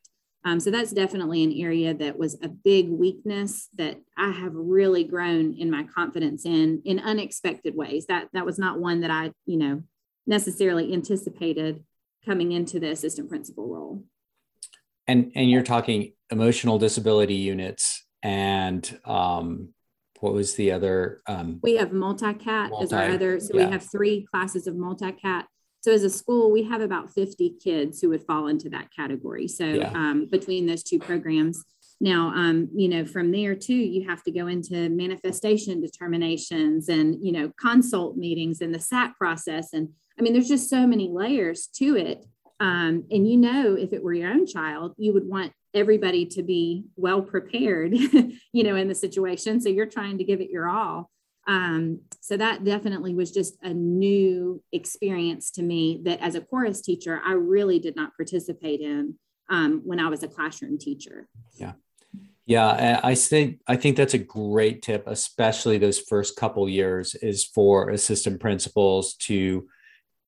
Um, 0.44 0.60
so 0.60 0.70
that's 0.70 0.92
definitely 0.92 1.42
an 1.42 1.52
area 1.52 1.94
that 1.94 2.18
was 2.18 2.38
a 2.42 2.48
big 2.48 2.88
weakness 2.88 3.68
that 3.76 4.00
I 4.16 4.30
have 4.30 4.52
really 4.54 5.02
grown 5.02 5.54
in 5.54 5.70
my 5.70 5.82
confidence 5.82 6.46
in 6.46 6.80
in 6.84 7.00
unexpected 7.00 7.74
ways. 7.74 8.06
That 8.06 8.28
that 8.32 8.46
was 8.46 8.58
not 8.58 8.78
one 8.78 9.00
that 9.00 9.10
I, 9.10 9.32
you 9.46 9.58
know, 9.58 9.82
necessarily 10.28 10.92
anticipated 10.92 11.82
coming 12.24 12.52
into 12.52 12.78
the 12.78 12.90
assistant 12.90 13.28
principal 13.28 13.66
role. 13.66 14.04
And 15.08 15.32
and 15.34 15.50
you're 15.50 15.62
talking 15.62 16.12
emotional 16.30 16.78
disability 16.78 17.34
units 17.34 18.04
and 18.22 19.00
um, 19.04 19.70
what 20.20 20.34
was 20.34 20.54
the 20.54 20.72
other? 20.72 21.22
Um, 21.26 21.60
we 21.62 21.76
have 21.76 21.92
multi-cat 21.92 22.70
multi, 22.70 22.84
as 22.84 22.92
our 22.92 23.04
other. 23.04 23.40
So 23.40 23.50
yeah. 23.54 23.66
we 23.66 23.72
have 23.72 23.82
three 23.90 24.26
classes 24.30 24.66
of 24.66 24.76
multi-cat. 24.76 25.46
So 25.80 25.92
as 25.92 26.02
a 26.02 26.10
school, 26.10 26.50
we 26.50 26.64
have 26.64 26.80
about 26.80 27.12
50 27.12 27.56
kids 27.62 28.00
who 28.00 28.08
would 28.10 28.24
fall 28.26 28.48
into 28.48 28.68
that 28.70 28.88
category. 28.94 29.46
So 29.46 29.64
yeah. 29.64 29.92
um, 29.92 30.26
between 30.30 30.66
those 30.66 30.82
two 30.82 30.98
programs. 30.98 31.64
Now, 32.00 32.28
um, 32.28 32.68
you 32.74 32.88
know, 32.88 33.04
from 33.04 33.32
there 33.32 33.54
too, 33.54 33.74
you 33.74 34.08
have 34.08 34.22
to 34.24 34.30
go 34.30 34.46
into 34.46 34.88
manifestation 34.88 35.80
determinations 35.80 36.88
and, 36.88 37.16
you 37.24 37.32
know, 37.32 37.52
consult 37.60 38.16
meetings 38.16 38.60
and 38.60 38.74
the 38.74 38.78
SAT 38.78 39.16
process. 39.16 39.72
And 39.72 39.90
I 40.18 40.22
mean, 40.22 40.32
there's 40.32 40.48
just 40.48 40.68
so 40.68 40.86
many 40.86 41.08
layers 41.08 41.68
to 41.76 41.96
it. 41.96 42.24
Um, 42.60 43.04
and 43.10 43.28
you 43.28 43.36
know, 43.36 43.74
if 43.74 43.92
it 43.92 44.02
were 44.02 44.12
your 44.12 44.30
own 44.30 44.46
child, 44.46 44.94
you 44.96 45.12
would 45.12 45.26
want 45.26 45.52
everybody 45.74 46.26
to 46.26 46.42
be 46.42 46.84
well 46.96 47.22
prepared, 47.22 47.94
you 48.52 48.64
know, 48.64 48.74
in 48.74 48.88
the 48.88 48.94
situation. 48.94 49.60
So 49.60 49.68
you're 49.68 49.86
trying 49.86 50.18
to 50.18 50.24
give 50.24 50.40
it 50.40 50.50
your 50.50 50.68
all. 50.68 51.10
Um, 51.46 52.00
so 52.20 52.36
that 52.36 52.64
definitely 52.64 53.14
was 53.14 53.30
just 53.30 53.56
a 53.62 53.72
new 53.72 54.62
experience 54.72 55.50
to 55.52 55.62
me 55.62 56.00
that 56.04 56.20
as 56.20 56.34
a 56.34 56.42
chorus 56.42 56.82
teacher, 56.82 57.20
I 57.24 57.32
really 57.32 57.78
did 57.78 57.96
not 57.96 58.14
participate 58.16 58.80
in 58.80 59.14
um, 59.48 59.80
when 59.84 59.98
I 59.98 60.08
was 60.08 60.22
a 60.22 60.28
classroom 60.28 60.78
teacher. 60.78 61.26
Yeah. 61.54 61.72
Yeah, 62.44 63.00
I 63.04 63.14
think 63.14 63.60
I 63.66 63.76
think 63.76 63.98
that's 63.98 64.14
a 64.14 64.18
great 64.18 64.80
tip, 64.80 65.04
especially 65.06 65.76
those 65.76 66.00
first 66.00 66.34
couple 66.34 66.66
years, 66.66 67.14
is 67.16 67.44
for 67.44 67.90
assistant 67.90 68.40
principals 68.40 69.16
to 69.16 69.68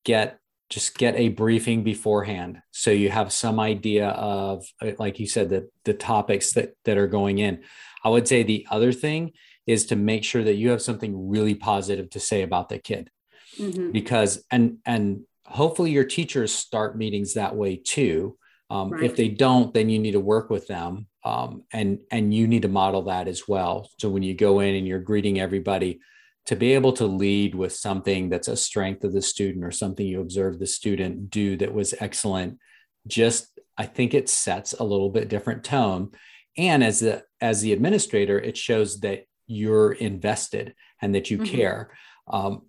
get 0.04 0.38
just 0.68 0.96
get 0.96 1.16
a 1.16 1.30
briefing 1.30 1.82
beforehand. 1.82 2.62
So 2.70 2.92
you 2.92 3.10
have 3.10 3.32
some 3.32 3.58
idea 3.58 4.10
of 4.10 4.64
like 4.98 5.18
you 5.18 5.26
said 5.26 5.48
the, 5.48 5.68
the 5.84 5.94
topics 5.94 6.52
that, 6.52 6.74
that 6.84 6.96
are 6.96 7.08
going 7.08 7.38
in. 7.38 7.64
I 8.04 8.08
would 8.08 8.28
say 8.28 8.44
the 8.44 8.66
other 8.70 8.92
thing 8.92 9.32
is 9.66 9.86
to 9.86 9.96
make 9.96 10.22
sure 10.22 10.44
that 10.44 10.54
you 10.54 10.70
have 10.70 10.80
something 10.80 11.28
really 11.28 11.56
positive 11.56 12.08
to 12.10 12.20
say 12.20 12.42
about 12.42 12.68
the 12.68 12.78
kid. 12.78 13.10
Mm-hmm. 13.58 13.90
because 13.90 14.44
and 14.52 14.78
and 14.86 15.22
hopefully 15.44 15.90
your 15.90 16.04
teachers 16.04 16.52
start 16.52 16.96
meetings 16.96 17.34
that 17.34 17.56
way 17.56 17.76
too. 17.76 18.36
Um, 18.70 18.90
right. 18.90 19.02
if 19.02 19.16
they 19.16 19.28
don't 19.28 19.74
then 19.74 19.90
you 19.90 19.98
need 19.98 20.12
to 20.12 20.20
work 20.20 20.50
with 20.50 20.68
them 20.68 21.08
um, 21.24 21.64
and 21.72 21.98
and 22.12 22.32
you 22.32 22.46
need 22.46 22.62
to 22.62 22.68
model 22.68 23.02
that 23.02 23.26
as 23.26 23.48
well. 23.48 23.90
So 23.98 24.08
when 24.08 24.22
you 24.22 24.34
go 24.34 24.60
in 24.60 24.76
and 24.76 24.86
you're 24.86 25.00
greeting 25.00 25.40
everybody 25.40 25.98
to 26.46 26.56
be 26.56 26.72
able 26.74 26.92
to 26.94 27.06
lead 27.06 27.54
with 27.54 27.72
something 27.72 28.28
that's 28.28 28.48
a 28.48 28.56
strength 28.56 29.04
of 29.04 29.12
the 29.12 29.22
student 29.22 29.64
or 29.64 29.70
something 29.70 30.06
you 30.06 30.20
observe 30.20 30.58
the 30.58 30.66
student 30.66 31.30
do 31.30 31.56
that 31.56 31.72
was 31.72 31.94
excellent 32.00 32.58
just 33.06 33.58
i 33.76 33.86
think 33.86 34.14
it 34.14 34.28
sets 34.28 34.72
a 34.72 34.84
little 34.84 35.10
bit 35.10 35.28
different 35.28 35.64
tone 35.64 36.10
and 36.56 36.82
as 36.82 37.00
the 37.00 37.22
as 37.40 37.60
the 37.60 37.72
administrator 37.72 38.38
it 38.38 38.56
shows 38.56 39.00
that 39.00 39.24
you're 39.46 39.92
invested 39.92 40.74
and 41.02 41.14
that 41.14 41.30
you 41.30 41.38
mm-hmm. 41.38 41.56
care 41.56 41.90
um, 42.28 42.62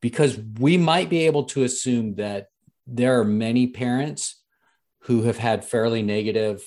because 0.00 0.38
we 0.58 0.78
might 0.78 1.10
be 1.10 1.26
able 1.26 1.44
to 1.44 1.64
assume 1.64 2.14
that 2.14 2.46
there 2.86 3.18
are 3.18 3.24
many 3.24 3.66
parents 3.66 4.40
who 5.04 5.22
have 5.22 5.38
had 5.38 5.64
fairly 5.64 6.02
negative 6.02 6.62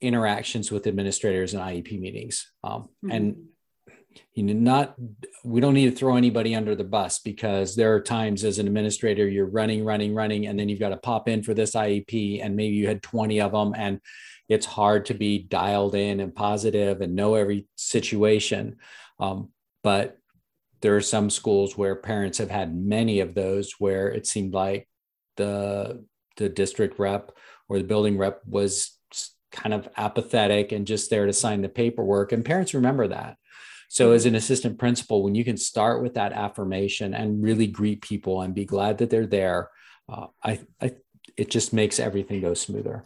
interactions 0.00 0.70
with 0.70 0.86
administrators 0.86 1.54
in 1.54 1.60
iep 1.60 1.98
meetings 1.98 2.52
um, 2.62 2.82
mm-hmm. 2.82 3.10
and 3.10 3.36
you 4.34 4.42
know 4.42 4.52
not 4.52 4.94
we 5.44 5.60
don't 5.60 5.74
need 5.74 5.90
to 5.90 5.96
throw 5.96 6.16
anybody 6.16 6.54
under 6.54 6.74
the 6.74 6.84
bus 6.84 7.18
because 7.18 7.74
there 7.74 7.94
are 7.94 8.00
times 8.00 8.44
as 8.44 8.58
an 8.58 8.66
administrator 8.66 9.28
you're 9.28 9.46
running 9.46 9.84
running 9.84 10.14
running 10.14 10.46
and 10.46 10.58
then 10.58 10.68
you've 10.68 10.80
got 10.80 10.90
to 10.90 10.96
pop 10.96 11.28
in 11.28 11.42
for 11.42 11.54
this 11.54 11.72
iep 11.72 12.40
and 12.42 12.56
maybe 12.56 12.74
you 12.74 12.86
had 12.86 13.02
20 13.02 13.40
of 13.40 13.52
them 13.52 13.74
and 13.76 14.00
it's 14.48 14.66
hard 14.66 15.06
to 15.06 15.14
be 15.14 15.38
dialed 15.38 15.94
in 15.94 16.20
and 16.20 16.34
positive 16.34 17.00
and 17.00 17.14
know 17.14 17.34
every 17.34 17.66
situation. 17.76 18.76
Um, 19.18 19.50
but 19.82 20.18
there 20.80 20.96
are 20.96 21.00
some 21.00 21.30
schools 21.30 21.78
where 21.78 21.96
parents 21.96 22.38
have 22.38 22.50
had 22.50 22.76
many 22.76 23.20
of 23.20 23.34
those 23.34 23.74
where 23.78 24.08
it 24.08 24.26
seemed 24.26 24.52
like 24.52 24.88
the 25.36 26.04
the 26.36 26.48
district 26.48 26.98
rep 26.98 27.32
or 27.68 27.78
the 27.78 27.84
building 27.84 28.18
rep 28.18 28.40
was 28.46 28.98
kind 29.50 29.72
of 29.72 29.88
apathetic 29.96 30.72
and 30.72 30.86
just 30.86 31.10
there 31.10 31.26
to 31.26 31.32
sign 31.32 31.62
the 31.62 31.68
paperwork 31.68 32.32
and 32.32 32.44
parents 32.44 32.74
remember 32.74 33.06
that 33.06 33.36
so, 33.94 34.10
as 34.10 34.26
an 34.26 34.34
assistant 34.34 34.76
principal, 34.76 35.22
when 35.22 35.36
you 35.36 35.44
can 35.44 35.56
start 35.56 36.02
with 36.02 36.14
that 36.14 36.32
affirmation 36.32 37.14
and 37.14 37.40
really 37.40 37.68
greet 37.68 38.02
people 38.02 38.42
and 38.42 38.52
be 38.52 38.64
glad 38.64 38.98
that 38.98 39.08
they're 39.08 39.24
there, 39.24 39.70
uh, 40.08 40.26
I, 40.42 40.62
I, 40.82 40.96
it 41.36 41.48
just 41.48 41.72
makes 41.72 42.00
everything 42.00 42.40
go 42.40 42.54
smoother. 42.54 43.04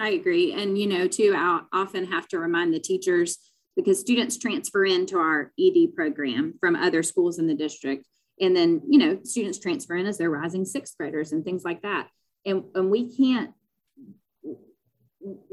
I 0.00 0.08
agree. 0.08 0.52
And, 0.52 0.76
you 0.76 0.88
know, 0.88 1.06
too, 1.06 1.32
I 1.36 1.60
often 1.72 2.06
have 2.06 2.26
to 2.30 2.40
remind 2.40 2.74
the 2.74 2.80
teachers 2.80 3.38
because 3.76 4.00
students 4.00 4.36
transfer 4.36 4.84
into 4.84 5.16
our 5.16 5.52
ED 5.60 5.94
program 5.94 6.54
from 6.58 6.74
other 6.74 7.04
schools 7.04 7.38
in 7.38 7.46
the 7.46 7.54
district. 7.54 8.04
And 8.40 8.56
then, 8.56 8.82
you 8.88 8.98
know, 8.98 9.20
students 9.22 9.60
transfer 9.60 9.94
in 9.94 10.06
as 10.06 10.18
they're 10.18 10.28
rising 10.28 10.64
sixth 10.64 10.96
graders 10.98 11.30
and 11.30 11.44
things 11.44 11.64
like 11.64 11.82
that. 11.82 12.08
And, 12.44 12.64
and 12.74 12.90
we 12.90 13.16
can't 13.16 13.52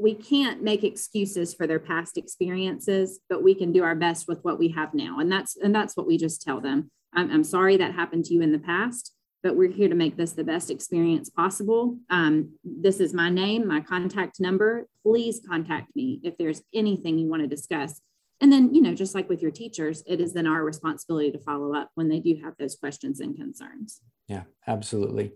we 0.02 0.14
can't 0.14 0.62
make 0.62 0.82
excuses 0.82 1.54
for 1.54 1.68
their 1.68 1.78
past 1.78 2.18
experiences 2.18 3.20
but 3.28 3.42
we 3.42 3.54
can 3.54 3.72
do 3.72 3.84
our 3.84 3.94
best 3.94 4.26
with 4.26 4.42
what 4.42 4.58
we 4.58 4.68
have 4.68 4.92
now. 4.92 5.20
And 5.20 5.30
that's 5.30 5.56
and 5.56 5.74
that's 5.74 5.96
what 5.96 6.08
we 6.08 6.18
just 6.18 6.42
tell 6.42 6.60
them. 6.60 6.90
I'm, 7.14 7.30
I'm 7.30 7.44
sorry 7.44 7.76
that 7.76 7.94
happened 7.94 8.24
to 8.26 8.34
you 8.34 8.42
in 8.42 8.52
the 8.52 8.58
past 8.58 9.14
but 9.42 9.56
we're 9.56 9.70
here 9.70 9.88
to 9.88 9.94
make 9.94 10.16
this 10.16 10.32
the 10.32 10.44
best 10.44 10.70
experience 10.70 11.28
possible. 11.28 11.98
Um, 12.10 12.52
this 12.64 13.00
is 13.00 13.14
my 13.14 13.28
name 13.28 13.66
my 13.66 13.80
contact 13.80 14.40
number. 14.40 14.88
Please 15.04 15.40
contact 15.48 15.94
me 15.94 16.20
if 16.24 16.36
there's 16.36 16.62
anything 16.74 17.18
you 17.18 17.28
want 17.28 17.42
to 17.42 17.48
discuss. 17.48 18.00
And 18.40 18.52
then 18.52 18.74
you 18.74 18.82
know 18.82 18.94
just 18.94 19.14
like 19.14 19.28
with 19.28 19.40
your 19.40 19.52
teachers 19.52 20.02
it 20.06 20.20
is 20.20 20.32
then 20.32 20.48
our 20.48 20.64
responsibility 20.64 21.30
to 21.30 21.38
follow 21.38 21.76
up 21.76 21.90
when 21.94 22.08
they 22.08 22.18
do 22.18 22.40
have 22.42 22.54
those 22.58 22.74
questions 22.74 23.20
and 23.20 23.36
concerns. 23.36 24.00
Yeah 24.26 24.42
absolutely. 24.66 25.34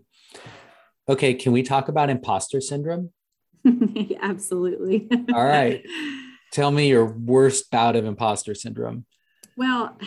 Okay 1.07 1.35
can 1.35 1.53
we 1.53 1.63
talk 1.63 1.87
about 1.87 2.09
imposter 2.09 2.59
syndrome 2.59 3.13
Absolutely. 4.21 5.09
All 5.33 5.45
right. 5.45 5.85
Tell 6.51 6.71
me 6.71 6.87
your 6.87 7.05
worst 7.05 7.69
bout 7.71 7.95
of 7.95 8.05
imposter 8.05 8.55
syndrome. 8.55 9.05
Well, 9.57 9.97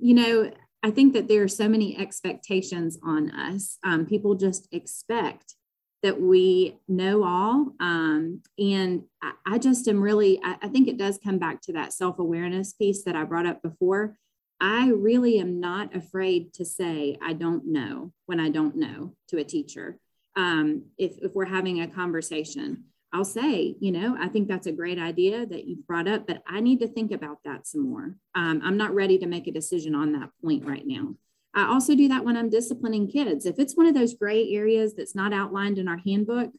you 0.00 0.14
know, 0.14 0.50
I 0.82 0.90
think 0.90 1.12
that 1.12 1.28
there 1.28 1.42
are 1.42 1.48
so 1.48 1.68
many 1.68 1.96
expectations 1.96 2.98
on 3.04 3.30
us. 3.30 3.78
Um, 3.84 4.06
people 4.06 4.34
just 4.34 4.68
expect 4.72 5.54
that 6.02 6.20
we 6.20 6.78
know 6.88 7.22
all. 7.22 7.72
Um, 7.78 8.42
and 8.58 9.04
I, 9.22 9.32
I, 9.46 9.58
just 9.58 9.86
am 9.86 10.00
really, 10.00 10.40
I, 10.42 10.56
I 10.62 10.68
think 10.68 10.88
it 10.88 10.98
does 10.98 11.18
come 11.22 11.38
back 11.38 11.60
to 11.62 11.72
that 11.74 11.92
self 11.92 12.18
awareness 12.18 12.72
piece 12.72 13.04
that 13.04 13.14
I 13.14 13.24
brought 13.24 13.46
up 13.46 13.62
before. 13.62 14.16
I 14.60 14.90
really 14.90 15.38
am 15.38 15.60
not 15.60 15.94
afraid 15.94 16.54
to 16.54 16.64
say, 16.64 17.18
I 17.22 17.32
don't 17.32 17.66
know 17.66 18.12
when 18.26 18.40
I 18.40 18.48
don't 18.48 18.76
know 18.76 19.14
to 19.28 19.38
a 19.38 19.44
teacher. 19.44 19.98
Um, 20.36 20.86
if, 20.98 21.18
if 21.18 21.34
we're 21.34 21.44
having 21.44 21.80
a 21.80 21.88
conversation, 21.88 22.84
I'll 23.12 23.24
say, 23.24 23.76
you 23.78 23.92
know, 23.92 24.16
I 24.18 24.28
think 24.28 24.48
that's 24.48 24.66
a 24.66 24.72
great 24.72 24.98
idea 24.98 25.44
that 25.44 25.66
you've 25.66 25.86
brought 25.86 26.08
up, 26.08 26.26
but 26.26 26.42
I 26.46 26.60
need 26.60 26.80
to 26.80 26.88
think 26.88 27.12
about 27.12 27.38
that 27.44 27.66
some 27.66 27.82
more. 27.82 28.16
Um, 28.34 28.62
I'm 28.64 28.78
not 28.78 28.94
ready 28.94 29.18
to 29.18 29.26
make 29.26 29.46
a 29.46 29.52
decision 29.52 29.94
on 29.94 30.12
that 30.12 30.30
point 30.42 30.64
right 30.64 30.86
now. 30.86 31.14
I 31.54 31.66
also 31.66 31.94
do 31.94 32.08
that 32.08 32.24
when 32.24 32.38
I'm 32.38 32.48
disciplining 32.48 33.08
kids. 33.08 33.44
If 33.44 33.58
it's 33.58 33.76
one 33.76 33.86
of 33.86 33.94
those 33.94 34.14
gray 34.14 34.50
areas 34.52 34.94
that's 34.94 35.14
not 35.14 35.34
outlined 35.34 35.76
in 35.76 35.88
our 35.88 35.98
handbook, 35.98 36.52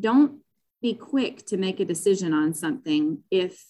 don't 0.00 0.40
be 0.80 0.94
quick 0.94 1.44
to 1.46 1.58
make 1.58 1.78
a 1.78 1.84
decision 1.84 2.32
on 2.32 2.54
something 2.54 3.18
if 3.30 3.62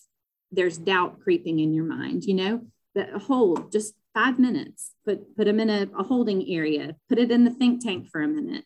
there's 0.53 0.79
doubt 0.79 1.19
creeping 1.21 1.59
in 1.59 1.75
your 1.75 1.85
mind, 1.85 2.25
you 2.25 2.35
know, 2.35 2.63
that 2.95 3.11
hold 3.11 3.73
just 3.73 3.95
five 4.15 4.39
minutes, 4.39 4.93
put, 5.05 5.37
put 5.37 5.47
them 5.47 5.59
in 5.59 5.71
a, 5.71 5.89
a 5.99 6.05
holding 6.05 6.49
area, 6.49 6.95
put 7.09 7.19
it 7.19 7.33
in 7.33 7.45
the 7.45 7.51
think 7.51 7.83
tank 7.83 8.07
for 8.09 8.23
a 8.23 8.29
minute, 8.29 8.65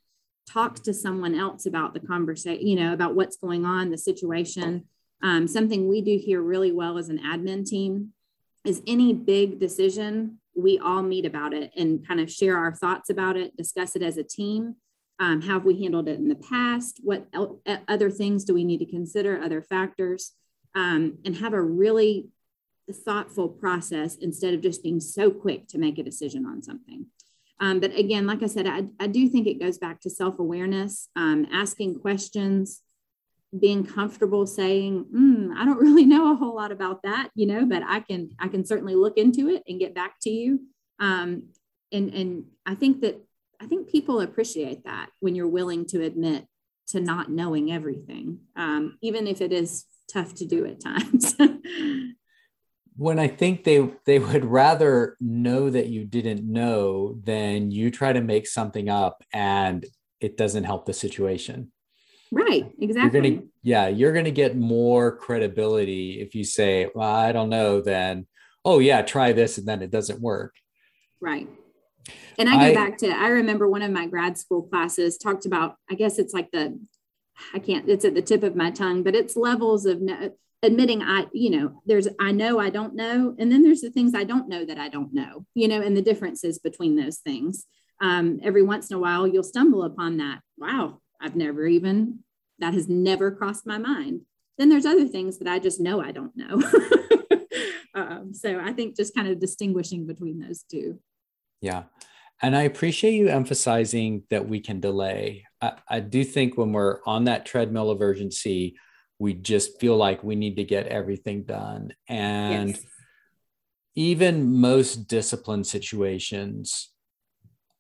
talk 0.48 0.82
to 0.84 0.94
someone 0.94 1.34
else 1.34 1.66
about 1.66 1.94
the 1.94 2.00
conversation, 2.00 2.66
you 2.66 2.76
know, 2.76 2.92
about 2.92 3.14
what's 3.14 3.36
going 3.36 3.64
on, 3.64 3.90
the 3.90 3.98
situation. 3.98 4.84
Um, 5.22 5.48
something 5.48 5.88
we 5.88 6.00
do 6.02 6.18
here 6.18 6.40
really 6.42 6.72
well 6.72 6.98
as 6.98 7.08
an 7.08 7.18
admin 7.18 7.66
team 7.66 8.12
is 8.64 8.82
any 8.86 9.12
big 9.12 9.58
decision 9.58 10.38
we 10.56 10.78
all 10.78 11.02
meet 11.02 11.26
about 11.26 11.52
it 11.52 11.70
and 11.76 12.06
kind 12.06 12.18
of 12.18 12.32
share 12.32 12.56
our 12.56 12.74
thoughts 12.74 13.10
about 13.10 13.36
it, 13.36 13.56
discuss 13.56 13.94
it 13.94 14.02
as 14.02 14.16
a 14.16 14.24
team. 14.24 14.76
Um, 15.18 15.42
how 15.42 15.54
have 15.54 15.64
we 15.64 15.82
handled 15.82 16.08
it 16.08 16.18
in 16.18 16.28
the 16.28 16.34
past? 16.34 17.00
What 17.02 17.26
el- 17.32 17.60
other 17.88 18.10
things 18.10 18.44
do 18.44 18.54
we 18.54 18.64
need 18.64 18.78
to 18.78 18.86
consider, 18.86 19.40
other 19.40 19.62
factors, 19.62 20.32
um, 20.74 21.18
and 21.24 21.36
have 21.36 21.52
a 21.52 21.60
really 21.60 22.28
thoughtful 22.92 23.48
process 23.48 24.16
instead 24.16 24.54
of 24.54 24.60
just 24.60 24.82
being 24.82 25.00
so 25.00 25.30
quick 25.30 25.68
to 25.68 25.78
make 25.78 25.98
a 25.98 26.02
decision 26.02 26.46
on 26.46 26.62
something. 26.62 27.06
Um, 27.58 27.80
but 27.80 27.96
again, 27.96 28.26
like 28.26 28.42
I 28.42 28.46
said, 28.46 28.66
I, 28.66 28.84
I, 29.00 29.06
do 29.06 29.28
think 29.28 29.46
it 29.46 29.58
goes 29.58 29.78
back 29.78 30.00
to 30.02 30.10
self 30.10 30.38
awareness, 30.38 31.08
um, 31.16 31.46
asking 31.50 32.00
questions, 32.00 32.82
being 33.58 33.84
comfortable 33.84 34.46
saying 34.46 35.04
mm, 35.14 35.54
i 35.56 35.64
don't 35.64 35.78
really 35.80 36.04
know 36.04 36.32
a 36.32 36.36
whole 36.36 36.54
lot 36.54 36.72
about 36.72 37.02
that 37.02 37.30
you 37.34 37.46
know 37.46 37.64
but 37.64 37.82
i 37.86 38.00
can 38.00 38.30
i 38.38 38.48
can 38.48 38.64
certainly 38.64 38.94
look 38.94 39.16
into 39.16 39.48
it 39.48 39.62
and 39.66 39.80
get 39.80 39.94
back 39.94 40.14
to 40.22 40.30
you. 40.30 40.60
Um, 40.98 41.50
and 41.92 42.12
and 42.12 42.44
i 42.64 42.74
think 42.74 43.02
that 43.02 43.22
i 43.60 43.66
think 43.66 43.88
people 43.88 44.20
appreciate 44.20 44.84
that 44.84 45.10
when 45.20 45.34
you're 45.34 45.46
willing 45.48 45.86
to 45.86 46.02
admit 46.02 46.46
to 46.88 47.00
not 47.00 47.30
knowing 47.30 47.72
everything 47.72 48.40
um, 48.56 48.96
even 49.02 49.26
if 49.26 49.40
it 49.40 49.52
is 49.52 49.84
tough 50.12 50.34
to 50.34 50.46
do 50.46 50.64
at 50.66 50.80
times 50.84 51.34
when 52.96 53.18
i 53.18 53.28
think 53.28 53.64
they 53.64 53.88
they 54.04 54.18
would 54.18 54.44
rather 54.44 55.16
know 55.20 55.70
that 55.70 55.88
you 55.88 56.04
didn't 56.04 56.42
know 56.44 57.18
than 57.24 57.70
you 57.70 57.90
try 57.90 58.12
to 58.12 58.20
make 58.20 58.46
something 58.46 58.88
up 58.88 59.22
and 59.32 59.86
it 60.20 60.36
doesn't 60.36 60.64
help 60.64 60.86
the 60.86 60.92
situation 60.92 61.70
Right, 62.32 62.72
exactly. 62.80 63.20
You're 63.20 63.30
gonna, 63.30 63.46
yeah, 63.62 63.88
you're 63.88 64.12
going 64.12 64.24
to 64.24 64.30
get 64.30 64.56
more 64.56 65.16
credibility 65.16 66.20
if 66.20 66.34
you 66.34 66.44
say, 66.44 66.88
well, 66.94 67.14
I 67.14 67.32
don't 67.32 67.48
know, 67.48 67.80
then, 67.80 68.26
oh, 68.64 68.78
yeah, 68.78 69.02
try 69.02 69.32
this, 69.32 69.58
and 69.58 69.66
then 69.66 69.82
it 69.82 69.90
doesn't 69.90 70.20
work. 70.20 70.54
Right. 71.20 71.48
And 72.38 72.48
I 72.48 72.52
go 72.52 72.72
I, 72.72 72.74
back 72.74 72.98
to, 72.98 73.08
I 73.08 73.28
remember 73.28 73.68
one 73.68 73.82
of 73.82 73.90
my 73.90 74.06
grad 74.06 74.36
school 74.36 74.62
classes 74.62 75.16
talked 75.16 75.46
about, 75.46 75.76
I 75.90 75.94
guess 75.94 76.18
it's 76.18 76.34
like 76.34 76.50
the, 76.50 76.78
I 77.54 77.58
can't, 77.58 77.88
it's 77.88 78.04
at 78.04 78.14
the 78.14 78.22
tip 78.22 78.42
of 78.42 78.56
my 78.56 78.70
tongue, 78.70 79.02
but 79.02 79.14
it's 79.14 79.36
levels 79.36 79.86
of 79.86 80.00
no, 80.00 80.32
admitting 80.62 81.02
I, 81.02 81.26
you 81.32 81.50
know, 81.50 81.82
there's, 81.86 82.08
I 82.20 82.32
know 82.32 82.58
I 82.58 82.70
don't 82.70 82.94
know. 82.94 83.34
And 83.38 83.52
then 83.52 83.62
there's 83.62 83.82
the 83.82 83.90
things 83.90 84.14
I 84.14 84.24
don't 84.24 84.48
know 84.48 84.64
that 84.64 84.78
I 84.78 84.88
don't 84.88 85.12
know, 85.12 85.46
you 85.54 85.68
know, 85.68 85.80
and 85.80 85.96
the 85.96 86.02
differences 86.02 86.58
between 86.58 86.96
those 86.96 87.18
things. 87.18 87.66
Um, 88.00 88.40
every 88.42 88.62
once 88.62 88.90
in 88.90 88.96
a 88.96 89.00
while, 89.00 89.26
you'll 89.26 89.42
stumble 89.42 89.84
upon 89.84 90.16
that. 90.18 90.40
Wow, 90.58 91.00
I've 91.20 91.36
never 91.36 91.66
even 91.66 92.20
that 92.58 92.74
has 92.74 92.88
never 92.88 93.30
crossed 93.30 93.66
my 93.66 93.78
mind. 93.78 94.22
Then 94.58 94.68
there's 94.68 94.86
other 94.86 95.06
things 95.06 95.38
that 95.38 95.48
I 95.48 95.58
just 95.58 95.80
know 95.80 96.00
I 96.00 96.12
don't 96.12 96.32
know. 96.34 96.62
um, 97.94 98.32
so 98.32 98.58
I 98.58 98.72
think 98.72 98.96
just 98.96 99.14
kind 99.14 99.28
of 99.28 99.38
distinguishing 99.38 100.06
between 100.06 100.40
those 100.40 100.62
two. 100.62 100.98
Yeah. 101.60 101.84
And 102.42 102.56
I 102.56 102.62
appreciate 102.62 103.14
you 103.14 103.28
emphasizing 103.28 104.24
that 104.30 104.48
we 104.48 104.60
can 104.60 104.80
delay. 104.80 105.44
I, 105.60 105.72
I 105.88 106.00
do 106.00 106.22
think 106.24 106.56
when 106.56 106.72
we're 106.72 107.00
on 107.06 107.24
that 107.24 107.46
treadmill 107.46 107.90
of 107.90 108.02
urgency, 108.02 108.76
we 109.18 109.34
just 109.34 109.80
feel 109.80 109.96
like 109.96 110.22
we 110.22 110.36
need 110.36 110.56
to 110.56 110.64
get 110.64 110.86
everything 110.86 111.44
done. 111.44 111.92
And 112.08 112.70
yes. 112.70 112.84
even 113.94 114.60
most 114.60 115.08
discipline 115.08 115.64
situations 115.64 116.90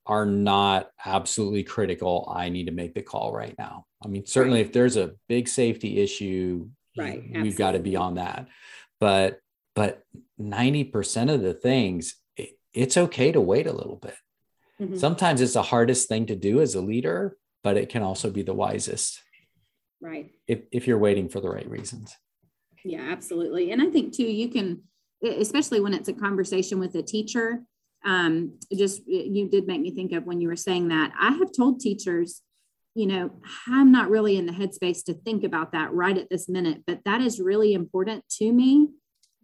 are 0.06 0.24
not 0.24 0.90
absolutely 1.04 1.64
critical. 1.64 2.32
I 2.34 2.48
need 2.48 2.66
to 2.66 2.72
make 2.72 2.94
the 2.94 3.02
call 3.02 3.32
right 3.32 3.54
now. 3.58 3.86
I 4.04 4.08
mean, 4.08 4.24
certainly 4.24 4.60
right. 4.60 4.66
if 4.66 4.72
there's 4.72 4.96
a 4.96 5.14
big 5.28 5.48
safety 5.48 6.00
issue, 6.00 6.68
right. 6.96 7.22
we've 7.34 7.56
got 7.56 7.72
to 7.72 7.80
be 7.80 7.96
on 7.96 8.14
that. 8.14 8.46
But 9.00 9.40
but 9.74 10.02
90% 10.40 11.32
of 11.32 11.42
the 11.42 11.52
things, 11.52 12.16
it, 12.36 12.58
it's 12.72 12.96
okay 12.96 13.30
to 13.30 13.40
wait 13.42 13.66
a 13.66 13.72
little 13.72 13.96
bit. 13.96 14.16
Mm-hmm. 14.80 14.96
Sometimes 14.96 15.42
it's 15.42 15.52
the 15.52 15.62
hardest 15.62 16.08
thing 16.08 16.26
to 16.26 16.34
do 16.34 16.62
as 16.62 16.74
a 16.74 16.80
leader, 16.80 17.36
but 17.62 17.76
it 17.76 17.90
can 17.90 18.02
also 18.02 18.30
be 18.30 18.42
the 18.42 18.54
wisest. 18.54 19.20
Right. 20.00 20.30
If 20.46 20.62
if 20.72 20.86
you're 20.86 20.98
waiting 20.98 21.28
for 21.28 21.40
the 21.40 21.48
right 21.48 21.68
reasons. 21.68 22.14
Yeah, 22.84 23.08
absolutely. 23.10 23.72
And 23.72 23.82
I 23.82 23.86
think 23.86 24.14
too, 24.14 24.24
you 24.24 24.48
can, 24.48 24.82
especially 25.24 25.80
when 25.80 25.94
it's 25.94 26.08
a 26.08 26.12
conversation 26.12 26.78
with 26.78 26.94
a 26.94 27.02
teacher, 27.02 27.62
um, 28.04 28.58
just 28.72 29.06
you 29.06 29.48
did 29.48 29.66
make 29.66 29.80
me 29.80 29.90
think 29.90 30.12
of 30.12 30.24
when 30.24 30.40
you 30.40 30.48
were 30.48 30.56
saying 30.56 30.88
that. 30.88 31.12
I 31.18 31.32
have 31.32 31.50
told 31.56 31.80
teachers 31.80 32.42
you 32.96 33.04
know, 33.04 33.30
I'm 33.66 33.92
not 33.92 34.08
really 34.08 34.38
in 34.38 34.46
the 34.46 34.52
headspace 34.52 35.04
to 35.04 35.12
think 35.12 35.44
about 35.44 35.72
that 35.72 35.92
right 35.92 36.16
at 36.16 36.30
this 36.30 36.48
minute, 36.48 36.82
but 36.86 37.00
that 37.04 37.20
is 37.20 37.38
really 37.38 37.74
important 37.74 38.26
to 38.38 38.50
me. 38.50 38.88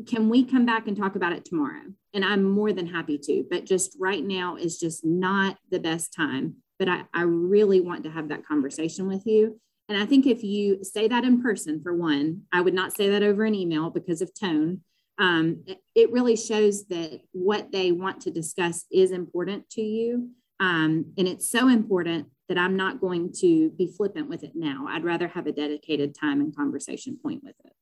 Can 0.07 0.31
we 0.31 0.43
come 0.43 0.65
back 0.65 0.89
and 0.89 0.97
talk 0.97 1.17
about 1.17 1.35
it 1.35 1.45
tomorrow? 1.45 1.83
And 2.15 2.25
I'm 2.25 2.45
more 2.45 2.73
than 2.73 2.87
happy 2.87 3.19
to, 3.19 3.45
but 3.51 3.67
just 3.67 3.95
right 4.01 4.25
now 4.25 4.57
is 4.57 4.81
just 4.81 5.05
not 5.05 5.59
the 5.71 5.79
best 5.79 6.15
time. 6.15 6.57
But 6.79 6.89
I, 6.89 7.03
I 7.13 7.23
really 7.23 7.81
want 7.83 8.05
to 8.05 8.11
have 8.11 8.31
that 8.31 8.47
conversation 8.47 9.07
with 9.07 9.27
you. 9.27 9.61
And 9.89 9.99
I 9.99 10.07
think 10.07 10.27
if 10.27 10.43
you 10.43 10.85
say 10.85 11.09
that 11.09 11.25
in 11.25 11.43
person, 11.43 11.83
for 11.83 11.95
one, 11.95 12.43
I 12.53 12.61
would 12.61 12.75
not 12.75 12.95
say 12.95 13.11
that 13.11 13.23
over 13.23 13.45
an 13.45 13.55
email 13.55 13.91
because 13.91 14.23
of 14.23 14.33
tone. 14.33 14.81
Um, 15.19 15.65
it, 15.95 16.11
really 16.11 16.37
shows 16.37 16.87
that 16.87 17.21
what 17.33 17.71
they 17.71 17.93
want 17.93 18.23
to 18.23 18.31
discuss 18.31 18.87
is 18.91 19.11
important 19.11 19.69
to 19.71 19.83
you. 19.83 20.31
Um, 20.59 21.13
and 21.19 21.29
it's 21.29 21.51
so 21.51 21.69
important 21.69 22.29
that 22.49 22.59
I'm 22.59 22.77
not 22.77 23.01
going 23.01 23.33
to 23.41 23.71
be 23.71 23.87
flippant 23.87 24.29
with 24.29 24.43
it 24.43 24.53
now. 24.55 24.87
I'd 24.89 25.05
rather 25.05 25.29
have 25.29 25.47
a 25.47 25.53
dedicated 25.53 26.15
time 26.19 26.41
and 26.41 26.57
conversation 26.57 27.19
point 27.23 27.43
with 27.45 27.55
it. 27.65 27.73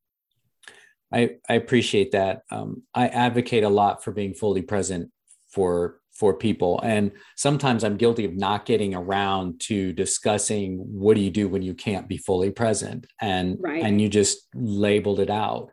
I, 1.13 1.37
I 1.49 1.55
appreciate 1.55 2.13
that. 2.13 2.43
Um, 2.51 2.83
I 2.95 3.09
advocate 3.09 3.65
a 3.65 3.69
lot 3.69 4.03
for 4.03 4.13
being 4.13 4.35
fully 4.35 4.63
present 4.63 5.11
for 5.51 6.00
for 6.21 6.35
people, 6.35 6.81
and 6.85 7.11
sometimes 7.37 7.83
I'm 7.83 7.97
guilty 7.97 8.25
of 8.25 8.37
not 8.37 8.67
getting 8.67 8.95
around 8.95 9.59
to 9.63 9.93
discussing 9.93 10.77
what 10.77 11.17
do 11.17 11.23
you 11.23 11.31
do 11.31 11.49
when 11.49 11.63
you 11.63 11.75
can't 11.75 12.07
be 12.07 12.19
fully 12.19 12.51
present, 12.51 13.07
and 13.21 13.57
right. 13.61 13.83
and 13.83 14.01
you 14.01 14.09
just 14.09 14.47
labeled 14.55 15.19
it 15.19 15.31
out. 15.31 15.71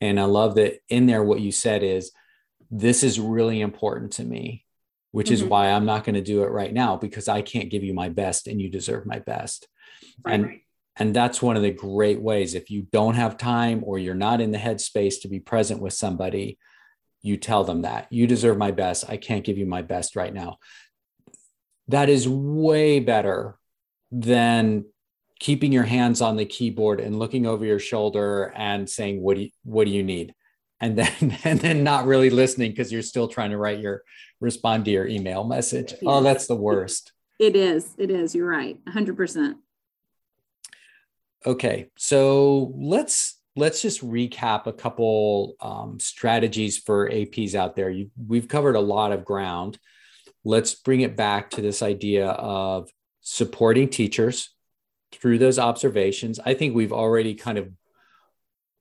And 0.00 0.18
I 0.18 0.24
love 0.24 0.54
that 0.54 0.78
in 0.88 1.06
there. 1.06 1.22
What 1.22 1.40
you 1.40 1.52
said 1.52 1.82
is, 1.82 2.12
this 2.70 3.02
is 3.02 3.20
really 3.20 3.60
important 3.60 4.12
to 4.12 4.24
me 4.24 4.64
which 5.10 5.28
mm-hmm. 5.28 5.34
is 5.34 5.44
why 5.44 5.70
I'm 5.70 5.86
not 5.86 6.04
going 6.04 6.14
to 6.14 6.22
do 6.22 6.42
it 6.44 6.50
right 6.50 6.72
now 6.72 6.96
because 6.96 7.28
I 7.28 7.42
can't 7.42 7.70
give 7.70 7.82
you 7.82 7.94
my 7.94 8.08
best 8.08 8.46
and 8.46 8.60
you 8.60 8.68
deserve 8.68 9.06
my 9.06 9.18
best. 9.20 9.66
Right, 10.24 10.34
and 10.34 10.44
right. 10.44 10.60
and 10.96 11.14
that's 11.14 11.42
one 11.42 11.56
of 11.56 11.62
the 11.62 11.70
great 11.70 12.20
ways 12.20 12.54
if 12.54 12.70
you 12.70 12.86
don't 12.92 13.14
have 13.14 13.38
time 13.38 13.82
or 13.84 13.98
you're 13.98 14.14
not 14.14 14.40
in 14.40 14.52
the 14.52 14.58
headspace 14.58 15.20
to 15.22 15.28
be 15.28 15.40
present 15.40 15.80
with 15.80 15.94
somebody, 15.94 16.58
you 17.22 17.36
tell 17.36 17.64
them 17.64 17.82
that. 17.82 18.06
You 18.10 18.26
deserve 18.26 18.58
my 18.58 18.70
best. 18.70 19.08
I 19.08 19.16
can't 19.16 19.44
give 19.44 19.58
you 19.58 19.66
my 19.66 19.82
best 19.82 20.16
right 20.16 20.32
now. 20.32 20.58
That 21.88 22.08
is 22.08 22.28
way 22.28 23.00
better 23.00 23.58
than 24.10 24.84
keeping 25.40 25.72
your 25.72 25.84
hands 25.84 26.20
on 26.20 26.36
the 26.36 26.44
keyboard 26.44 27.00
and 27.00 27.18
looking 27.18 27.46
over 27.46 27.64
your 27.64 27.78
shoulder 27.78 28.52
and 28.56 28.88
saying 28.88 29.20
what 29.20 29.36
do 29.36 29.44
you, 29.44 29.50
what 29.64 29.84
do 29.84 29.90
you 29.90 30.02
need? 30.02 30.34
and 30.80 30.96
then 30.96 31.38
and 31.44 31.60
then 31.60 31.84
not 31.84 32.06
really 32.06 32.30
listening 32.30 32.70
because 32.70 32.92
you're 32.92 33.02
still 33.02 33.28
trying 33.28 33.50
to 33.50 33.58
write 33.58 33.80
your 33.80 34.02
respond 34.40 34.84
to 34.84 34.90
your 34.90 35.06
email 35.06 35.44
message. 35.44 35.92
Yes. 35.92 36.02
Oh, 36.06 36.22
that's 36.22 36.46
the 36.46 36.56
worst. 36.56 37.12
It 37.38 37.56
is. 37.56 37.94
It 37.98 38.10
is. 38.10 38.34
You're 38.34 38.48
right. 38.48 38.76
100%. 38.86 39.54
Okay. 41.46 41.88
So 41.96 42.72
let's 42.76 43.37
let's 43.58 43.82
just 43.82 44.04
recap 44.06 44.66
a 44.66 44.72
couple 44.72 45.56
um, 45.60 45.98
strategies 46.00 46.78
for 46.78 47.10
APs 47.10 47.54
out 47.54 47.76
there. 47.76 47.90
You, 47.90 48.10
we've 48.26 48.48
covered 48.48 48.76
a 48.76 48.80
lot 48.80 49.12
of 49.12 49.24
ground. 49.24 49.78
Let's 50.44 50.74
bring 50.74 51.00
it 51.00 51.16
back 51.16 51.50
to 51.50 51.60
this 51.60 51.82
idea 51.82 52.28
of 52.28 52.90
supporting 53.20 53.88
teachers 53.88 54.50
through 55.12 55.38
those 55.38 55.58
observations, 55.58 56.38
I 56.44 56.54
think 56.54 56.74
we've 56.74 56.92
already 56.92 57.34
kind 57.34 57.58
of 57.58 57.70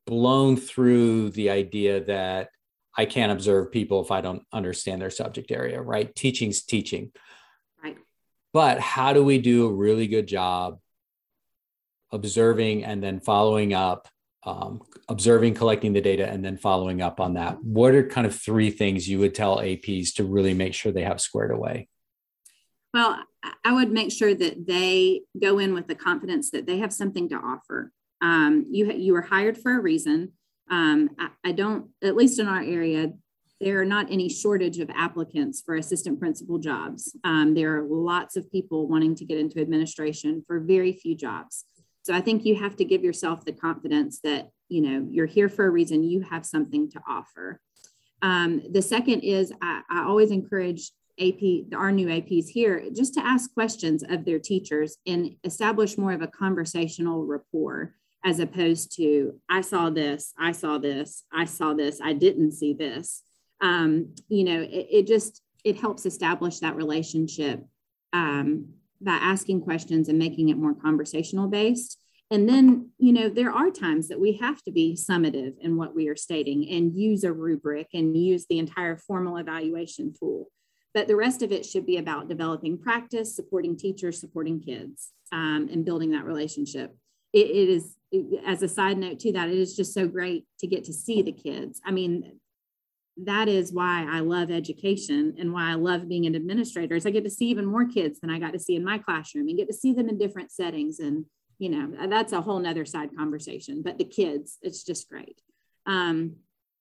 blown 0.06 0.58
through 0.58 1.32
the 1.32 1.50
idea 1.50 2.04
that 2.06 2.50
I 2.98 3.06
can't 3.06 3.32
observe 3.32 3.72
people 3.72 4.02
if 4.02 4.12
I 4.12 4.22
don't 4.22 4.44
understand 4.52 5.02
their 5.02 5.10
subject 5.10 5.52
area, 5.52 5.82
right? 5.82 6.14
Teaching's 6.16 6.64
teaching. 6.64 7.12
Right. 7.84 7.98
But 8.54 8.80
how 8.80 9.14
do 9.14 9.24
we 9.24 9.40
do 9.40 9.68
a 9.68 9.74
really 9.74 10.08
good 10.08 10.28
job 10.28 10.80
observing 12.12 12.86
and 12.86 13.04
then 13.04 13.20
following 13.20 13.74
up, 13.74 14.08
um, 14.48 14.82
observing, 15.10 15.54
collecting 15.54 15.93
the 15.93 16.02
data, 16.02 16.28
and 16.28 16.43
then 16.43 16.58
following 16.58 17.02
up 17.02 17.20
on 17.20 17.34
that? 17.34 17.62
What 17.64 17.93
are 17.93 18.08
kind 18.08 18.26
of 18.26 18.34
three 18.34 18.72
things 18.72 19.08
you 19.08 19.20
would 19.20 19.36
tell 19.36 19.58
APs 19.58 20.16
to 20.16 20.24
really 20.24 20.54
make 20.54 20.74
sure 20.74 20.91
they 20.91 21.04
have 21.04 21.22
squared 21.22 21.52
away? 21.52 21.89
Well, 22.93 23.20
I 23.64 23.74
would 23.74 23.91
make 23.91 24.12
sure 24.12 24.34
that 24.34 24.66
they 24.66 25.22
go 25.39 25.60
in 25.60 25.74
with 25.74 25.88
the 25.88 25.95
confidence 25.95 26.50
that 26.52 26.66
they 26.66 26.80
have 26.80 26.93
something 26.93 27.30
to 27.30 27.36
offer. 27.36 27.91
Um, 28.22 28.66
you 28.72 28.91
you 28.93 29.14
were 29.14 29.22
hired 29.22 29.58
for 29.58 29.78
a 29.78 29.82
reason. 29.82 30.32
Um, 30.72 31.12
I, 31.20 31.30
I 31.45 31.52
don't, 31.52 31.89
at 32.04 32.16
least 32.16 32.39
in 32.39 32.48
our 32.48 32.62
area, 32.62 33.14
there 33.60 33.80
are 33.82 33.86
not 33.86 34.12
any 34.12 34.30
shortage 34.30 34.80
of 34.80 34.89
applicants 34.91 35.62
for 35.66 35.76
assistant 35.76 36.20
principal 36.20 36.60
jobs. 36.60 37.16
Um, 37.24 37.54
there 37.54 37.78
are 37.78 37.88
lots 37.88 38.36
of 38.36 38.52
people 38.52 38.88
wanting 38.88 39.16
to 39.16 39.26
get 39.26 39.39
into 39.39 39.60
administration 39.60 40.43
for 40.45 40.60
very 40.60 40.93
few 40.93 41.16
jobs. 41.16 41.66
So 42.08 42.14
I 42.14 42.22
think 42.22 42.45
you 42.45 42.55
have 42.55 42.78
to 42.78 42.86
give 42.86 43.03
yourself 43.03 43.43
the 43.43 43.51
confidence 43.51 44.22
that 44.22 44.51
you 44.70 44.80
know 44.80 45.05
you're 45.12 45.26
here 45.26 45.49
for 45.49 45.66
a 45.66 45.70
reason. 45.70 46.05
You 46.05 46.22
have 46.22 46.45
something 46.45 46.89
to 46.91 47.01
offer. 47.05 47.60
Um, 48.22 48.62
the 48.72 48.82
second 48.82 49.22
is 49.26 49.51
I, 49.62 49.82
I 49.89 50.05
always 50.05 50.32
encourage 50.32 50.91
AP, 51.20 51.74
our 51.76 51.91
new 51.91 52.08
APs 52.08 52.47
here, 52.47 52.82
just 52.95 53.14
to 53.16 53.26
ask 53.26 53.53
questions 53.53 54.05
of 54.08 54.24
their 54.24 54.39
teachers 54.39 54.95
and 55.05 55.36
establish 55.43 55.97
more 55.97 56.14
of 56.14 56.22
a 56.22 56.28
conversational 56.28 57.26
rapport 57.26 57.93
as 58.24 58.39
opposed 58.39 58.95
to, 58.95 59.38
I 59.49 59.60
saw 59.60 59.89
this, 59.89 60.32
I 60.39 60.53
saw 60.53 60.78
this, 60.78 61.26
I 61.34 61.43
saw 61.43 61.74
this, 61.74 61.99
I 62.01 62.14
didn't 62.14 62.53
see 62.53 62.74
this. 62.74 63.22
Um, 63.60 64.16
you 64.30 64.45
know, 64.45 64.62
it, 64.62 64.88
it, 64.89 65.08
just, 65.08 65.41
it 65.66 65.78
helps 65.78 66.05
establish 66.05 66.60
that 66.60 66.78
relationship 66.78 67.66
um, 68.14 68.70
by 69.02 69.14
asking 69.14 69.62
questions 69.62 70.10
and 70.10 70.20
making 70.20 70.50
it 70.50 70.58
more 70.58 70.74
conversational 70.74 71.48
based. 71.48 72.00
And 72.30 72.48
then, 72.48 72.89
you 72.98 73.14
know, 73.14 73.30
there 73.30 73.52
are 73.52 73.72
times 73.72 74.10
that 74.10 74.20
we 74.20 74.34
have 74.38 74.62
to 74.64 74.72
be 74.72 74.98
summative 75.00 75.54
in 75.62 75.78
what 75.78 75.95
we 75.95 76.10
are 76.10 76.16
stating 76.16 76.68
and 76.70 76.93
use 76.93 77.24
a 77.24 77.32
rubric 77.32 77.88
and 77.93 78.18
use 78.18 78.45
the 78.50 78.60
entire 78.60 78.98
formal 78.98 79.38
evaluation 79.38 80.14
tool 80.20 80.50
but 80.98 81.08
the 81.08 81.16
rest 81.16 81.43
of 81.43 81.52
it 81.52 81.64
should 81.64 81.86
be 81.86 81.98
about 81.98 82.28
developing 82.28 82.76
practice, 82.76 83.36
supporting 83.36 83.78
teachers, 83.78 84.20
supporting 84.20 84.60
kids, 84.60 85.12
um, 85.32 85.70
and 85.72 85.86
building 85.86 86.10
that 86.10 86.26
relationship. 86.26 86.98
it, 87.34 87.45
it 87.45 87.70
is, 87.70 87.95
as 88.43 88.64
a 88.64 88.68
side 88.68 88.98
note 88.98 89.20
to 89.20 89.32
that, 89.34 89.48
it 89.48 89.60
is 89.60 89.76
just 89.76 89.93
so 89.93 90.08
great 90.08 90.45
to 90.58 90.66
get 90.66 90.86
to 90.86 90.93
see 90.93 91.22
the 91.22 91.32
kids. 91.32 91.80
I 91.86 91.91
mean, 91.91 92.39
that 93.24 93.47
is 93.47 93.74
why 93.74 94.05
I 94.09 94.20
love 94.20 94.51
education 94.51 95.36
and 95.39 95.51
why 95.51 95.72
I 95.72 95.74
love 95.74 96.07
being 96.07 96.26
an 96.26 96.36
administrator 96.36 96.95
is 96.95 97.05
I 97.05 97.09
get 97.09 97.24
to 97.24 97.30
see 97.30 97.47
even 97.47 97.65
more 97.65 97.86
kids 97.86 98.20
than 98.20 98.30
I 98.30 98.39
got 98.39 98.53
to 98.53 98.59
see 98.59 98.76
in 98.76 98.84
my 98.84 98.97
classroom 98.97 99.47
and 99.47 99.57
get 99.57 99.68
to 99.68 99.74
see 99.74 99.93
them 99.93 100.09
in 100.09 100.18
different 100.18 100.51
settings. 100.51 100.99
And, 100.99 101.26
you 101.57 101.70
know, 101.70 102.07
that's 102.07 102.34
a 102.34 102.41
whole 102.41 102.59
nother 102.59 102.86
side 102.86 103.09
conversation, 103.18 103.82
but 103.82 103.97
the 103.97 104.05
kids, 104.05 104.57
it's 104.61 104.84
just 104.84 105.09
great. 105.09 105.41
Um, 105.88 106.36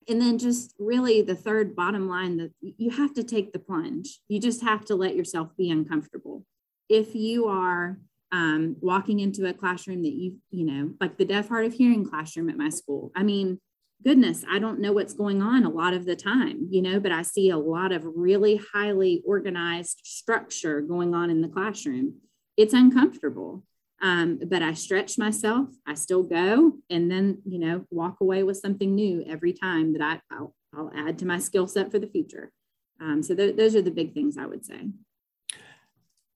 and 0.09 0.21
then 0.21 0.39
just 0.39 0.75
really 0.79 1.23
the 1.23 1.35
third 1.35 1.75
bottom 1.75 2.09
line 2.09 2.37
that 2.37 2.53
you 2.61 2.91
have 2.91 3.13
to 3.15 3.25
take 3.25 3.53
the 3.53 3.59
plunge 3.59 4.21
you 4.29 4.41
just 4.41 4.63
have 4.63 4.85
to 4.85 4.95
let 4.95 5.17
yourself 5.17 5.49
be 5.57 5.71
uncomfortable 5.71 6.45
if 6.89 7.15
you 7.15 7.47
are 7.47 7.99
um, 8.33 8.77
walking 8.81 9.21
into 9.21 9.47
a 9.47 9.53
classroom 9.53 10.03
that 10.03 10.13
you 10.13 10.37
you 10.51 10.65
know 10.65 10.93
like 11.01 11.17
the 11.17 11.25
deaf 11.25 11.49
hard 11.49 11.67
of 11.67 11.73
hearing 11.73 12.09
classroom 12.09 12.49
at 12.49 12.57
my 12.57 12.69
school 12.69 13.11
i 13.17 13.23
mean 13.23 13.59
goodness 14.05 14.45
i 14.51 14.59
don't 14.59 14.81
know 14.81 14.93
what's 14.93 15.15
going 15.15 15.43
on 15.43 15.65
a 15.65 15.71
lot 15.71 15.95
of 15.95 16.05
the 16.05 16.17
time 16.17 16.67
you 16.71 16.83
know 16.83 17.01
but 17.01 17.13
i 17.13 17.23
see 17.23 17.51
a 17.51 17.59
lot 17.59 17.93
of 17.93 18.05
really 18.15 18.61
highly 18.73 19.23
organized 19.27 20.01
structure 20.05 20.81
going 20.81 21.15
on 21.15 21.31
in 21.31 21.41
the 21.41 21.49
classroom 21.49 22.15
it's 22.57 22.75
uncomfortable 22.75 23.63
um, 24.03 24.39
but 24.47 24.63
I 24.63 24.75
stretch 24.75 25.17
myself, 25.17 25.69
I 25.87 25.95
still 25.95 26.23
go, 26.23 26.73
and 26.91 27.11
then, 27.11 27.41
you 27.47 27.59
know, 27.59 27.85
walk 27.91 28.17
away 28.21 28.43
with 28.43 28.59
something 28.59 28.95
new 28.95 29.25
every 29.27 29.53
time 29.53 29.95
that 29.95 30.03
I, 30.03 30.21
I'll, 30.35 30.55
I'll 30.75 30.93
add 30.95 31.19
to 31.21 31.27
my 31.27 31.39
skill 31.39 31.67
set 31.67 31.91
for 31.91 31.99
the 31.99 32.07
future. 32.07 32.53
Um, 33.01 33.23
so 33.23 33.35
th- 33.35 33.57
those 33.57 33.75
are 33.75 33.83
the 33.83 33.91
big 33.91 34.13
things 34.13 34.37
I 34.37 34.47
would 34.47 34.65
say. 34.65 34.91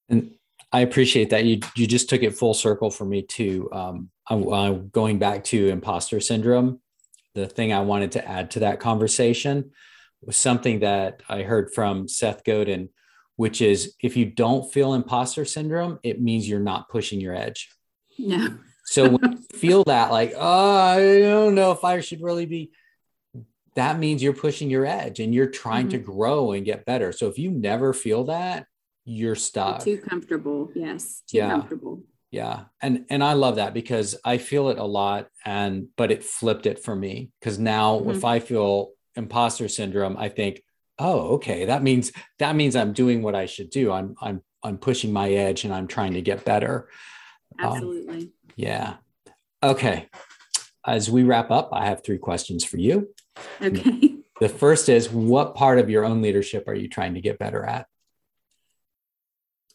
And 0.08 0.34
I 0.72 0.80
appreciate 0.80 1.30
that. 1.30 1.44
You, 1.44 1.60
you 1.76 1.86
just 1.86 2.08
took 2.08 2.22
it 2.22 2.36
full 2.36 2.54
circle 2.54 2.90
for 2.90 3.04
me 3.04 3.22
too. 3.22 3.68
Um, 3.72 4.10
I'm, 4.28 4.48
I'm 4.52 4.88
going 4.88 5.18
back 5.18 5.44
to 5.44 5.68
imposter 5.68 6.20
syndrome. 6.20 6.80
The 7.34 7.46
thing 7.46 7.72
I 7.72 7.80
wanted 7.80 8.12
to 8.12 8.26
add 8.26 8.50
to 8.52 8.60
that 8.60 8.80
conversation 8.80 9.70
was 10.22 10.36
something 10.36 10.80
that 10.80 11.22
I 11.28 11.42
heard 11.42 11.72
from 11.72 12.08
Seth 12.08 12.44
Godin 12.44 12.90
which 13.40 13.62
is 13.62 13.94
if 14.02 14.18
you 14.18 14.26
don't 14.26 14.70
feel 14.70 14.92
imposter 14.92 15.46
syndrome, 15.46 15.98
it 16.02 16.20
means 16.20 16.46
you're 16.46 16.60
not 16.60 16.90
pushing 16.90 17.22
your 17.22 17.34
edge. 17.34 17.70
No. 18.18 18.58
so 18.84 19.08
when 19.08 19.32
you 19.32 19.38
feel 19.58 19.82
that, 19.84 20.10
like, 20.10 20.34
oh, 20.36 20.76
I 20.76 21.20
don't 21.20 21.54
know 21.54 21.72
if 21.72 21.82
I 21.82 22.02
should 22.02 22.20
really 22.20 22.44
be, 22.44 22.70
that 23.76 23.98
means 23.98 24.22
you're 24.22 24.34
pushing 24.34 24.68
your 24.68 24.84
edge 24.84 25.20
and 25.20 25.34
you're 25.34 25.46
trying 25.46 25.86
mm-hmm. 25.86 26.02
to 26.02 26.12
grow 26.12 26.52
and 26.52 26.66
get 26.66 26.84
better. 26.84 27.12
So 27.12 27.28
if 27.28 27.38
you 27.38 27.50
never 27.50 27.94
feel 27.94 28.24
that, 28.24 28.66
you're 29.06 29.36
stuck. 29.36 29.86
You're 29.86 29.96
too 29.96 30.02
comfortable. 30.02 30.70
Yes. 30.74 31.22
Too 31.26 31.38
yeah. 31.38 31.48
comfortable. 31.48 32.02
Yeah. 32.30 32.64
And 32.80 33.06
and 33.10 33.24
I 33.24 33.32
love 33.32 33.56
that 33.56 33.74
because 33.74 34.16
I 34.24 34.38
feel 34.38 34.68
it 34.68 34.78
a 34.78 34.84
lot 34.84 35.28
and 35.44 35.88
but 35.96 36.12
it 36.12 36.22
flipped 36.22 36.66
it 36.66 36.82
for 36.82 36.94
me 36.94 37.30
because 37.40 37.58
now 37.58 37.98
mm-hmm. 37.98 38.10
if 38.10 38.24
I 38.24 38.38
feel 38.38 38.90
imposter 39.16 39.68
syndrome, 39.68 40.16
I 40.16 40.28
think, 40.28 40.62
oh 40.98 41.34
okay. 41.34 41.64
That 41.64 41.82
means 41.82 42.12
that 42.38 42.54
means 42.54 42.76
i'm 42.76 42.92
doing 42.92 43.22
what 43.22 43.34
i 43.34 43.46
should 43.46 43.70
do. 43.70 43.90
I'm 43.90 44.14
i'm 44.20 44.42
i'm 44.62 44.78
pushing 44.78 45.12
my 45.12 45.30
edge 45.30 45.64
and 45.64 45.74
i'm 45.74 45.88
trying 45.88 46.14
to 46.14 46.22
get 46.22 46.44
better. 46.44 46.88
Um, 47.58 47.72
absolutely. 47.72 48.22
um, 48.22 48.32
yeah. 48.54 48.94
Okay. 49.62 50.08
As 50.86 51.10
we 51.10 51.24
wrap 51.24 51.50
up 51.50 51.70
i 51.72 51.86
have 51.86 52.04
three 52.04 52.18
questions 52.18 52.64
for 52.64 52.76
you. 52.76 53.08
Okay. 53.60 54.16
The 54.40 54.48
first 54.48 54.88
is 54.88 55.10
what 55.10 55.54
part 55.54 55.78
of 55.78 55.90
your 55.90 56.02
own 56.02 56.22
leadership 56.22 56.66
are 56.66 56.74
you 56.74 56.88
trying 56.88 57.12
to 57.12 57.20
get 57.20 57.38
better 57.38 57.62
at? 57.62 57.86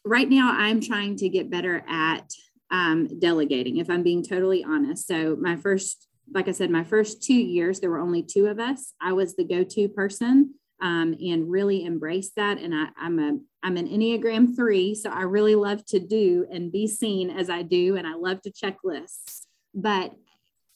Right 0.03 0.27
now 0.27 0.55
i'm 0.57 0.81
trying 0.81 1.17
to 1.17 1.29
get 1.29 1.51
better 1.51 1.83
at 1.87 2.33
um, 2.71 3.07
delegating 3.19 3.77
if 3.77 3.89
i'm 3.89 4.03
being 4.03 4.23
totally 4.23 4.63
honest 4.63 5.07
so 5.07 5.35
my 5.39 5.55
first 5.55 6.07
like 6.33 6.47
i 6.47 6.51
said 6.51 6.69
my 6.69 6.83
first 6.83 7.21
two 7.21 7.33
years 7.33 7.79
there 7.79 7.89
were 7.89 7.99
only 7.99 8.23
two 8.23 8.47
of 8.47 8.59
us 8.59 8.93
i 9.01 9.13
was 9.13 9.35
the 9.35 9.43
go-to 9.43 9.87
person 9.87 10.53
um, 10.81 11.15
and 11.21 11.49
really 11.49 11.85
embrace 11.85 12.31
that. 12.35 12.59
And 12.59 12.73
I, 12.73 12.87
I'm 12.97 13.19
a 13.19 13.39
I'm 13.63 13.77
an 13.77 13.87
Enneagram 13.87 14.55
three, 14.55 14.93
so 14.93 15.09
I 15.09 15.21
really 15.21 15.55
love 15.55 15.83
to 15.87 15.99
do 15.99 16.45
and 16.51 16.71
be 16.71 16.87
seen 16.87 17.31
as 17.31 17.49
I 17.49 17.63
do, 17.63 17.95
and 17.95 18.05
I 18.05 18.13
love 18.13 18.41
to 18.43 18.51
check 18.51 18.77
lists. 18.83 19.47
But 19.73 20.13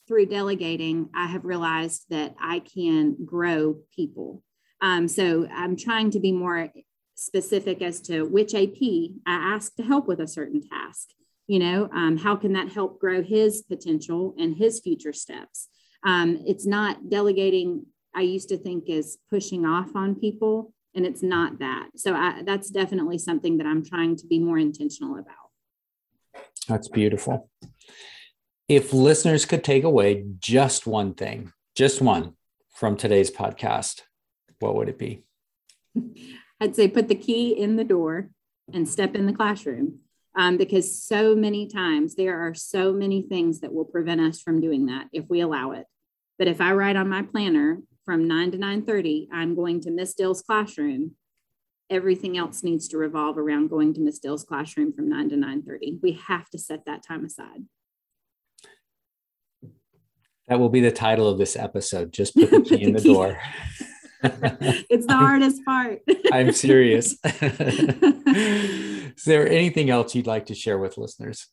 through 0.08 0.26
delegating, 0.26 1.08
I 1.14 1.26
have 1.28 1.44
realized 1.44 2.06
that 2.10 2.34
I 2.40 2.60
can 2.60 3.16
grow 3.24 3.78
people. 3.94 4.42
Um, 4.80 5.06
so 5.06 5.46
I'm 5.52 5.76
trying 5.76 6.10
to 6.12 6.20
be 6.20 6.32
more 6.32 6.70
specific 7.14 7.80
as 7.80 8.00
to 8.00 8.24
which 8.24 8.54
AP 8.54 8.82
I 9.26 9.54
ask 9.54 9.76
to 9.76 9.84
help 9.84 10.08
with 10.08 10.20
a 10.20 10.26
certain 10.26 10.62
task. 10.66 11.10
You 11.50 11.58
know, 11.58 11.88
um, 11.92 12.16
how 12.16 12.36
can 12.36 12.52
that 12.52 12.68
help 12.68 13.00
grow 13.00 13.24
his 13.24 13.62
potential 13.62 14.36
and 14.38 14.56
his 14.56 14.78
future 14.78 15.12
steps? 15.12 15.66
Um, 16.06 16.44
it's 16.46 16.64
not 16.64 17.10
delegating 17.10 17.86
I 18.14 18.20
used 18.20 18.50
to 18.50 18.56
think 18.56 18.84
is 18.86 19.18
pushing 19.28 19.66
off 19.66 19.96
on 19.96 20.14
people, 20.14 20.72
and 20.94 21.04
it's 21.04 21.24
not 21.24 21.58
that. 21.58 21.88
So 21.96 22.14
I, 22.14 22.44
that's 22.46 22.70
definitely 22.70 23.18
something 23.18 23.58
that 23.58 23.66
I'm 23.66 23.84
trying 23.84 24.14
to 24.18 24.28
be 24.28 24.38
more 24.38 24.58
intentional 24.58 25.18
about. 25.18 25.50
That's 26.68 26.86
beautiful. 26.86 27.50
If 28.68 28.92
listeners 28.92 29.44
could 29.44 29.64
take 29.64 29.82
away 29.82 30.26
just 30.38 30.86
one 30.86 31.14
thing, 31.14 31.52
just 31.74 32.00
one 32.00 32.34
from 32.76 32.96
today's 32.96 33.32
podcast, 33.32 34.02
what 34.60 34.76
would 34.76 34.88
it 34.88 34.98
be? 35.00 35.24
I'd 36.60 36.76
say 36.76 36.86
put 36.86 37.08
the 37.08 37.16
key 37.16 37.50
in 37.50 37.74
the 37.74 37.82
door 37.82 38.30
and 38.72 38.88
step 38.88 39.16
in 39.16 39.26
the 39.26 39.32
classroom. 39.32 40.02
Um, 40.36 40.56
because 40.56 41.02
so 41.02 41.34
many 41.34 41.66
times 41.66 42.14
there 42.14 42.46
are 42.46 42.54
so 42.54 42.92
many 42.92 43.22
things 43.22 43.60
that 43.60 43.72
will 43.72 43.84
prevent 43.84 44.20
us 44.20 44.40
from 44.40 44.60
doing 44.60 44.86
that 44.86 45.08
if 45.12 45.24
we 45.28 45.40
allow 45.40 45.72
it. 45.72 45.86
But 46.38 46.46
if 46.46 46.60
I 46.60 46.72
write 46.72 46.96
on 46.96 47.08
my 47.08 47.22
planner 47.22 47.80
from 48.04 48.26
9 48.26 48.50
to 48.52 48.58
9.30 48.58 49.28
i'm 49.32 49.54
going 49.54 49.80
to 49.80 49.90
miss 49.90 50.14
dill's 50.14 50.42
classroom. 50.42 51.12
Everything 51.88 52.38
else 52.38 52.62
needs 52.62 52.88
to 52.88 52.98
revolve 52.98 53.38
around 53.38 53.68
going 53.68 53.94
to 53.94 54.00
miss 54.00 54.18
dill's 54.18 54.44
classroom 54.44 54.92
from 54.92 55.08
9 55.08 55.30
to 55.30 55.36
9.30 55.36 56.02
we 56.02 56.20
have 56.26 56.50
to 56.50 56.58
set 56.58 56.84
that 56.86 57.04
time 57.06 57.24
aside. 57.24 57.64
That 60.48 60.58
will 60.58 60.70
be 60.70 60.80
the 60.80 60.90
title 60.90 61.28
of 61.28 61.38
this 61.38 61.54
episode 61.54 62.12
just 62.12 62.34
put 62.34 62.50
the 62.50 62.60
key 62.68 62.82
in 62.82 62.94
the 62.94 63.00
door. 63.00 63.38
It's 64.22 65.06
the 65.06 65.12
hardest 65.16 65.64
part. 65.64 66.02
I'm 66.32 66.52
serious 66.52 67.16
is 69.20 69.24
there 69.24 69.48
anything 69.48 69.90
else 69.90 70.14
you'd 70.14 70.26
like 70.26 70.46
to 70.46 70.54
share 70.54 70.78
with 70.78 70.98
listeners 70.98 71.48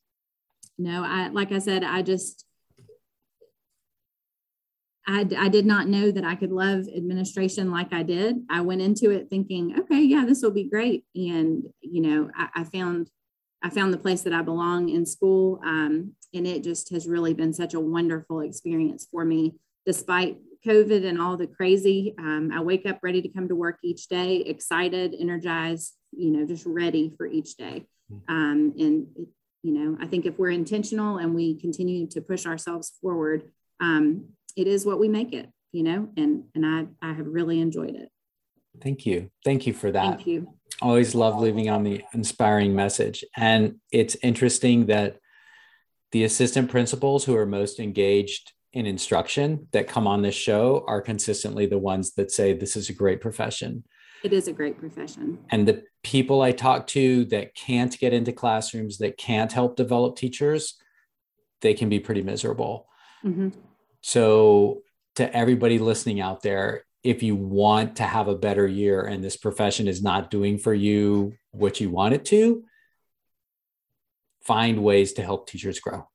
no, 0.77 1.03
I 1.03 1.29
like 1.29 1.51
I 1.51 1.59
said, 1.59 1.83
I 1.83 2.01
just 2.01 2.45
I, 5.09 5.25
I 5.37 5.47
did 5.47 5.65
not 5.65 5.87
know 5.87 6.11
that 6.11 6.25
I 6.25 6.35
could 6.35 6.51
love 6.51 6.85
administration 6.93 7.71
like 7.71 7.93
I 7.93 8.03
did. 8.03 8.41
I 8.49 8.59
went 8.59 8.81
into 8.81 9.09
it 9.09 9.29
thinking, 9.29 9.79
okay, 9.79 10.01
yeah, 10.01 10.25
this 10.25 10.41
will 10.41 10.51
be 10.51 10.69
great. 10.69 11.05
And, 11.15 11.63
you 11.79 12.01
know, 12.01 12.29
I, 12.35 12.49
I 12.55 12.63
found, 12.65 13.09
I 13.63 13.69
found 13.69 13.93
the 13.93 13.97
place 13.97 14.23
that 14.23 14.33
I 14.33 14.41
belong 14.41 14.89
in 14.89 15.05
school. 15.05 15.61
Um, 15.65 16.11
and 16.33 16.45
it 16.45 16.61
just 16.61 16.91
has 16.91 17.07
really 17.07 17.33
been 17.33 17.53
such 17.53 17.73
a 17.73 17.79
wonderful 17.79 18.41
experience 18.41 19.07
for 19.09 19.23
me, 19.23 19.55
despite 19.85 20.39
COVID 20.65 21.05
and 21.05 21.21
all 21.21 21.37
the 21.37 21.47
crazy. 21.47 22.13
Um, 22.19 22.51
I 22.53 22.59
wake 22.59 22.85
up 22.85 22.99
ready 23.01 23.21
to 23.21 23.29
come 23.29 23.47
to 23.47 23.55
work 23.55 23.77
each 23.85 24.09
day, 24.09 24.39
excited, 24.39 25.15
energized, 25.17 25.96
you 26.11 26.31
know, 26.31 26.45
just 26.45 26.65
ready 26.65 27.13
for 27.17 27.25
each 27.25 27.55
day. 27.57 27.85
Hmm. 28.09 28.17
Um, 28.27 28.73
and, 28.79 29.07
you 29.63 29.73
know, 29.73 29.97
I 29.99 30.07
think 30.07 30.25
if 30.25 30.37
we're 30.37 30.51
intentional 30.51 31.17
and 31.17 31.35
we 31.35 31.59
continue 31.59 32.07
to 32.07 32.21
push 32.21 32.45
ourselves 32.45 32.93
forward, 33.01 33.43
um, 33.79 34.29
it 34.55 34.67
is 34.67 34.85
what 34.85 34.99
we 34.99 35.07
make 35.07 35.33
it, 35.33 35.49
you 35.71 35.83
know, 35.83 36.09
and 36.17 36.43
and 36.55 36.65
I 36.65 36.87
I 37.01 37.13
have 37.13 37.27
really 37.27 37.59
enjoyed 37.59 37.95
it. 37.95 38.09
Thank 38.81 39.05
you. 39.05 39.29
Thank 39.43 39.67
you 39.67 39.73
for 39.73 39.91
that. 39.91 40.17
Thank 40.17 40.27
you. 40.27 40.53
Always 40.81 41.15
love 41.15 41.39
leaving 41.39 41.69
on 41.69 41.83
the 41.83 42.03
inspiring 42.13 42.75
message. 42.75 43.23
And 43.35 43.75
it's 43.91 44.15
interesting 44.21 44.87
that 44.87 45.17
the 46.11 46.23
assistant 46.23 46.69
principals 46.69 47.25
who 47.25 47.35
are 47.35 47.45
most 47.45 47.79
engaged 47.79 48.53
in 48.73 48.85
instruction 48.85 49.67
that 49.71 49.87
come 49.87 50.07
on 50.07 50.21
this 50.21 50.35
show 50.35 50.83
are 50.87 51.01
consistently 51.01 51.65
the 51.65 51.77
ones 51.79 52.13
that 52.13 52.31
say 52.31 52.53
this 52.53 52.75
is 52.75 52.89
a 52.89 52.93
great 52.93 53.21
profession. 53.21 53.83
It 54.23 54.33
is 54.33 54.47
a 54.47 54.53
great 54.53 54.79
profession. 54.79 55.39
And 55.49 55.67
the 55.67 55.83
people 56.03 56.41
I 56.41 56.51
talk 56.51 56.87
to 56.87 57.25
that 57.25 57.55
can't 57.55 57.97
get 57.99 58.13
into 58.13 58.31
classrooms, 58.31 58.97
that 58.97 59.17
can't 59.17 59.51
help 59.51 59.75
develop 59.75 60.15
teachers, 60.15 60.75
they 61.61 61.73
can 61.73 61.89
be 61.89 61.99
pretty 61.99 62.23
miserable. 62.23 62.87
Mm-hmm. 63.23 63.49
So, 64.01 64.81
to 65.15 65.35
everybody 65.35 65.79
listening 65.79 66.21
out 66.21 66.43
there, 66.43 66.83
if 67.03 67.23
you 67.23 67.35
want 67.35 67.95
to 67.97 68.03
have 68.03 68.27
a 68.27 68.35
better 68.35 68.67
year 68.67 69.01
and 69.01 69.23
this 69.23 69.37
profession 69.37 69.87
is 69.87 70.03
not 70.03 70.29
doing 70.29 70.57
for 70.57 70.73
you 70.73 71.33
what 71.51 71.79
you 71.79 71.89
want 71.89 72.13
it 72.13 72.25
to, 72.25 72.63
find 74.43 74.83
ways 74.83 75.13
to 75.13 75.23
help 75.23 75.47
teachers 75.47 75.79
grow. 75.79 76.07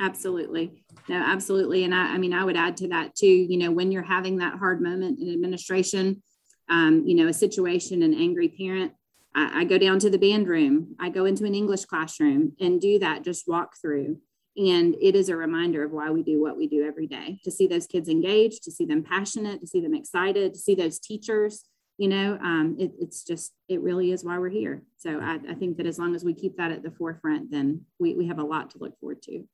Absolutely. 0.00 0.84
No, 1.08 1.16
absolutely. 1.16 1.84
And 1.84 1.94
I, 1.94 2.14
I 2.14 2.18
mean, 2.18 2.32
I 2.32 2.44
would 2.44 2.56
add 2.56 2.76
to 2.78 2.88
that 2.88 3.14
too, 3.14 3.26
you 3.26 3.58
know, 3.58 3.70
when 3.70 3.90
you're 3.90 4.02
having 4.02 4.38
that 4.38 4.58
hard 4.58 4.80
moment 4.80 5.20
in 5.20 5.32
administration, 5.32 6.22
um, 6.68 7.04
you 7.06 7.14
know, 7.14 7.28
a 7.28 7.32
situation, 7.32 8.02
an 8.02 8.14
angry 8.14 8.48
parent, 8.48 8.92
I, 9.34 9.60
I 9.60 9.64
go 9.64 9.78
down 9.78 9.98
to 10.00 10.10
the 10.10 10.18
band 10.18 10.48
room, 10.48 10.96
I 10.98 11.08
go 11.10 11.24
into 11.24 11.44
an 11.44 11.54
English 11.54 11.84
classroom 11.84 12.52
and 12.60 12.80
do 12.80 12.98
that, 12.98 13.24
just 13.24 13.48
walk 13.48 13.74
through 13.80 14.18
and 14.58 14.96
it 15.00 15.14
is 15.14 15.28
a 15.28 15.36
reminder 15.36 15.84
of 15.84 15.92
why 15.92 16.10
we 16.10 16.22
do 16.22 16.42
what 16.42 16.56
we 16.56 16.66
do 16.66 16.84
every 16.84 17.06
day 17.06 17.38
to 17.44 17.50
see 17.50 17.68
those 17.68 17.86
kids 17.86 18.08
engaged, 18.08 18.64
to 18.64 18.72
see 18.72 18.84
them 18.84 19.04
passionate, 19.04 19.60
to 19.60 19.66
see 19.68 19.80
them 19.80 19.94
excited, 19.94 20.52
to 20.52 20.58
see 20.58 20.74
those 20.74 20.98
teachers. 20.98 21.64
You 21.96 22.08
know, 22.08 22.38
um, 22.42 22.76
it, 22.78 22.92
it's 23.00 23.22
just, 23.24 23.52
it 23.68 23.80
really 23.80 24.10
is 24.10 24.24
why 24.24 24.38
we're 24.38 24.48
here. 24.48 24.82
So 24.96 25.20
I, 25.20 25.38
I, 25.48 25.54
think 25.54 25.76
that 25.78 25.86
as 25.86 25.98
long 25.98 26.14
as 26.14 26.24
we 26.24 26.32
keep 26.32 26.56
that 26.56 26.70
at 26.70 26.82
the 26.82 26.92
forefront, 26.92 27.50
then 27.50 27.82
we, 27.98 28.14
we 28.14 28.28
have 28.28 28.38
a 28.38 28.44
lot 28.44 28.70
to 28.70 28.78
look 28.78 28.98
forward 29.00 29.22
to. 29.22 29.44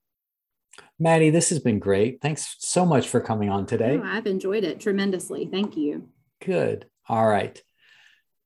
Maddie, 0.99 1.31
this 1.31 1.49
has 1.51 1.59
been 1.59 1.79
great. 1.79 2.21
Thanks 2.21 2.57
so 2.59 2.85
much 2.85 3.09
for 3.09 3.21
coming 3.21 3.49
on 3.49 3.65
today. 3.65 3.99
Oh, 4.03 4.05
I've 4.05 4.27
enjoyed 4.27 4.65
it 4.65 4.81
tremendously. 4.81 5.49
Thank 5.51 5.77
you. 5.77 6.09
Good. 6.45 6.87
All 7.09 7.27
right. 7.27 7.61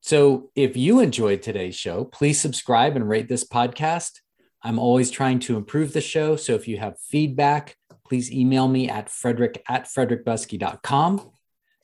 So 0.01 0.51
if 0.55 0.77
you 0.77 0.99
enjoyed 0.99 1.41
today's 1.41 1.75
show, 1.75 2.05
please 2.05 2.39
subscribe 2.39 2.95
and 2.95 3.07
rate 3.07 3.27
this 3.27 3.47
podcast. 3.47 4.19
I'm 4.63 4.79
always 4.79 5.11
trying 5.11 5.39
to 5.39 5.57
improve 5.57 5.93
the 5.93 6.01
show. 6.01 6.35
So 6.35 6.53
if 6.53 6.67
you 6.67 6.77
have 6.77 6.99
feedback, 6.99 7.75
please 8.05 8.31
email 8.31 8.67
me 8.67 8.89
at 8.89 9.09
frederick 9.09 9.63
at 9.67 9.85
frederickbuskey.com. 9.85 11.31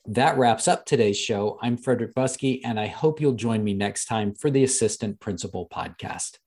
That 0.06 0.38
wraps 0.38 0.68
up 0.68 0.84
today's 0.84 1.18
show. 1.18 1.58
I'm 1.62 1.76
Frederick 1.76 2.14
Buskey, 2.14 2.60
and 2.64 2.78
I 2.78 2.86
hope 2.86 3.20
you'll 3.20 3.32
join 3.32 3.64
me 3.64 3.74
next 3.74 4.04
time 4.04 4.34
for 4.34 4.50
the 4.50 4.62
Assistant 4.62 5.18
Principal 5.18 5.68
Podcast. 5.68 6.38